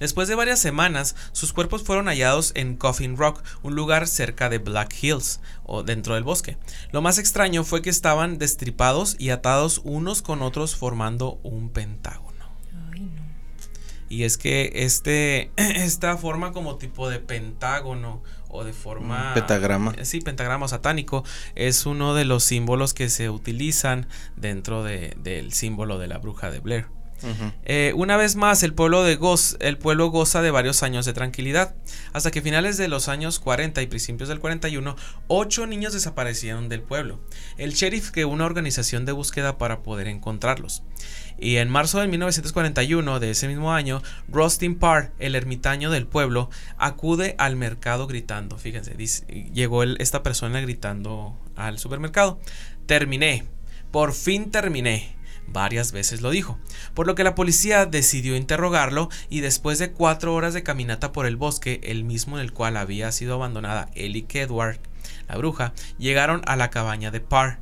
Después 0.03 0.27
de 0.27 0.35
varias 0.35 0.59
semanas, 0.59 1.15
sus 1.31 1.53
cuerpos 1.53 1.83
fueron 1.83 2.07
hallados 2.07 2.51
en 2.55 2.75
Coffin 2.75 3.15
Rock, 3.15 3.41
un 3.61 3.73
lugar 3.73 4.05
cerca 4.05 4.49
de 4.49 4.57
Black 4.57 4.93
Hills, 5.01 5.39
o 5.63 5.81
dentro 5.83 6.15
del 6.15 6.25
bosque. 6.25 6.57
Lo 6.91 7.01
más 7.01 7.19
extraño 7.19 7.63
fue 7.63 7.81
que 7.81 7.89
estaban 7.89 8.37
destripados 8.37 9.15
y 9.17 9.29
atados 9.29 9.79
unos 9.85 10.21
con 10.21 10.41
otros 10.41 10.75
formando 10.75 11.39
un 11.43 11.69
pentágono. 11.69 12.33
Y 14.09 14.23
es 14.23 14.37
que 14.37 14.73
este, 14.75 15.51
esta 15.55 16.17
forma 16.17 16.51
como 16.51 16.75
tipo 16.75 17.09
de 17.09 17.19
pentágono 17.19 18.21
o 18.49 18.65
de 18.65 18.73
forma... 18.73 19.33
Pentagrama. 19.33 19.95
Sí, 20.03 20.19
pentagrama 20.19 20.67
satánico 20.67 21.23
es 21.55 21.85
uno 21.85 22.13
de 22.13 22.25
los 22.25 22.43
símbolos 22.43 22.93
que 22.93 23.09
se 23.09 23.29
utilizan 23.29 24.07
dentro 24.35 24.83
del 24.83 25.53
símbolo 25.53 25.97
de 25.97 26.07
la 26.07 26.17
bruja 26.17 26.51
de 26.51 26.59
Blair. 26.59 26.87
Eh, 27.65 27.93
una 27.95 28.17
vez 28.17 28.35
más, 28.35 28.63
el 28.63 28.73
pueblo, 28.73 29.03
de 29.03 29.15
Goz, 29.15 29.57
el 29.59 29.77
pueblo 29.77 30.09
goza 30.09 30.41
de 30.41 30.51
varios 30.51 30.83
años 30.83 31.05
de 31.05 31.13
tranquilidad, 31.13 31.75
hasta 32.11 32.31
que 32.31 32.41
finales 32.41 32.77
de 32.77 32.87
los 32.87 33.07
años 33.07 33.39
40 33.39 33.81
y 33.81 33.87
principios 33.87 34.29
del 34.29 34.39
41, 34.39 34.95
ocho 35.27 35.65
niños 35.65 35.93
desaparecieron 35.93 36.69
del 36.69 36.81
pueblo. 36.81 37.19
El 37.57 37.73
sheriff 37.73 38.11
creó 38.11 38.29
una 38.29 38.45
organización 38.45 39.05
de 39.05 39.11
búsqueda 39.11 39.57
para 39.57 39.83
poder 39.83 40.07
encontrarlos. 40.07 40.83
Y 41.37 41.57
en 41.57 41.69
marzo 41.69 41.99
de 41.99 42.07
1941 42.07 43.19
de 43.19 43.31
ese 43.31 43.47
mismo 43.47 43.73
año, 43.73 44.01
Rustin 44.29 44.77
Parr, 44.77 45.11
el 45.19 45.35
ermitaño 45.35 45.89
del 45.89 46.07
pueblo, 46.07 46.49
acude 46.77 47.35
al 47.37 47.55
mercado 47.55 48.07
gritando. 48.07 48.57
Fíjense, 48.57 48.95
llegó 49.53 49.83
esta 49.83 50.23
persona 50.23 50.61
gritando 50.61 51.37
al 51.55 51.79
supermercado. 51.79 52.39
Terminé, 52.85 53.45
por 53.91 54.13
fin 54.13 54.51
terminé. 54.51 55.15
Varias 55.47 55.91
veces 55.91 56.21
lo 56.21 56.31
dijo, 56.31 56.57
por 56.93 57.05
lo 57.05 57.15
que 57.15 57.23
la 57.23 57.35
policía 57.35 57.85
decidió 57.85 58.35
interrogarlo 58.35 59.09
y 59.29 59.41
después 59.41 59.77
de 59.77 59.91
cuatro 59.91 60.33
horas 60.33 60.53
de 60.53 60.63
caminata 60.63 61.11
por 61.11 61.25
el 61.25 61.35
bosque, 61.35 61.79
el 61.83 62.03
mismo 62.03 62.37
en 62.37 62.43
el 62.43 62.53
cual 62.53 62.77
había 62.77 63.11
sido 63.11 63.35
abandonada 63.35 63.89
Ellie 63.93 64.25
Kedward, 64.25 64.79
la 65.27 65.37
bruja, 65.37 65.73
llegaron 65.97 66.41
a 66.45 66.55
la 66.55 66.69
cabaña 66.69 67.11
de 67.11 67.19
Parr, 67.19 67.59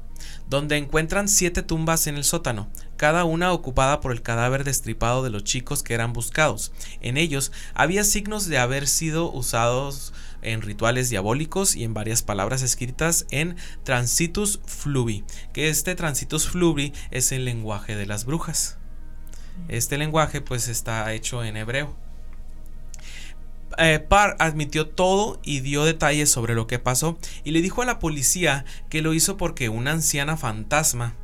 donde 0.49 0.77
encuentran 0.77 1.27
siete 1.27 1.63
tumbas 1.63 2.07
en 2.07 2.15
el 2.15 2.23
sótano, 2.23 2.69
cada 2.97 3.23
una 3.23 3.51
ocupada 3.51 3.99
por 3.99 4.11
el 4.11 4.21
cadáver 4.21 4.63
destripado 4.63 5.23
de 5.23 5.29
los 5.29 5.43
chicos 5.43 5.81
que 5.81 5.93
eran 5.93 6.13
buscados. 6.13 6.71
En 7.01 7.17
ellos 7.17 7.51
había 7.73 8.03
signos 8.03 8.47
de 8.47 8.57
haber 8.57 8.87
sido 8.87 9.31
usados 9.31 10.13
en 10.41 10.61
rituales 10.61 11.09
diabólicos 11.09 11.75
y 11.75 11.83
en 11.83 11.93
varias 11.93 12.23
palabras 12.23 12.61
escritas 12.61 13.25
en 13.31 13.55
Transitus 13.83 14.61
Fluvi, 14.65 15.23
que 15.53 15.69
este 15.69 15.95
Transitus 15.95 16.47
Fluvi 16.47 16.93
es 17.11 17.31
el 17.31 17.45
lenguaje 17.45 17.95
de 17.95 18.05
las 18.05 18.25
brujas. 18.25 18.77
Este 19.67 19.97
lenguaje 19.97 20.41
pues 20.41 20.67
está 20.67 21.13
hecho 21.13 21.43
en 21.43 21.57
hebreo. 21.57 21.95
Eh, 23.77 23.99
Parr 23.99 24.35
admitió 24.39 24.89
todo 24.89 25.39
y 25.43 25.61
dio 25.61 25.85
detalles 25.85 26.29
sobre 26.29 26.55
lo 26.55 26.67
que 26.67 26.79
pasó 26.79 27.17
y 27.43 27.51
le 27.51 27.61
dijo 27.61 27.81
a 27.81 27.85
la 27.85 27.99
policía 27.99 28.65
que 28.89 29.01
lo 29.01 29.13
hizo 29.13 29.37
porque 29.37 29.69
una 29.69 29.91
anciana 29.91 30.35
fantasma 30.35 31.15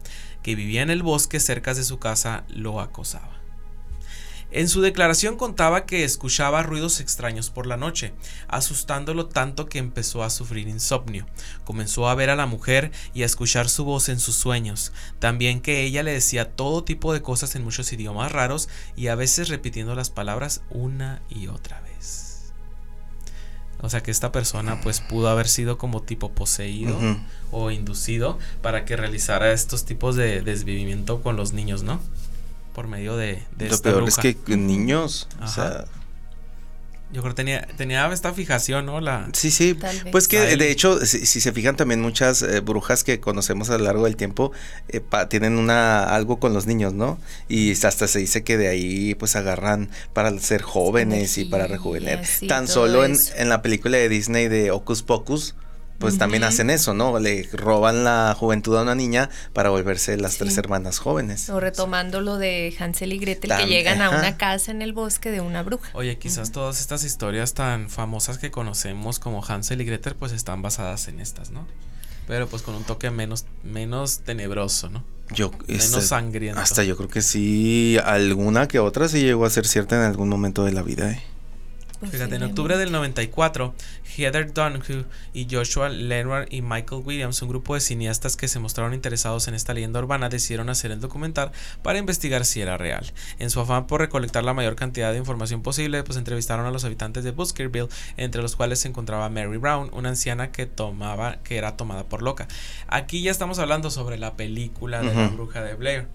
que 0.44 0.56
vivía 0.56 0.82
en 0.82 0.90
el 0.90 1.04
bosque 1.04 1.42
cerca 1.42 1.74
de 1.74 1.84
su 1.84 2.00
casa 2.00 2.46
lo 2.48 2.80
acosaba. 2.80 3.37
En 4.50 4.70
su 4.70 4.82
declaración 4.82 5.36
contaba 5.36 5.86
que 5.86 6.06
escuchaba 6.06 6.64
ruidos 6.64 7.02
extraños 7.02 7.50
por 7.50 7.68
la 7.68 7.76
noche, 7.76 8.14
asustándolo 8.48 9.28
tanto 9.28 9.68
que 9.68 9.78
empezó 9.78 10.24
a 10.24 10.30
sufrir 10.30 10.70
insomnio. 10.70 11.26
Comenzó 11.66 12.08
a 12.08 12.16
ver 12.16 12.30
a 12.30 12.36
la 12.38 12.46
mujer 12.46 12.92
y 13.14 13.24
a 13.24 13.26
escuchar 13.26 13.68
su 13.68 13.84
voz 13.84 14.08
en 14.08 14.20
sus 14.20 14.36
sueños, 14.36 14.94
también 15.20 15.60
que 15.60 15.84
ella 15.84 16.02
le 16.02 16.14
decía 16.14 16.56
todo 16.56 16.86
tipo 16.86 17.14
de 17.14 17.22
cosas 17.22 17.56
en 17.56 17.64
muchos 17.64 17.92
idiomas 17.92 18.32
raros 18.32 18.70
y 18.96 19.08
a 19.08 19.16
veces 19.16 19.50
repitiendo 19.50 19.96
las 19.96 20.10
palabras 20.10 20.62
una 20.70 21.22
y 21.30 21.48
otra 21.48 21.82
vez. 21.82 22.54
O 23.82 23.90
sea 23.90 24.02
que 24.02 24.12
esta 24.12 24.32
persona 24.32 24.82
pues 24.82 25.02
pudo 25.02 25.30
haber 25.30 25.48
sido 25.48 25.78
como 25.78 26.02
tipo 26.02 26.32
poseído 26.32 26.98
o 27.52 27.70
inducido 27.70 28.40
para 28.62 28.86
que 28.86 28.96
realizara 28.96 29.52
estos 29.52 29.86
tipos 29.86 30.16
de 30.16 30.42
desvivimiento 30.42 31.22
con 31.22 31.36
los 31.36 31.54
niños, 31.54 31.84
¿no? 31.84 32.00
Por 32.78 32.88
medio 32.88 33.18
de, 33.18 33.42
de 33.56 33.70
Lo 33.70 33.80
peor 33.80 34.08
es 34.08 34.18
que 34.18 34.38
niños, 34.56 35.28
o 35.42 35.48
sea... 35.48 35.86
Yo 37.12 37.24
creo 37.24 37.34
que 37.34 37.38
tenía, 37.38 37.68
tenía 37.76 38.06
esta 38.14 38.34
fijación, 38.34 38.86
¿no? 38.86 39.02
La... 39.02 39.30
Sí, 39.34 39.50
sí. 39.50 39.76
Pues 40.12 40.28
que 40.28 40.56
de 40.56 40.70
hecho, 40.70 41.04
si, 41.04 41.26
se 41.26 41.52
fijan 41.54 41.76
también 41.76 42.02
muchas 42.02 42.44
eh, 42.44 42.60
brujas 42.60 43.04
que 43.04 43.20
conocemos 43.20 43.72
a 43.72 43.80
lo 43.80 43.86
largo 43.86 44.04
del 44.06 44.16
tiempo 44.16 44.52
eh, 44.90 45.02
tienen 45.28 45.58
una 45.58 46.04
algo 46.04 46.40
con 46.40 46.54
los 46.54 46.68
niños, 46.68 46.94
¿no? 46.94 47.18
Y 47.50 47.72
hasta 47.72 48.08
se 48.08 48.20
dice 48.20 48.44
que 48.44 48.58
de 48.58 48.68
ahí 48.68 49.16
pues 49.16 49.36
agarran 49.36 49.90
para 50.14 50.38
ser 50.38 50.62
jóvenes 50.62 51.40
y 51.40 51.46
para 51.46 51.66
rejuvenecer. 51.66 52.48
Tan 52.48 52.68
solo 52.68 53.06
en, 53.06 53.18
en, 53.38 53.50
la 53.50 53.64
película 53.64 53.98
de 53.98 54.08
Disney 54.08 54.50
de 54.50 54.70
Ocus 54.70 55.02
Pocus, 55.02 55.56
pues 56.00 56.18
también 56.18 56.44
hacen 56.44 56.70
eso, 56.70 56.94
¿no? 56.94 57.18
Le 57.20 57.50
roban 57.54 58.04
la 58.04 58.36
juventud 58.38 58.78
a 58.78 58.84
una 58.84 58.96
niña 58.96 59.30
para 59.54 59.70
volverse 59.70 60.18
las 60.18 60.38
tres 60.38 60.58
hermanas 60.58 61.00
jóvenes. 61.00 61.50
O 61.50 61.60
retomando 61.60 62.22
lo 62.22 62.38
de 62.38 62.76
Hansel 62.80 63.14
y 63.14 63.18
Gretel 63.18 63.52
que 63.58 63.66
llegan 63.66 64.02
a 64.02 64.10
una 64.10 64.38
casa 64.38 64.72
en 64.72 64.82
el 64.82 64.94
bosque 64.94 65.32
de 65.32 65.42
una 65.42 65.64
bruja. 65.64 65.90
Oye, 65.94 66.18
quizás 66.18 66.52
todas 66.52 66.80
estas 66.80 67.04
historias 67.04 67.54
tan 67.54 67.90
famosas 67.90 68.38
que 68.38 68.52
conocemos 68.52 69.20
como 69.20 69.44
Hansel 69.44 69.82
y 69.82 69.86
Gretel 69.86 70.16
pues 70.16 70.32
están 70.32 70.62
basadas 70.62 71.08
en 71.08 71.20
estas, 71.20 71.50
¿no? 71.50 71.68
Pero 72.28 72.48
pues 72.48 72.62
con 72.62 72.76
un 72.76 72.84
toque 72.84 73.10
menos 73.10 73.46
menos 73.64 74.20
tenebroso, 74.20 74.90
¿no? 74.90 75.04
Yo, 75.32 75.52
menos 75.68 75.86
este, 75.86 76.02
sangriento. 76.02 76.60
Hasta 76.60 76.84
yo 76.84 76.96
creo 76.96 77.10
que 77.10 77.22
sí, 77.22 77.98
alguna 78.04 78.68
que 78.68 78.80
otra 78.80 79.10
sí 79.10 79.22
llegó 79.22 79.46
a 79.46 79.50
ser 79.50 79.66
cierta 79.66 79.96
en 79.96 80.04
algún 80.04 80.30
momento 80.30 80.64
de 80.64 80.74
la 80.74 80.84
vida, 80.84 81.12
¿eh? 81.12 81.22
Fíjate, 82.00 82.36
en 82.36 82.44
octubre 82.44 82.78
del 82.78 82.92
94, 82.92 83.74
Heather 84.16 84.54
Donahue 84.54 85.06
y 85.34 85.48
Joshua 85.50 85.90
Leonard 85.90 86.48
y 86.52 86.62
Michael 86.62 87.02
Williams, 87.04 87.42
un 87.42 87.50
grupo 87.50 87.74
de 87.74 87.82
cineastas 87.82 88.38
que 88.38 88.48
se 88.48 88.60
mostraron 88.60 88.94
interesados 88.94 89.48
en 89.48 89.56
esta 89.56 89.74
leyenda 89.74 90.00
urbana, 90.00 90.30
decidieron 90.30 90.70
hacer 90.70 90.92
el 90.92 91.02
documental 91.02 91.52
para 91.82 91.98
investigar 91.98 92.46
si 92.46 92.62
era 92.62 92.78
real. 92.78 93.12
En 93.40 93.50
su 93.50 93.60
afán 93.60 93.88
por 93.88 94.02
recolectar 94.02 94.44
la 94.44 94.54
mayor 94.54 94.76
cantidad 94.76 95.12
de 95.12 95.18
información 95.18 95.64
posible, 95.64 96.04
pues 96.04 96.20
entrevistaron 96.20 96.68
a 96.68 96.72
los 96.72 96.86
habitantes 96.86 97.24
de 97.24 97.32
Buskerville, 97.32 97.90
entre 98.16 98.44
los 98.44 98.56
cuales 98.56 98.80
se 98.80 98.88
encontraba 98.88 99.28
Mary 99.30 99.58
Brown, 99.58 99.90
una 99.92 100.10
anciana 100.10 100.52
que 100.52 100.68
tomaba, 100.68 101.38
que 101.38 101.58
era 101.58 101.78
tomada 101.78 102.04
por 102.04 102.22
loca. 102.22 102.48
Aquí 102.88 103.24
ya 103.24 103.32
estamos 103.32 103.58
hablando 103.58 103.90
sobre 103.90 104.20
la 104.20 104.36
película 104.36 105.02
de 105.02 105.16
la 105.16 105.30
bruja 105.30 105.64
de 105.64 105.74
Blair 105.74 106.08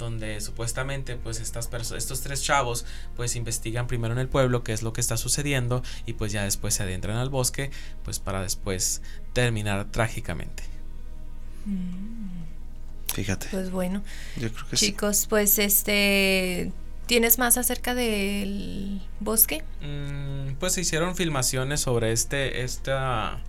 donde 0.00 0.40
supuestamente 0.40 1.14
pues 1.16 1.38
estas 1.38 1.70
estos 1.92 2.20
tres 2.20 2.42
chavos 2.42 2.84
pues 3.16 3.36
investigan 3.36 3.86
primero 3.86 4.12
en 4.14 4.18
el 4.18 4.28
pueblo 4.28 4.64
qué 4.64 4.72
es 4.72 4.82
lo 4.82 4.92
que 4.92 5.00
está 5.00 5.16
sucediendo 5.16 5.82
y 6.06 6.14
pues 6.14 6.32
ya 6.32 6.42
después 6.42 6.74
se 6.74 6.82
adentran 6.82 7.16
al 7.16 7.30
bosque 7.30 7.70
pues 8.04 8.18
para 8.18 8.42
después 8.42 9.02
terminar 9.32 9.86
trágicamente. 9.92 10.64
Mm. 11.66 12.40
Fíjate. 13.14 13.48
Pues 13.50 13.70
bueno. 13.70 14.02
Yo 14.36 14.52
creo 14.52 14.68
que 14.68 14.76
Chicos, 14.76 15.26
pues 15.28 15.58
este 15.58 16.72
¿Tienes 17.10 17.40
más 17.40 17.58
acerca 17.58 17.96
del 17.96 19.02
bosque? 19.18 19.64
Mm, 19.80 20.54
pues 20.60 20.74
se 20.74 20.82
hicieron 20.82 21.16
filmaciones 21.16 21.80
sobre 21.80 22.12
este, 22.12 22.62
esta, 22.62 23.40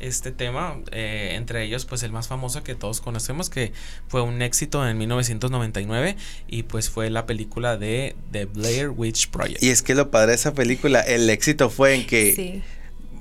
este 0.00 0.32
tema, 0.32 0.78
eh, 0.92 1.32
entre 1.34 1.64
ellos 1.64 1.84
pues 1.84 2.02
el 2.02 2.12
más 2.12 2.28
famoso 2.28 2.62
que 2.62 2.74
todos 2.74 3.00
conocemos 3.00 3.50
que 3.50 3.72
fue 4.08 4.22
un 4.22 4.42
éxito 4.42 4.86
en 4.86 4.98
1999 4.98 6.16
y 6.48 6.62
pues 6.64 6.90
fue 6.90 7.10
la 7.10 7.26
película 7.26 7.76
de 7.76 8.16
The 8.32 8.46
Blair 8.46 8.90
Witch 8.90 9.30
Project. 9.30 9.62
Y 9.62 9.70
es 9.70 9.82
que 9.82 9.94
lo 9.94 10.10
padre 10.10 10.28
de 10.28 10.34
esa 10.36 10.54
película, 10.54 11.00
el 11.00 11.28
éxito 11.30 11.70
fue 11.70 11.94
en 11.94 12.06
que 12.06 12.62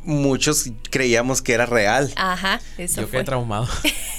muchos 0.05 0.71
creíamos 0.89 1.41
que 1.41 1.53
era 1.53 1.65
real. 1.65 2.11
Ajá, 2.15 2.61
eso 2.77 3.01
Yo 3.01 3.09
quedé 3.09 3.23
traumado. 3.23 3.67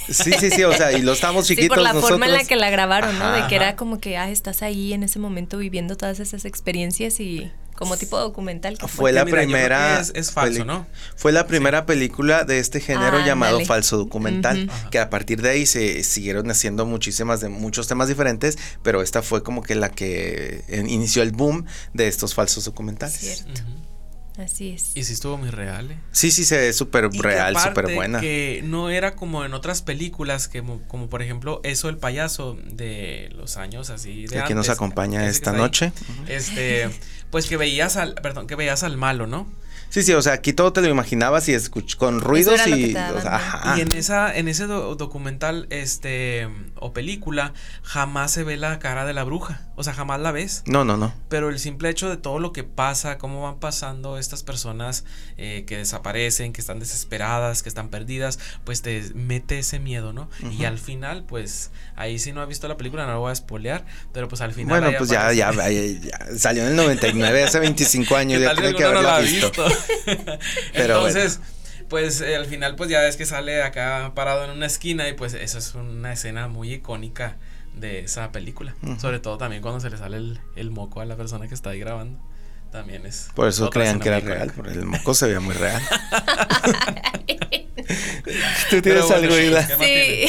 Sí, 0.09 0.31
sí, 0.39 0.49
sí, 0.51 0.63
o 0.63 0.71
sea, 0.71 0.93
y 0.93 1.01
lo 1.01 1.11
estábamos 1.11 1.47
chiquitos. 1.47 1.65
Sí, 1.65 1.83
por 1.83 1.93
la 1.93 1.93
forma 1.93 2.27
en 2.27 2.31
la 2.31 2.45
que 2.45 2.55
la 2.55 2.69
grabaron, 2.69 3.19
¿no? 3.19 3.29
De 3.33 3.45
que 3.47 3.57
era 3.57 3.75
como 3.75 3.99
que, 3.99 4.15
ah, 4.15 4.29
estás 4.29 4.61
ahí 4.61 4.93
en 4.93 5.03
ese 5.03 5.19
momento 5.19 5.57
viviendo 5.57 5.97
todas 5.97 6.21
esas 6.21 6.45
experiencias 6.45 7.19
y 7.19 7.51
como 7.77 7.95
tipo 7.95 8.19
documental. 8.19 8.77
fue, 8.87 9.13
la 9.13 9.23
primera. 9.23 10.01
Es, 10.13 10.31
falso, 10.31 10.65
¿no? 10.65 10.87
Fue 11.15 11.31
la 11.31 11.47
primera 11.47 11.85
película 11.85 12.43
de 12.43 12.59
este 12.59 12.81
género 12.81 13.23
llamado 13.25 13.63
falso 13.65 13.97
documental, 13.97 14.69
que 14.91 14.99
a 14.99 15.09
partir 15.09 15.41
de 15.41 15.51
ahí 15.51 15.65
se 15.65 16.03
siguieron 16.03 16.49
haciendo 16.51 16.85
muchísimas 16.85 17.39
de 17.39 17.49
muchos 17.49 17.87
temas 17.87 18.07
diferentes, 18.07 18.57
pero 18.81 19.01
esta 19.01 19.21
fue 19.21 19.43
como 19.43 19.61
que 19.61 19.75
la 19.75 19.89
que 19.89 20.63
inició 20.69 21.21
el 21.23 21.31
boom 21.31 21.65
de 21.93 22.07
estos 22.07 22.33
falsos 22.33 22.65
documentales. 22.65 23.15
Cierto. 23.15 23.61
Así 24.37 24.69
es. 24.69 24.91
Y 24.95 25.03
sí 25.03 25.13
estuvo 25.13 25.37
muy 25.37 25.49
real, 25.49 25.91
¿eh? 25.91 25.99
Sí, 26.11 26.29
sí, 26.29 26.45
se 26.45 26.57
ve 26.57 26.73
súper 26.73 27.09
real, 27.09 27.57
súper 27.57 27.93
buena. 27.95 28.21
Que 28.21 28.61
no 28.63 28.89
era 28.89 29.15
como 29.15 29.43
en 29.43 29.53
otras 29.53 29.81
películas, 29.81 30.47
que, 30.47 30.63
como, 30.87 31.09
por 31.09 31.21
ejemplo 31.21 31.59
Eso 31.63 31.89
el 31.89 31.97
payaso 31.97 32.57
de 32.63 33.29
los 33.35 33.57
años 33.57 33.89
así 33.89 34.27
de 34.27 34.43
que 34.43 34.53
nos 34.53 34.69
acompaña 34.69 35.27
esta 35.27 35.53
noche. 35.53 35.91
Este, 36.27 36.89
pues 37.31 37.47
que 37.47 37.57
veías 37.57 37.97
al, 37.97 38.13
perdón, 38.15 38.47
que 38.47 38.55
veías 38.55 38.83
al 38.83 38.97
malo, 38.97 39.25
¿no? 39.25 39.51
Sí, 39.89 40.03
sí, 40.03 40.13
o 40.13 40.21
sea, 40.21 40.33
aquí 40.33 40.53
todo 40.53 40.73
te 40.73 40.81
lo 40.81 40.89
imaginabas 40.89 41.47
y 41.49 41.53
escuch 41.53 41.95
con 41.95 42.21
ruidos 42.21 42.67
y, 42.67 42.91
y 42.91 43.81
en 43.81 43.95
esa 43.95 44.35
en 44.35 44.47
ese 44.47 44.65
documental 44.67 45.67
este 45.69 46.49
o 46.75 46.93
película 46.93 47.53
jamás 47.83 48.31
se 48.31 48.43
ve 48.43 48.57
la 48.57 48.79
cara 48.79 49.05
de 49.05 49.13
la 49.13 49.23
bruja, 49.23 49.61
o 49.75 49.83
sea, 49.83 49.93
jamás 49.93 50.19
la 50.19 50.31
ves. 50.31 50.63
No, 50.65 50.83
no, 50.83 50.97
no. 50.97 51.13
Pero 51.29 51.49
el 51.49 51.59
simple 51.59 51.89
hecho 51.89 52.09
de 52.09 52.17
todo 52.17 52.39
lo 52.39 52.51
que 52.51 52.63
pasa, 52.63 53.17
cómo 53.17 53.41
van 53.41 53.59
pasando 53.59 54.17
estas 54.17 54.43
personas 54.43 55.05
eh, 55.37 55.63
que 55.67 55.77
desaparecen, 55.77 56.53
que 56.53 56.61
están 56.61 56.79
desesperadas, 56.79 57.63
que 57.63 57.69
están 57.69 57.89
perdidas, 57.89 58.39
pues 58.65 58.81
te 58.81 59.03
mete 59.13 59.59
ese 59.59 59.79
miedo, 59.79 60.13
¿no? 60.13 60.29
Y 60.51 60.65
al 60.65 60.77
final, 60.77 61.23
pues 61.23 61.71
ahí 61.95 62.19
si 62.19 62.31
no 62.33 62.41
ha 62.41 62.45
visto 62.45 62.67
la 62.67 62.77
película 62.77 63.05
no 63.05 63.13
lo 63.13 63.19
voy 63.21 63.31
a 63.31 63.35
spoilear, 63.35 63.85
pero 64.13 64.27
pues 64.27 64.41
al 64.41 64.53
final 64.53 64.69
Bueno, 64.69 64.97
pues 64.97 65.09
ya, 65.09 65.31
ya, 65.33 65.51
salió 66.37 66.63
en 66.63 66.69
el 66.69 66.75
99, 66.75 67.43
hace 67.43 67.59
25 67.59 68.15
años, 68.15 68.41
ya 68.41 68.55
creo 68.55 68.75
que 68.75 68.83
haberla 68.83 69.19
visto. 69.19 69.51
Entonces, 70.73 71.39
pues 71.89 72.21
eh, 72.21 72.35
al 72.35 72.45
final 72.45 72.75
pues 72.75 72.89
ya 72.89 73.01
ves 73.01 73.17
que 73.17 73.25
sale 73.25 73.63
acá 73.63 74.11
parado 74.15 74.43
en 74.43 74.51
una 74.51 74.65
esquina 74.65 75.07
y 75.07 75.13
pues 75.13 75.33
eso 75.33 75.57
es 75.57 75.73
una 75.75 76.13
escena 76.13 76.47
muy 76.47 76.73
icónica 76.73 77.37
de 77.75 77.99
esa 77.99 78.31
película. 78.31 78.75
Sobre 78.99 79.19
todo 79.19 79.37
también 79.37 79.61
cuando 79.61 79.79
se 79.79 79.89
le 79.89 79.97
sale 79.97 80.17
el, 80.55 80.71
moco 80.71 81.01
a 81.01 81.05
la 81.05 81.15
persona 81.15 81.47
que 81.47 81.53
está 81.53 81.71
ahí 81.71 81.79
grabando. 81.79 82.19
También 82.71 83.05
es. 83.05 83.29
Por 83.33 83.47
eso 83.47 83.69
creían 83.69 83.99
que 83.99 84.09
era 84.09 84.19
real, 84.19 84.51
porque 84.53 84.73
el 84.73 84.85
moco 84.85 85.13
se 85.13 85.27
veía 85.27 85.39
muy 85.39 85.55
real. 85.55 85.81
¿Tú 88.69 88.81
tienes 88.81 89.09
algo, 89.09 89.33
Sí. 89.79 90.25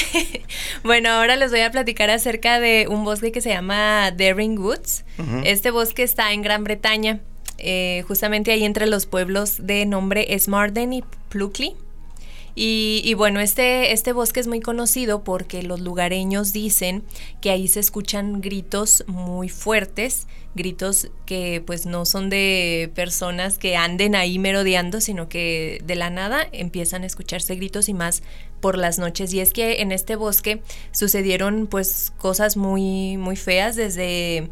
bueno, 0.85 1.11
ahora 1.11 1.35
les 1.35 1.51
voy 1.51 1.61
a 1.61 1.71
platicar 1.73 2.11
acerca 2.11 2.61
de 2.61 2.87
un 2.89 3.05
bosque 3.05 3.33
que 3.33 3.41
se 3.41 3.49
llama 3.49 4.13
Daring 4.13 4.57
Woods. 4.59 5.05
Este 5.45 5.73
bosque 5.73 6.05
está 6.05 6.33
en 6.33 6.43
Gran 6.43 6.63
Bretaña. 6.63 7.21
Eh, 7.59 8.05
justamente 8.07 8.53
ahí 8.53 8.65
entre 8.65 8.87
los 8.87 9.07
pueblos 9.07 9.67
de 9.67 9.85
nombre 9.85 10.27
Smarden 10.39 10.93
y 10.93 11.05
Pluckley. 11.29 11.77
Y, 12.61 13.15
bueno, 13.15 13.39
este, 13.39 13.93
este 13.93 14.13
bosque 14.13 14.41
es 14.41 14.49
muy 14.49 14.59
conocido 14.59 15.23
porque 15.23 15.63
los 15.63 15.79
lugareños 15.79 16.53
dicen 16.53 17.05
que 17.41 17.51
ahí 17.51 17.69
se 17.69 17.79
escuchan 17.79 18.41
gritos 18.41 19.05
muy 19.07 19.49
fuertes, 19.49 20.27
gritos 20.57 21.09
que 21.25 21.63
pues 21.65 21.87
no 21.87 22.05
son 22.05 22.31
de 22.31 22.91
personas 22.97 23.59
que 23.59 23.77
anden 23.77 24.17
ahí 24.17 24.41
merodeando, 24.41 25.01
sino 25.01 25.29
que 25.29 25.81
de 25.85 25.95
la 25.95 26.11
nada 26.11 26.49
empiezan 26.51 27.05
a 27.05 27.07
escucharse 27.07 27.55
gritos 27.55 27.89
y 27.89 27.95
más 27.95 28.25
por 28.61 28.77
las 28.77 28.99
noches. 28.99 29.33
Y 29.33 29.39
es 29.39 29.53
que 29.53 29.81
en 29.81 29.93
este 29.93 30.17
bosque 30.17 30.61
sucedieron 30.91 31.69
pues 31.69 32.13
cosas 32.19 32.57
muy, 32.57 33.19
muy 33.19 33.37
feas 33.37 33.77
desde 33.77 34.51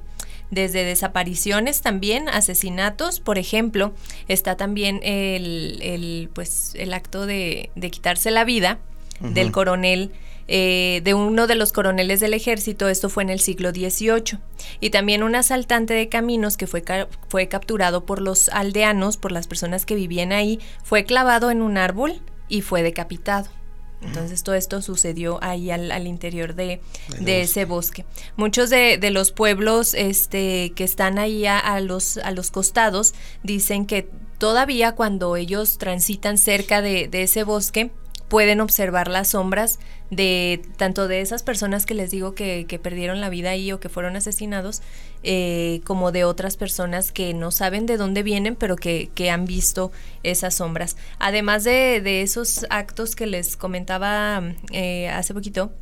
desde 0.50 0.84
desapariciones 0.84 1.80
también, 1.80 2.28
asesinatos, 2.28 3.20
por 3.20 3.38
ejemplo, 3.38 3.92
está 4.28 4.56
también 4.56 5.00
el, 5.02 6.30
pues, 6.34 6.74
el 6.76 6.92
acto 6.94 7.26
de, 7.26 7.70
quitarse 7.90 8.30
la 8.30 8.44
vida 8.44 8.78
del 9.20 9.52
coronel. 9.52 10.12
Eh, 10.48 11.00
de 11.02 11.12
uno 11.12 11.48
de 11.48 11.56
los 11.56 11.72
coroneles 11.72 12.20
del 12.20 12.32
ejército, 12.32 12.88
esto 12.88 13.08
fue 13.08 13.24
en 13.24 13.30
el 13.30 13.40
siglo 13.40 13.70
XVIII, 13.72 14.38
y 14.78 14.90
también 14.90 15.24
un 15.24 15.34
asaltante 15.34 15.92
de 15.92 16.08
caminos 16.08 16.56
que 16.56 16.68
fue, 16.68 16.84
fue 17.28 17.48
capturado 17.48 18.06
por 18.06 18.22
los 18.22 18.48
aldeanos, 18.50 19.16
por 19.16 19.32
las 19.32 19.48
personas 19.48 19.84
que 19.86 19.96
vivían 19.96 20.30
ahí, 20.30 20.60
fue 20.84 21.04
clavado 21.04 21.50
en 21.50 21.62
un 21.62 21.78
árbol 21.78 22.20
y 22.48 22.60
fue 22.60 22.84
decapitado. 22.84 23.55
Entonces 24.02 24.42
todo 24.42 24.54
esto 24.54 24.82
sucedió 24.82 25.38
ahí 25.42 25.70
al, 25.70 26.06
interior 26.06 26.54
de, 26.54 26.80
ese 27.26 27.64
bosque. 27.64 28.04
Muchos 28.36 28.70
de, 28.70 28.98
los 29.10 29.32
pueblos 29.32 29.94
este, 29.94 30.72
que 30.76 30.84
están 30.84 31.18
ahí 31.18 31.46
a, 31.46 31.80
los, 31.80 32.18
a 32.18 32.30
los 32.30 32.50
costados 32.50 33.14
dicen 33.42 33.86
que 33.86 34.08
todavía 34.38 34.92
cuando 34.92 35.36
ellos 35.36 35.78
transitan 35.78 36.38
cerca 36.38 36.82
de, 36.82 37.08
de 37.08 37.22
ese 37.22 37.42
bosque, 37.42 37.90
pueden 38.28 38.60
observar 38.60 39.08
las 39.08 39.28
sombras 39.28 39.78
de 40.10 40.62
tanto 40.76 41.08
de 41.08 41.20
esas 41.20 41.42
personas 41.42 41.86
que 41.86 41.94
les 41.94 42.10
digo 42.10 42.34
que, 42.34 42.80
perdieron 42.82 43.20
la 43.20 43.28
vida 43.28 43.50
ahí 43.50 43.72
o 43.72 43.80
que 43.80 43.88
fueron 43.88 44.16
asesinados, 44.16 44.82
eh, 45.28 45.80
como 45.82 46.12
de 46.12 46.22
otras 46.22 46.56
personas 46.56 47.10
que 47.10 47.34
no 47.34 47.50
saben 47.50 47.84
de 47.84 47.96
dónde 47.96 48.22
vienen, 48.22 48.54
pero 48.54 48.76
que, 48.76 49.10
han 49.28 49.44
visto 49.44 49.90
esas 50.22 50.54
sombras. 50.54 50.96
Además 51.18 51.64
de, 51.64 52.22
esos 52.22 52.64
actos 52.70 53.16
que 53.16 53.26
les 53.26 53.56
comentaba 53.56 54.40
eh, 54.70 55.08
hace 55.08 55.34
poquito, 55.34 55.72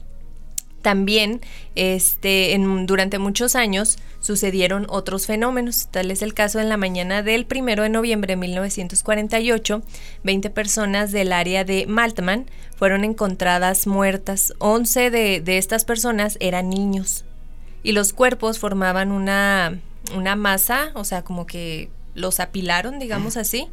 también 0.81 1.43
este, 1.75 2.55
en, 2.55 2.87
durante 2.87 3.19
muchos 3.19 3.55
años 3.55 3.99
sucedieron 4.21 4.87
otros 4.89 5.27
fenómenos. 5.27 5.89
Tal 5.91 6.11
es 6.11 6.23
el 6.23 6.33
caso 6.33 6.59
en 6.59 6.71
la 6.71 6.79
mañana 6.79 7.23
del 7.23 7.47
1 7.55 7.83
de 7.83 7.89
noviembre 7.91 8.33
de 8.33 8.37
1948. 8.37 9.83
20 10.23 10.51
personas 10.51 11.13
del 11.13 11.35
área 11.35 11.65
de 11.65 11.85
Maltman 11.87 12.47
fueron 12.77 13.05
encontradas 13.05 13.87
muertas. 13.87 14.55
11 14.59 15.11
de, 15.11 15.41
de 15.43 15.59
estas 15.59 15.85
personas 15.85 16.39
eran 16.41 16.71
niños. 16.71 17.27
Y 17.85 17.93
los 17.93 18.13
cuerpos 18.13 18.59
formaban 18.59 19.13
una, 19.13 19.79
una 20.17 20.35
masa, 20.35 20.91
o 20.95 21.05
sea, 21.05 21.23
como 21.23 21.47
que 21.47 21.91
los 22.15 22.41
apilaron, 22.41 22.99
digamos 22.99 23.37
así, 23.37 23.69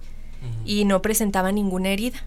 y 0.65 0.85
no 0.85 1.01
presentaban 1.01 1.55
ninguna 1.55 1.89
herida. 1.89 2.23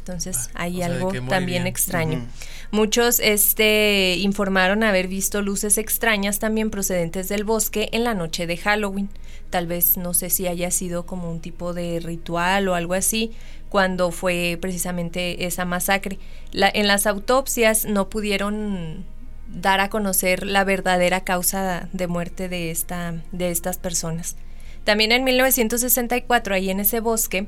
Entonces 0.00 0.50
ah, 0.54 0.64
hay 0.64 0.82
algo 0.82 1.12
también 1.28 1.66
extraño. 1.66 2.26
Muchos 2.72 3.20
este, 3.20 4.16
informaron 4.18 4.82
haber 4.82 5.08
visto 5.08 5.42
luces 5.42 5.78
extrañas 5.78 6.38
también 6.38 6.70
procedentes 6.70 7.28
del 7.28 7.44
bosque 7.44 7.88
en 7.92 8.04
la 8.04 8.14
noche 8.14 8.46
de 8.46 8.56
Halloween. 8.56 9.08
Tal 9.50 9.66
vez 9.66 9.96
no 9.96 10.14
sé 10.14 10.30
si 10.30 10.46
haya 10.46 10.70
sido 10.70 11.06
como 11.06 11.30
un 11.30 11.40
tipo 11.40 11.74
de 11.74 12.00
ritual 12.00 12.68
o 12.68 12.74
algo 12.74 12.94
así 12.94 13.32
cuando 13.68 14.10
fue 14.10 14.58
precisamente 14.60 15.46
esa 15.46 15.64
masacre. 15.64 16.18
en 16.52 16.86
las 16.86 17.06
autopsias 17.06 17.84
no 17.84 18.08
pudieron 18.08 19.04
dar 19.52 19.80
a 19.80 19.90
conocer 19.90 20.46
la 20.46 20.64
verdadera 20.64 21.22
causa 21.22 21.88
de 21.92 22.06
muerte 22.06 22.48
de, 22.48 22.70
esta, 22.70 23.22
de 23.32 23.50
estas 23.50 23.78
personas. 23.78 24.36
También 24.84 25.12
en 25.12 25.24
1964, 25.24 26.54
ahí 26.54 26.70
en 26.70 26.80
ese 26.80 27.00
bosque, 27.00 27.46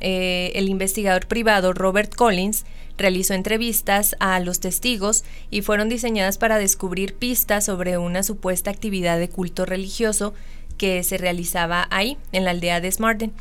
eh, 0.00 0.52
el 0.54 0.68
investigador 0.68 1.26
privado 1.26 1.74
Robert 1.74 2.14
Collins 2.14 2.64
realizó 2.96 3.34
entrevistas 3.34 4.16
a 4.18 4.40
los 4.40 4.60
testigos 4.60 5.24
y 5.50 5.62
fueron 5.62 5.88
diseñadas 5.88 6.38
para 6.38 6.58
descubrir 6.58 7.14
pistas 7.14 7.66
sobre 7.66 7.98
una 7.98 8.22
supuesta 8.22 8.70
actividad 8.70 9.18
de 9.18 9.28
culto 9.28 9.66
religioso 9.66 10.34
que 10.78 11.02
se 11.02 11.18
realizaba 11.18 11.86
ahí, 11.90 12.16
en 12.32 12.44
la 12.44 12.52
aldea 12.52 12.80
de 12.80 12.90
Smarten. 12.90 13.32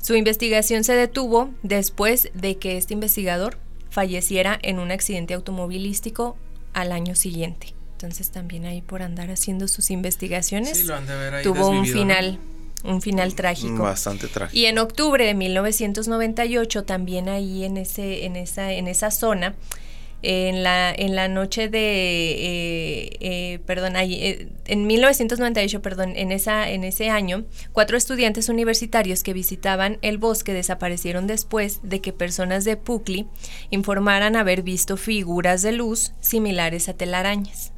Su 0.00 0.14
investigación 0.14 0.84
se 0.84 0.94
detuvo 0.94 1.50
después 1.62 2.30
de 2.34 2.56
que 2.56 2.76
este 2.76 2.94
investigador 2.94 3.58
falleciera 3.90 4.58
en 4.62 4.78
un 4.78 4.92
accidente 4.92 5.34
automovilístico 5.34 6.36
al 6.74 6.92
año 6.92 7.14
siguiente. 7.14 7.74
Entonces 7.92 8.30
también 8.30 8.66
ahí 8.66 8.82
por 8.82 9.02
andar 9.02 9.30
haciendo 9.30 9.66
sus 9.68 9.90
investigaciones 9.90 10.86
tuvo 11.42 11.68
un 11.68 11.86
final 11.86 12.38
un 12.82 13.00
final 13.00 13.34
trágico. 13.34 13.84
Bastante 13.84 14.28
trágico. 14.28 14.58
Y 14.58 14.66
en 14.66 14.78
octubre 14.78 15.24
de 15.24 15.32
1998 15.32 16.84
también 16.84 17.30
ahí 17.30 17.64
en 17.64 17.78
ese 17.78 18.26
en 18.26 18.36
esa 18.36 18.72
en 18.72 18.88
esa 18.88 19.10
zona 19.10 19.54
en 20.24 20.62
la, 20.62 20.90
en 20.90 21.14
la 21.14 21.28
noche 21.28 21.68
de, 21.68 21.80
eh, 21.82 23.10
eh, 23.20 23.58
perdón, 23.66 23.94
eh, 23.96 24.48
en 24.64 24.86
1998, 24.86 25.82
perdón, 25.82 26.14
en, 26.16 26.32
esa, 26.32 26.70
en 26.70 26.82
ese 26.82 27.10
año, 27.10 27.44
cuatro 27.72 27.98
estudiantes 27.98 28.48
universitarios 28.48 29.22
que 29.22 29.34
visitaban 29.34 29.98
el 30.00 30.16
bosque 30.16 30.54
desaparecieron 30.54 31.26
después 31.26 31.80
de 31.82 32.00
que 32.00 32.14
personas 32.14 32.64
de 32.64 32.78
Pukli 32.78 33.26
informaran 33.70 34.34
haber 34.34 34.62
visto 34.62 34.96
figuras 34.96 35.60
de 35.60 35.72
luz 35.72 36.14
similares 36.20 36.88
a 36.88 36.94
telarañas. 36.94 37.72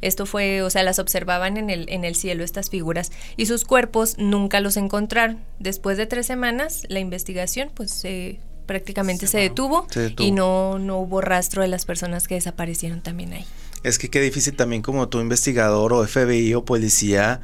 Esto 0.00 0.26
fue, 0.26 0.62
o 0.62 0.70
sea, 0.70 0.84
las 0.84 1.00
observaban 1.00 1.56
en 1.56 1.70
el, 1.70 1.86
en 1.90 2.04
el 2.04 2.14
cielo 2.14 2.44
estas 2.44 2.70
figuras 2.70 3.10
y 3.36 3.46
sus 3.46 3.64
cuerpos 3.64 4.16
nunca 4.16 4.60
los 4.60 4.76
encontraron. 4.76 5.40
Después 5.58 5.98
de 5.98 6.06
tres 6.06 6.26
semanas, 6.26 6.84
la 6.88 7.00
investigación 7.00 7.70
pues 7.74 7.90
se 7.90 8.40
prácticamente 8.70 9.26
se, 9.26 9.38
detuvo, 9.38 9.88
y 10.16 10.30
no, 10.30 10.78
no 10.78 10.98
hubo 10.98 11.20
rastro 11.20 11.62
de 11.62 11.66
las 11.66 11.84
personas 11.84 12.28
que 12.28 12.36
desaparecieron 12.36 13.00
también 13.00 13.32
ahí. 13.32 13.44
Es 13.82 13.98
que 13.98 14.10
qué 14.10 14.20
difícil 14.20 14.54
también 14.54 14.80
como 14.80 15.08
tu 15.08 15.18
investigador 15.18 15.92
o 15.92 16.06
FBI 16.06 16.54
o 16.54 16.64
policía, 16.64 17.40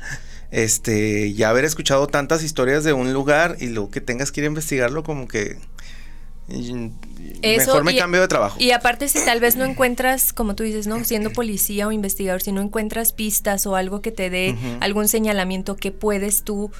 este, 0.52 1.32
ya 1.32 1.50
haber 1.50 1.64
escuchado 1.64 2.06
tantas 2.06 2.44
historias 2.44 2.84
de 2.84 2.92
un 2.92 3.12
lugar 3.12 3.56
y 3.58 3.66
luego 3.66 3.90
que 3.90 4.00
tengas 4.00 4.30
que 4.30 4.40
ir 4.40 4.44
a 4.44 4.46
investigarlo 4.46 5.02
como 5.02 5.26
que... 5.26 5.58
mejor 7.42 7.82
me 7.82 7.96
cambio 7.96 8.20
de 8.20 8.28
trabajo. 8.28 8.56
Y 8.60 8.70
aparte 8.70 9.08
si 9.08 9.18
tal 9.24 9.40
vez 9.40 9.56
no 9.56 9.64
encuentras, 9.64 10.32
como 10.32 10.54
tú 10.54 10.62
dices, 10.62 10.86
¿no? 10.86 11.02
Siendo 11.02 11.32
policía 11.32 11.88
o 11.88 11.90
investigador, 11.90 12.40
si 12.40 12.52
no 12.52 12.60
encuentras 12.60 13.12
pistas 13.12 13.66
o 13.66 13.74
algo 13.74 14.00
que 14.00 14.12
te 14.12 14.30
dé 14.30 14.54
algún 14.78 15.08
señalamiento 15.08 15.74
que 15.74 15.90
puedes 15.90 16.44
tú 16.44 16.70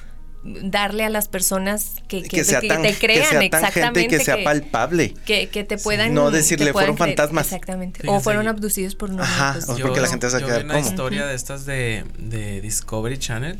darle 0.63 1.03
a 1.03 1.09
las 1.09 1.27
personas 1.27 1.95
que, 2.07 2.23
que, 2.23 2.43
te 2.43 2.95
crean 2.99 3.41
exactamente 3.41 4.07
que 4.07 4.23
sea 4.23 4.43
palpable. 4.43 5.13
que, 5.25 5.47
te 5.47 5.77
puedan 5.77 6.13
no 6.13 6.31
decirle 6.31 6.71
fueron 6.71 6.97
fantasmas 6.97 7.45
exactamente. 7.45 8.01
O 8.07 8.19
fueron 8.19 8.47
abducidos 8.47 8.95
por 8.95 9.11
un 9.11 9.21
Ajá, 9.21 9.57
porque 9.81 10.01
la 10.01 10.07
gente 10.07 10.29
se 10.29 10.39
yo 10.39 10.47
vi 10.47 10.53
una 10.63 10.79
historia 10.79 11.25
de 11.25 11.35
estas 11.35 11.65
de, 11.65 12.05
de 12.17 12.61
Discovery 12.61 13.17
Channel 13.17 13.59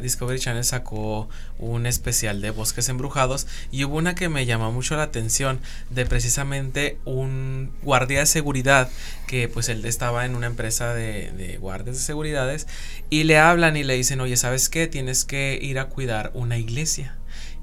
Discovery 0.00 0.38
Channel 0.38 0.64
sacó 0.64 1.28
un 1.58 1.86
especial 1.86 2.40
de 2.40 2.50
bosques 2.50 2.88
embrujados 2.88 3.46
y 3.70 3.84
hubo 3.84 3.96
una 3.96 4.14
que 4.14 4.28
me 4.28 4.46
llamó 4.46 4.72
mucho 4.72 4.96
la 4.96 5.04
atención 5.04 5.60
de 5.90 6.06
precisamente 6.06 6.98
un 7.04 7.72
guardia 7.82 8.20
de 8.20 8.26
seguridad 8.26 8.90
que 9.26 9.48
pues 9.48 9.68
él 9.68 9.84
estaba 9.84 10.24
en 10.24 10.34
una 10.34 10.46
empresa 10.46 10.94
de, 10.94 11.58
guardias 11.60 11.96
de 11.96 12.02
seguridades 12.02 12.66
y 13.10 13.24
le 13.24 13.38
hablan 13.38 13.76
y 13.76 13.84
le 13.84 13.94
dicen 13.94 14.20
oye 14.20 14.36
sabes 14.36 14.68
qué 14.68 14.86
tienes 14.86 15.24
que 15.24 15.58
ir 15.60 15.78
a 15.78 15.86
cuidar 15.86 16.30
una 16.34 16.58
iglesia 16.58 17.17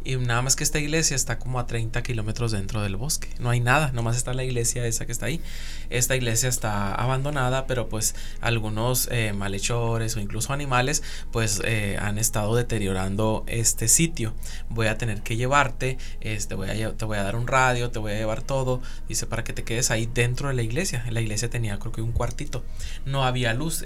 y 0.05 0.15
nada 0.17 0.41
más 0.43 0.55
que 0.55 0.63
esta 0.63 0.79
iglesia 0.79 1.15
está 1.15 1.39
como 1.39 1.59
a 1.59 1.65
30 1.65 2.03
kilómetros 2.03 2.51
dentro 2.51 2.81
del 2.81 2.95
bosque. 2.95 3.27
No 3.39 3.49
hay 3.49 3.59
nada, 3.59 3.91
nomás 3.91 4.15
está 4.15 4.33
la 4.33 4.43
iglesia 4.43 4.85
esa 4.85 5.05
que 5.05 5.11
está 5.11 5.25
ahí. 5.25 5.41
Esta 5.89 6.15
iglesia 6.15 6.47
está 6.47 6.93
abandonada, 6.93 7.65
pero 7.65 7.89
pues 7.89 8.15
algunos 8.39 9.09
eh, 9.11 9.33
malhechores 9.33 10.15
o 10.15 10.19
incluso 10.19 10.53
animales 10.53 11.01
pues 11.31 11.59
eh, 11.65 11.97
han 11.99 12.19
estado 12.19 12.55
deteriorando 12.55 13.43
este 13.47 13.87
sitio. 13.87 14.35
Voy 14.69 14.87
a 14.87 14.97
tener 14.97 15.23
que 15.23 15.37
llevarte, 15.37 15.97
este, 16.21 16.53
voy 16.53 16.69
a, 16.69 16.93
te 16.93 17.05
voy 17.05 17.17
a 17.17 17.23
dar 17.23 17.35
un 17.35 17.47
radio, 17.47 17.89
te 17.89 17.97
voy 17.97 18.11
a 18.13 18.15
llevar 18.15 18.43
todo. 18.43 18.81
Dice 19.07 19.25
para 19.25 19.43
que 19.43 19.53
te 19.53 19.63
quedes 19.63 19.89
ahí 19.89 20.07
dentro 20.13 20.49
de 20.49 20.53
la 20.53 20.61
iglesia. 20.61 21.03
La 21.09 21.21
iglesia 21.21 21.49
tenía 21.49 21.79
creo 21.79 21.91
que 21.91 22.01
un 22.01 22.11
cuartito. 22.11 22.63
No 23.05 23.25
había 23.25 23.53
luz. 23.53 23.83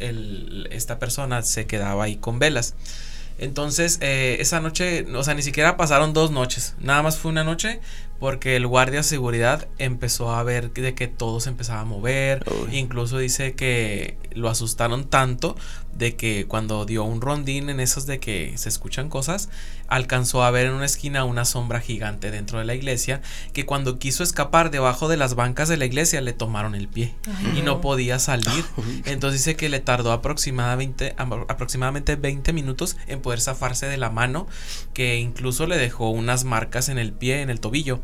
Esta 0.70 1.00
persona 1.00 1.42
se 1.44 1.66
quedaba 1.66 2.04
ahí 2.04 2.18
con 2.18 2.40
velas. 2.40 2.76
Entonces, 3.40 3.98
eh, 4.02 4.38
esa 4.40 4.60
noche, 4.60 5.06
o 5.16 5.24
sea, 5.24 5.34
ni 5.34 5.42
siquiera 5.42 5.78
pasaron 5.78 6.14
dos 6.14 6.32
noches. 6.32 6.76
Nada 6.80 7.02
más 7.02 7.18
fue 7.18 7.32
una 7.32 7.44
noche 7.44 7.80
porque 8.20 8.58
el 8.58 8.68
guardia 8.68 9.00
de 9.00 9.04
seguridad 9.04 9.68
empezó 9.78 10.32
a 10.32 10.44
ver 10.44 10.72
de 10.72 10.94
que 10.94 11.08
todo 11.08 11.40
se 11.40 11.50
empezaba 11.50 11.82
a 11.82 11.86
mover. 11.86 12.44
Incluso 12.72 13.18
dice 13.18 13.54
que 13.54 14.18
lo 14.34 14.50
asustaron 14.50 15.06
tanto 15.06 15.56
de 15.94 16.16
que 16.16 16.46
cuando 16.48 16.86
dio 16.86 17.04
un 17.04 17.22
rondín 17.22 17.70
en 17.70 17.80
esos 17.80 18.06
de 18.06 18.20
que 18.20 18.54
se 18.58 18.70
escuchan 18.70 19.10
cosas, 19.10 19.50
alcanzó 19.88 20.44
a 20.44 20.52
ver 20.52 20.68
en 20.68 20.74
una 20.74 20.86
esquina 20.86 21.26
una 21.26 21.46
sombra 21.46 21.82
gigante 21.82 22.32
dentro 22.32 22.60
de 22.60 22.66
la 22.66 22.76
iglesia 22.76 23.22
que 23.54 23.66
cuando 23.66 24.00
quiso 24.00 24.24
escapar 24.24 24.72
debajo 24.72 25.08
de 25.08 25.18
las 25.18 25.36
bancas 25.36 25.68
de 25.68 25.78
la 25.78 25.86
iglesia 25.86 26.22
le 26.22 26.34
tomaron 26.34 26.76
el 26.76 26.88
pie 26.88 27.16
y 27.58 27.62
no 27.62 27.82
podía 27.82 28.20
salir. 28.20 28.64
Entonces 29.06 29.42
dice 29.42 29.56
que 29.56 29.70
le 29.70 29.80
tardó 29.80 30.12
aproximadamente, 30.12 31.16
aproximadamente 31.18 32.16
20 32.16 32.54
minutos 32.54 32.96
en 33.08 33.22
poder 33.22 33.42
zafarse 33.42 33.88
de 33.88 33.98
la 33.98 34.10
mano, 34.10 34.48
que 34.94 35.18
incluso 35.18 35.68
le 35.68 35.78
dejó 35.78 36.10
unas 36.10 36.44
marcas 36.44 36.90
en 36.90 36.98
el 36.98 37.12
pie, 37.12 37.42
en 37.42 37.50
el 37.50 37.60
tobillo. 37.60 38.00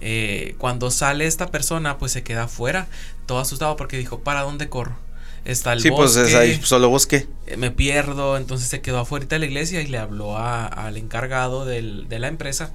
Eh, 0.00 0.54
cuando 0.58 0.90
sale 0.90 1.26
esta 1.26 1.50
persona, 1.50 1.98
pues 1.98 2.12
se 2.12 2.22
queda 2.22 2.44
afuera, 2.44 2.86
todo 3.26 3.38
asustado 3.38 3.76
porque 3.76 3.98
dijo, 3.98 4.20
¿para 4.20 4.42
dónde 4.42 4.68
corro? 4.68 4.96
Está 5.44 5.72
el 5.72 5.80
sí, 5.80 5.90
pues 5.90 6.16
es 6.16 6.34
ahí 6.34 6.60
solo 6.62 6.90
bosque. 6.90 7.26
Eh, 7.46 7.56
me 7.56 7.70
pierdo, 7.70 8.36
entonces 8.36 8.68
se 8.68 8.80
quedó 8.80 8.98
afuera 8.98 9.26
de 9.26 9.38
la 9.38 9.46
iglesia 9.46 9.80
y 9.80 9.86
le 9.86 9.98
habló 9.98 10.36
al 10.38 10.96
encargado 10.96 11.64
de 11.64 12.18
la 12.18 12.28
empresa. 12.28 12.72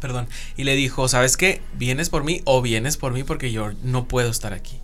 Perdón, 0.00 0.28
y 0.56 0.64
le 0.64 0.76
dijo, 0.76 1.08
¿sabes 1.08 1.36
qué? 1.36 1.62
¿Vienes 1.78 2.10
por 2.10 2.24
mí 2.24 2.42
o 2.44 2.60
vienes 2.60 2.98
por 2.98 3.12
mí 3.12 3.24
porque 3.24 3.52
yo 3.52 3.72
no 3.82 4.06
puedo 4.06 4.30
estar 4.30 4.52
aquí? 4.52 4.78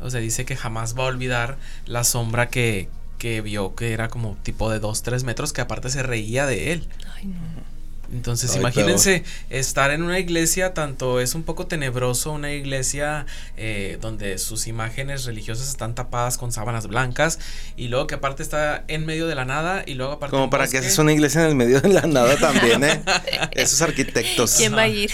O 0.00 0.10
sea, 0.10 0.20
dice 0.20 0.44
que 0.44 0.56
jamás 0.56 0.98
va 0.98 1.04
a 1.04 1.06
olvidar 1.06 1.58
la 1.86 2.02
sombra 2.04 2.48
que, 2.48 2.88
que 3.18 3.42
vio 3.42 3.74
que 3.74 3.92
era 3.92 4.08
como 4.08 4.36
tipo 4.42 4.70
de 4.70 4.80
2, 4.80 5.02
3 5.02 5.24
metros, 5.24 5.52
que 5.52 5.60
aparte 5.60 5.90
se 5.90 6.02
reía 6.02 6.46
de 6.46 6.72
él. 6.72 6.88
Ay, 7.14 7.26
no. 7.26 7.69
Entonces, 8.12 8.54
imagínense 8.56 9.22
estar 9.50 9.90
en 9.90 10.02
una 10.02 10.18
iglesia, 10.18 10.74
tanto 10.74 11.20
es 11.20 11.34
un 11.34 11.42
poco 11.42 11.66
tenebroso, 11.66 12.32
una 12.32 12.52
iglesia 12.52 13.26
eh, 13.56 13.98
donde 14.00 14.38
sus 14.38 14.66
imágenes 14.66 15.24
religiosas 15.24 15.68
están 15.68 15.94
tapadas 15.94 16.36
con 16.36 16.52
sábanas 16.52 16.86
blancas, 16.86 17.38
y 17.76 17.88
luego 17.88 18.06
que 18.06 18.16
aparte 18.16 18.42
está 18.42 18.84
en 18.88 19.06
medio 19.06 19.26
de 19.26 19.34
la 19.34 19.44
nada, 19.44 19.84
y 19.86 19.94
luego 19.94 20.12
aparte. 20.12 20.32
Como 20.36 20.50
para 20.50 20.66
que 20.66 20.78
haces 20.78 20.98
una 20.98 21.12
iglesia 21.12 21.42
en 21.42 21.48
el 21.48 21.54
medio 21.54 21.80
de 21.80 21.88
la 21.88 22.02
nada 22.02 22.36
también, 22.36 22.82
¿eh? 22.84 23.02
Esos 23.52 23.80
arquitectos. 23.80 24.54
¿Quién 24.56 24.74
va 24.74 24.82
a 24.82 24.88
ir? 24.88 25.10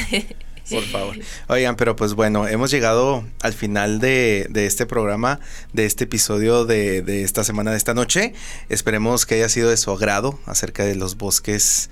Por 0.69 0.83
favor. 0.85 1.17
Oigan, 1.47 1.77
pero 1.77 1.95
pues 1.95 2.15
bueno, 2.15 2.49
hemos 2.49 2.73
llegado 2.73 3.25
al 3.41 3.53
final 3.53 4.01
de, 4.01 4.49
este 4.55 4.85
programa, 4.85 5.39
de 5.73 5.87
este 5.87 6.05
episodio 6.05 6.65
de, 6.65 7.03
de, 7.03 7.23
esta 7.23 7.45
semana, 7.45 7.71
de 7.71 7.77
esta 7.77 7.95
noche. 7.95 8.35
Esperemos 8.69 9.27
que 9.27 9.37
haya 9.37 9.49
sido 9.49 9.71
de 9.71 9.77
su 9.77 9.93
agrado 9.93 10.41
acerca 10.45 10.85
de 10.85 10.97
los 10.97 11.17
bosques 11.19 11.89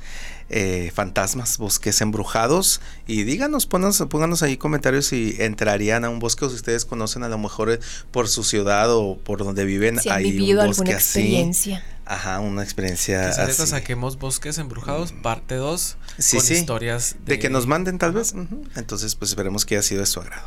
eh, 0.51 0.91
fantasmas, 0.95 1.59
bosques 1.59 2.01
embrujados. 2.01 2.81
Y 3.07 3.25
díganos, 3.25 3.67
pónganos, 3.67 4.43
ahí 4.43 4.57
comentarios 4.57 5.07
si 5.07 5.37
entrarían 5.39 6.05
a 6.05 6.11
un 6.11 6.19
bosque 6.19 6.45
o 6.45 6.49
si 6.49 6.57
ustedes 6.57 6.85
conocen 6.85 7.23
a 7.23 7.29
lo 7.29 7.39
mejor 7.39 7.71
eh, 7.71 7.81
por 8.11 8.29
su 8.29 8.45
ciudad 8.45 8.95
o 8.95 9.17
por 9.17 9.39
donde 9.39 9.65
viven. 9.65 9.99
Si 9.99 10.09
han 10.09 10.23
vivido 10.23 10.63
alguna 10.63 10.93
experiencia. 10.93 11.85
Ajá, 12.07 12.41
una 12.41 12.63
experiencia 12.63 13.29
así. 13.31 13.67
saquemos 13.67 14.19
Bosques 14.19 14.59
Embrujados, 14.59 15.13
parte 15.13 15.55
2, 15.55 15.97
sí, 16.19 16.37
con 16.37 16.53
historias 16.53 17.17
de... 17.25 17.39
que 17.39 17.49
nos 17.49 17.67
manden 17.67 17.99
tal 17.99 18.13
vez. 18.13 18.35
Entonces, 18.77 19.15
pues 19.15 19.31
esperemos 19.31 19.65
que 19.65 19.77
haya 19.77 19.83
sido 19.83 20.01
de 20.01 20.07
su 20.07 20.21
agrado. 20.21 20.47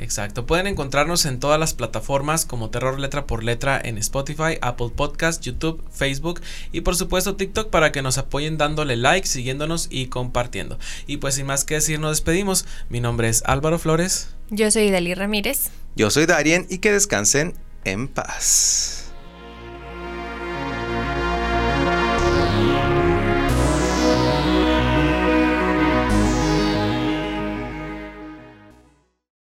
Exacto. 0.00 0.46
Pueden 0.46 0.66
encontrarnos 0.66 1.26
en 1.26 1.38
todas 1.38 1.60
las 1.60 1.74
plataformas 1.74 2.46
como 2.46 2.70
Terror 2.70 2.98
Letra 2.98 3.26
por 3.26 3.44
Letra 3.44 3.78
en 3.82 3.98
Spotify, 3.98 4.56
Apple 4.62 4.90
Podcast, 4.96 5.42
YouTube, 5.42 5.84
Facebook 5.92 6.40
y 6.72 6.80
por 6.80 6.96
supuesto 6.96 7.36
TikTok 7.36 7.68
para 7.68 7.92
que 7.92 8.00
nos 8.00 8.16
apoyen 8.16 8.56
dándole 8.56 8.96
like, 8.96 9.26
siguiéndonos 9.26 9.88
y 9.90 10.06
compartiendo. 10.06 10.78
Y 11.06 11.18
pues 11.18 11.34
sin 11.34 11.46
más 11.46 11.64
que 11.64 11.74
decir, 11.74 12.00
nos 12.00 12.12
despedimos. 12.12 12.64
Mi 12.88 13.00
nombre 13.00 13.28
es 13.28 13.42
Álvaro 13.44 13.78
Flores. 13.78 14.30
Yo 14.48 14.70
soy 14.70 14.90
Dalí 14.90 15.14
Ramírez. 15.14 15.70
Yo 15.96 16.10
soy 16.10 16.24
Darien 16.24 16.66
y 16.70 16.78
que 16.78 16.92
descansen 16.92 17.52
en 17.84 18.08
paz. 18.08 19.09